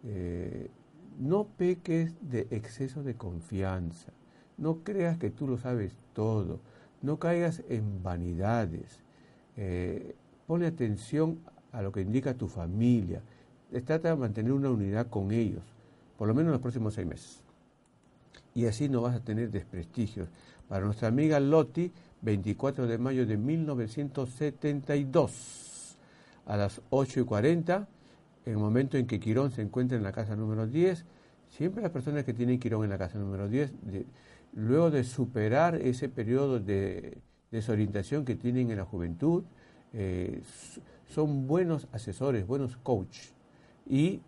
eh, 0.03 0.70
no 1.18 1.45
peques 1.45 2.14
de 2.22 2.49
exceso 2.51 3.03
de 3.03 3.16
confianza. 3.16 4.14
No 4.61 4.78
creas 4.84 5.18
que 5.18 5.30
tú 5.30 5.48
lo 5.48 5.58
sabes 5.58 5.92
todo. 6.12 6.61
No 7.02 7.18
caigas 7.18 7.62
en 7.68 8.02
vanidades. 8.02 9.00
Eh, 9.56 10.14
pone 10.46 10.66
atención 10.66 11.38
a 11.72 11.82
lo 11.82 11.90
que 11.90 12.02
indica 12.02 12.34
tu 12.34 12.46
familia. 12.46 13.22
Trata 13.84 14.11
de 14.11 14.16
mantener 14.16 14.52
una 14.52 14.70
unidad 14.70 15.08
con 15.08 15.32
ellos, 15.32 15.62
por 16.18 16.28
lo 16.28 16.34
menos 16.34 16.48
en 16.48 16.52
los 16.52 16.61
próximos 16.61 16.94
seis 16.94 17.06
meses. 17.06 17.40
Y 18.54 18.66
así 18.66 18.88
no 18.88 19.02
vas 19.02 19.16
a 19.16 19.20
tener 19.20 19.50
desprestigios. 19.50 20.28
Para 20.68 20.84
nuestra 20.84 21.08
amiga 21.08 21.40
Loti, 21.40 21.90
24 22.22 22.86
de 22.86 22.98
mayo 22.98 23.26
de 23.26 23.36
1972, 23.36 25.96
a 26.46 26.56
las 26.56 26.80
8 26.90 27.20
y 27.20 27.24
40, 27.24 27.88
en 28.46 28.52
el 28.52 28.58
momento 28.58 28.96
en 28.98 29.06
que 29.06 29.20
Quirón 29.20 29.50
se 29.52 29.62
encuentra 29.62 29.96
en 29.96 30.02
la 30.02 30.12
casa 30.12 30.34
número 30.36 30.66
10, 30.66 31.04
siempre 31.48 31.82
las 31.82 31.92
personas 31.92 32.24
que 32.24 32.34
tienen 32.34 32.58
Quirón 32.58 32.84
en 32.84 32.90
la 32.90 32.98
casa 32.98 33.18
número 33.18 33.48
10, 33.48 33.72
de- 33.82 34.06
luego 34.53 34.90
de 34.90 35.05
superar 35.05 35.76
ese 35.76 36.09
periodo 36.09 36.61
de 36.61 37.18
desorientación 37.51 38.24
que 38.24 38.36
tienen 38.36 38.70
en 38.70 38.78
la 38.78 38.84
juventud, 38.84 39.44
eh, 39.92 40.42
son 41.09 41.46
buenos 41.46 41.88
asesores, 41.92 42.46
buenos 42.46 42.76
coach 42.76 43.30
y 43.88 44.20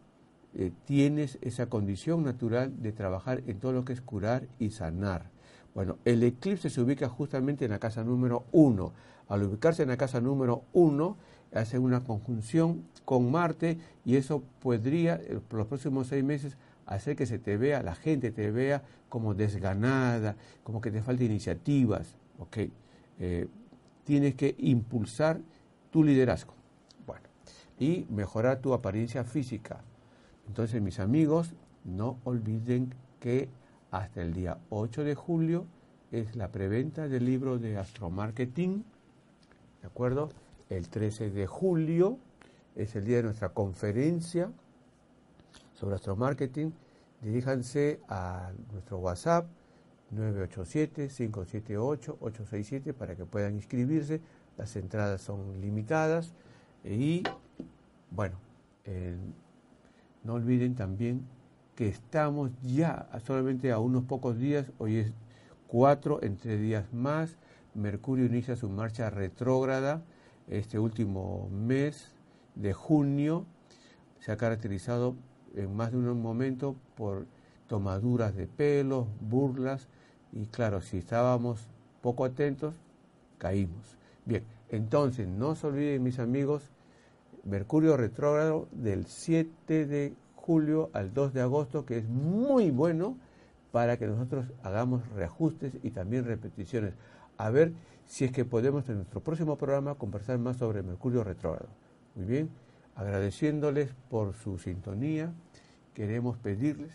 eh, 0.55 0.73
tienes 0.85 1.39
esa 1.41 1.67
condición 1.67 2.25
natural 2.25 2.83
de 2.83 2.93
trabajar 2.93 3.43
en 3.47 3.59
todo 3.59 3.73
lo 3.73 3.85
que 3.85 3.93
es 3.93 4.01
curar 4.01 4.49
y 4.59 4.71
sanar. 4.71 5.31
Bueno, 5.75 5.97
el 6.05 6.23
eclipse 6.23 6.69
se 6.69 6.81
ubica 6.81 7.09
justamente 7.09 7.65
en 7.65 7.71
la 7.71 7.79
casa 7.79 8.05
número 8.05 8.45
1. 8.53 8.93
Al 9.29 9.43
ubicarse 9.45 9.83
en 9.83 9.89
la 9.89 9.97
casa 9.97 10.21
número 10.21 10.65
1, 10.75 11.17
hace 11.55 11.79
una 11.79 12.05
conjunción 12.05 12.85
con 13.05 13.31
Marte 13.31 13.79
y 14.05 14.17
eso 14.17 14.43
podría, 14.61 15.15
eh, 15.15 15.41
por 15.49 15.61
los 15.61 15.69
próximos 15.69 16.09
seis 16.09 16.23
meses, 16.25 16.57
hacer 16.87 17.17
que 17.17 17.27
se 17.27 17.39
te 17.39 17.57
vea, 17.57 17.83
la 17.83 17.95
gente 17.95 18.31
te 18.31 18.51
vea 18.51 18.83
como 19.09 19.35
desganada, 19.35 20.37
como 20.63 20.81
que 20.81 20.91
te 20.91 21.03
falta 21.03 21.25
iniciativas. 21.25 22.17
¿ok? 22.39 22.57
Eh, 23.19 23.49
tienes 24.05 24.35
que 24.35 24.55
impulsar 24.59 25.41
tu 25.91 26.03
liderazgo. 26.05 26.55
Bueno, 27.07 27.29
y 27.79 28.07
mejorar 28.11 28.61
tu 28.61 28.75
apariencia 28.75 29.25
física. 29.25 29.83
Entonces, 30.49 30.83
mis 30.83 30.99
amigos, 30.99 31.55
no 31.85 32.19
olviden 32.25 32.95
que 33.21 33.49
hasta 33.91 34.23
el 34.23 34.33
día 34.33 34.59
8 34.71 35.05
de 35.05 35.15
julio 35.15 35.67
es 36.11 36.37
la 36.37 36.49
preventa 36.49 37.09
del 37.09 37.25
libro 37.25 37.59
de 37.59 37.79
astromarketing, 37.79 38.85
¿de 39.81 39.87
acuerdo? 39.87 40.31
El 40.69 40.89
13 40.89 41.31
de 41.31 41.47
julio 41.47 42.19
es 42.75 42.97
el 42.97 43.05
día 43.05 43.19
de 43.19 43.25
nuestra 43.25 43.51
conferencia 43.51 44.51
sobre 45.83 45.97
astromarketing. 45.97 46.73
Diríjanse 47.21 48.01
a 48.09 48.53
nuestro 48.71 48.99
WhatsApp 48.99 49.49
987-578-867 50.15 52.95
para 52.95 53.17
que 53.17 53.25
puedan 53.25 53.57
inscribirse. 53.57 54.21
Las 54.57 54.77
entradas 54.77 55.23
son 55.23 55.61
limitadas 55.61 56.35
y, 56.85 57.25
bueno, 58.13 58.37
eh, 58.85 59.17
no 60.23 60.35
olviden 60.35 60.77
también 60.77 61.27
que 61.75 61.89
estamos 61.89 62.53
ya 62.63 63.09
solamente 63.27 63.73
a 63.73 63.81
unos 63.81 64.05
pocos 64.05 64.39
días, 64.39 64.71
hoy 64.79 64.99
es 64.99 65.13
4, 65.67 66.23
entre 66.23 66.59
días 66.59 66.93
más, 66.93 67.39
Mercurio 67.75 68.27
inicia 68.27 68.55
su 68.55 68.69
marcha 68.69 69.11
retrógrada 69.11 70.05
este 70.47 70.79
último 70.79 71.49
mes 71.51 72.15
de 72.55 72.73
junio, 72.73 73.47
se 74.21 74.31
ha 74.31 74.37
caracterizado 74.37 75.17
en 75.55 75.75
más 75.75 75.93
de 75.93 75.99
un 75.99 76.21
momento 76.21 76.77
por 76.97 77.27
tomaduras 77.67 78.35
de 78.35 78.47
pelos, 78.47 79.07
burlas, 79.21 79.89
y 80.33 80.47
claro, 80.47 80.81
si 80.81 80.99
estábamos 80.99 81.69
poco 82.01 82.25
atentos, 82.25 82.75
caímos. 83.39 83.97
Bien, 84.25 84.45
entonces 84.69 85.29
no 85.29 85.55
se 85.55 85.67
olviden 85.67 86.03
mis 86.03 86.19
amigos, 86.19 86.71
Mercurio 87.45 87.97
retrógrado 87.97 88.69
del 88.71 89.07
7 89.07 89.87
de 89.87 90.15
julio 90.37 90.91
al 90.93 91.13
2 91.13 91.33
de 91.33 91.41
agosto, 91.41 91.85
que 91.85 91.99
es 91.99 92.09
muy 92.09 92.71
bueno 92.71 93.17
para 93.73 93.97
que 93.97 94.07
nosotros 94.07 94.47
hagamos 94.63 95.09
reajustes 95.11 95.73
y 95.83 95.91
también 95.91 96.25
repeticiones. 96.25 96.95
A 97.39 97.51
ver 97.51 97.73
si 98.07 98.25
es 98.25 98.33
que 98.33 98.45
podemos 98.45 98.89
en 98.89 98.97
nuestro 98.97 99.21
próximo 99.21 99.57
programa 99.57 99.95
conversar 99.95 100.39
más 100.39 100.59
sobre 100.59 100.83
Mercurio 100.83 101.25
retrógrado. 101.25 101.69
Muy 102.15 102.27
bien, 102.27 102.51
agradeciéndoles 102.95 103.91
por 104.11 104.35
su 104.35 104.59
sintonía, 104.59 105.33
queremos 105.95 106.37
pedirles 106.37 106.93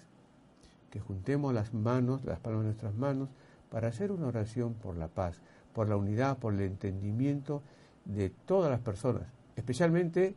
que 0.89 0.99
juntemos 0.99 1.53
las 1.53 1.73
manos, 1.73 2.23
las 2.25 2.39
palmas 2.39 2.61
de 2.61 2.67
nuestras 2.67 2.95
manos, 2.95 3.29
para 3.69 3.89
hacer 3.89 4.11
una 4.11 4.27
oración 4.27 4.73
por 4.73 4.95
la 4.95 5.07
paz, 5.07 5.41
por 5.73 5.89
la 5.89 5.97
unidad, 5.97 6.37
por 6.37 6.53
el 6.53 6.61
entendimiento 6.61 7.61
de 8.05 8.29
todas 8.29 8.71
las 8.71 8.79
personas, 8.79 9.23
especialmente 9.55 10.35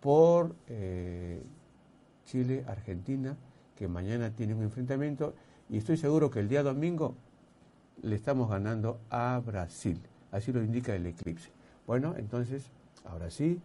por 0.00 0.56
eh, 0.66 1.42
Chile, 2.24 2.64
Argentina, 2.66 3.36
que 3.76 3.88
mañana 3.88 4.30
tiene 4.30 4.54
un 4.54 4.62
enfrentamiento 4.62 5.34
y 5.68 5.78
estoy 5.78 5.96
seguro 5.96 6.30
que 6.30 6.40
el 6.40 6.48
día 6.48 6.62
domingo 6.62 7.14
le 8.02 8.16
estamos 8.16 8.50
ganando 8.50 9.00
a 9.10 9.40
Brasil. 9.44 10.00
Así 10.32 10.52
lo 10.52 10.62
indica 10.62 10.94
el 10.94 11.06
eclipse. 11.06 11.50
Bueno, 11.86 12.14
entonces, 12.16 12.70
ahora 13.04 13.30
sí, 13.30 13.60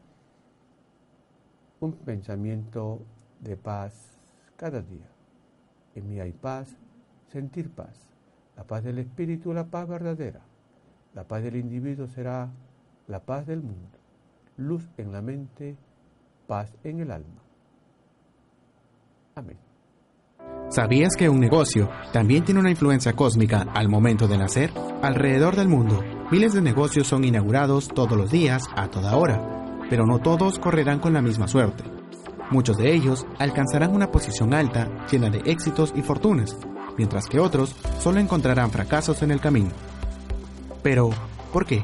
un 1.82 1.94
pensamiento 1.94 3.00
de 3.40 3.58
paz 3.58 3.94
cada 4.56 4.82
día. 4.82 5.10
En 5.96 6.08
mí 6.08 6.20
hay 6.20 6.32
paz, 6.32 6.78
sentir 7.28 7.72
paz. 7.72 7.98
La 8.56 8.64
paz 8.64 8.84
del 8.84 9.00
espíritu, 9.00 9.52
la 9.52 9.66
paz 9.66 9.88
verdadera. 9.88 10.42
La 11.14 11.28
paz 11.28 11.44
del 11.44 11.56
individuo 11.56 12.08
será 12.08 12.50
la 13.08 13.20
paz 13.20 13.48
del 13.48 13.62
mundo. 13.62 13.98
Luz 14.58 14.88
en 14.98 15.12
la 15.12 15.22
mente, 15.22 15.76
paz 16.48 16.72
en 16.84 17.00
el 17.00 17.12
alma. 17.12 17.42
Amén. 19.36 19.58
¿Sabías 20.70 21.16
que 21.18 21.30
un 21.30 21.40
negocio 21.40 21.90
también 22.14 22.46
tiene 22.46 22.60
una 22.60 22.70
influencia 22.70 23.14
cósmica 23.14 23.66
al 23.74 23.90
momento 23.90 24.28
de 24.28 24.38
nacer? 24.38 24.72
Alrededor 25.02 25.56
del 25.56 25.68
mundo, 25.68 26.00
miles 26.32 26.54
de 26.54 26.62
negocios 26.62 27.08
son 27.08 27.24
inaugurados 27.24 27.88
todos 27.88 28.18
los 28.18 28.32
días, 28.32 28.64
a 28.76 28.90
toda 28.90 29.18
hora, 29.18 29.61
pero 29.92 30.06
no 30.06 30.20
todos 30.20 30.58
correrán 30.58 31.00
con 31.00 31.12
la 31.12 31.22
misma 31.22 31.50
suerte. 31.50 31.84
Muchos 32.50 32.78
de 32.78 32.94
ellos 32.94 33.26
alcanzarán 33.40 33.94
una 33.94 34.10
posición 34.10 34.54
alta, 34.54 34.88
llena 35.12 35.30
de 35.30 35.40
éxitos 35.40 35.92
y 35.98 36.02
fortunas, 36.02 36.56
mientras 36.98 37.26
que 37.26 37.42
otros 37.42 37.76
solo 38.00 38.22
encontrarán 38.22 38.72
fracasos 38.72 39.22
en 39.22 39.32
el 39.32 39.42
camino. 39.42 39.72
Pero, 40.82 41.10
¿por 41.52 41.66
qué? 41.66 41.84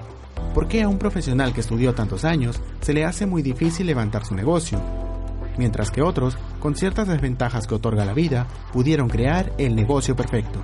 ¿Por 0.53 0.69
qué 0.69 0.83
a 0.83 0.87
un 0.87 0.97
profesional 0.97 1.51
que 1.51 1.59
estudió 1.59 1.93
tantos 1.93 2.23
años 2.23 2.61
se 2.79 2.93
le 2.93 3.03
hace 3.03 3.25
muy 3.25 3.41
difícil 3.41 3.85
levantar 3.87 4.25
su 4.25 4.35
negocio? 4.35 4.79
Mientras 5.57 5.91
que 5.91 6.01
otros, 6.01 6.37
con 6.61 6.75
ciertas 6.75 7.09
desventajas 7.09 7.67
que 7.67 7.75
otorga 7.75 8.05
la 8.05 8.13
vida, 8.13 8.47
pudieron 8.71 9.09
crear 9.09 9.51
el 9.57 9.75
negocio 9.75 10.15
perfecto. 10.15 10.61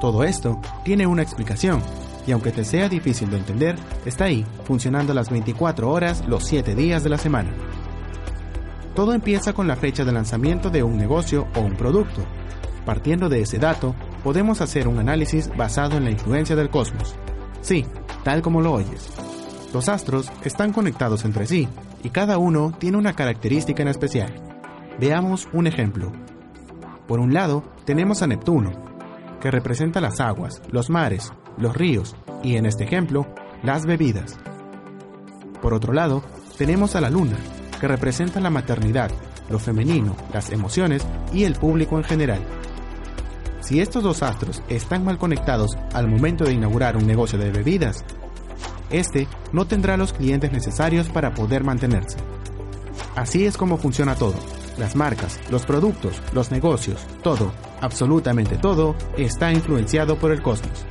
Todo 0.00 0.24
esto 0.24 0.60
tiene 0.84 1.06
una 1.06 1.22
explicación, 1.22 1.80
y 2.26 2.32
aunque 2.32 2.52
te 2.52 2.64
sea 2.64 2.88
difícil 2.88 3.30
de 3.30 3.38
entender, 3.38 3.76
está 4.04 4.24
ahí, 4.24 4.46
funcionando 4.64 5.12
las 5.14 5.30
24 5.30 5.90
horas 5.90 6.24
los 6.26 6.44
7 6.44 6.74
días 6.74 7.04
de 7.04 7.10
la 7.10 7.18
semana. 7.18 7.50
Todo 8.94 9.12
empieza 9.12 9.52
con 9.52 9.66
la 9.66 9.76
fecha 9.76 10.04
de 10.04 10.12
lanzamiento 10.12 10.70
de 10.70 10.82
un 10.82 10.96
negocio 10.96 11.48
o 11.56 11.60
un 11.60 11.74
producto. 11.74 12.24
Partiendo 12.86 13.28
de 13.28 13.40
ese 13.40 13.58
dato, 13.58 13.94
podemos 14.22 14.60
hacer 14.60 14.86
un 14.88 14.98
análisis 14.98 15.50
basado 15.56 15.96
en 15.96 16.04
la 16.04 16.10
influencia 16.10 16.54
del 16.54 16.70
cosmos. 16.70 17.16
Sí, 17.60 17.84
tal 18.22 18.40
como 18.40 18.60
lo 18.60 18.72
oyes. 18.72 19.10
Los 19.72 19.88
astros 19.88 20.30
están 20.44 20.72
conectados 20.72 21.24
entre 21.24 21.46
sí 21.46 21.68
y 22.04 22.10
cada 22.10 22.38
uno 22.38 22.72
tiene 22.78 22.96
una 22.96 23.14
característica 23.14 23.82
en 23.82 23.88
especial. 23.88 24.32
Veamos 25.00 25.48
un 25.52 25.66
ejemplo. 25.66 26.12
Por 27.08 27.18
un 27.18 27.34
lado, 27.34 27.64
tenemos 27.84 28.22
a 28.22 28.28
Neptuno, 28.28 28.70
que 29.40 29.50
representa 29.50 30.00
las 30.00 30.20
aguas, 30.20 30.62
los 30.70 30.88
mares, 30.88 31.32
los 31.58 31.76
ríos 31.76 32.16
y, 32.42 32.56
en 32.56 32.66
este 32.66 32.84
ejemplo, 32.84 33.26
las 33.62 33.86
bebidas. 33.86 34.36
Por 35.62 35.74
otro 35.74 35.92
lado, 35.92 36.22
tenemos 36.58 36.94
a 36.94 37.00
la 37.00 37.10
Luna, 37.10 37.36
que 37.80 37.88
representa 37.88 38.40
la 38.40 38.50
maternidad, 38.50 39.10
lo 39.48 39.58
femenino, 39.58 40.16
las 40.32 40.50
emociones 40.50 41.06
y 41.32 41.44
el 41.44 41.54
público 41.54 41.96
en 41.98 42.04
general. 42.04 42.40
Si 43.60 43.80
estos 43.80 44.02
dos 44.02 44.22
astros 44.22 44.62
están 44.68 45.04
mal 45.04 45.16
conectados 45.16 45.76
al 45.94 46.06
momento 46.06 46.44
de 46.44 46.52
inaugurar 46.52 46.96
un 46.96 47.06
negocio 47.06 47.38
de 47.38 47.50
bebidas, 47.50 48.04
este 48.90 49.26
no 49.52 49.66
tendrá 49.66 49.96
los 49.96 50.12
clientes 50.12 50.52
necesarios 50.52 51.08
para 51.08 51.32
poder 51.32 51.64
mantenerse. 51.64 52.18
Así 53.16 53.46
es 53.46 53.56
como 53.56 53.78
funciona 53.78 54.16
todo. 54.16 54.34
Las 54.76 54.96
marcas, 54.96 55.40
los 55.50 55.64
productos, 55.64 56.20
los 56.32 56.50
negocios, 56.50 57.06
todo, 57.22 57.52
absolutamente 57.80 58.56
todo, 58.56 58.94
está 59.16 59.52
influenciado 59.52 60.18
por 60.18 60.32
el 60.32 60.42
cosmos. 60.42 60.84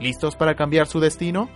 ¿Listos 0.00 0.36
para 0.36 0.54
cambiar 0.54 0.86
su 0.86 1.00
destino? 1.00 1.50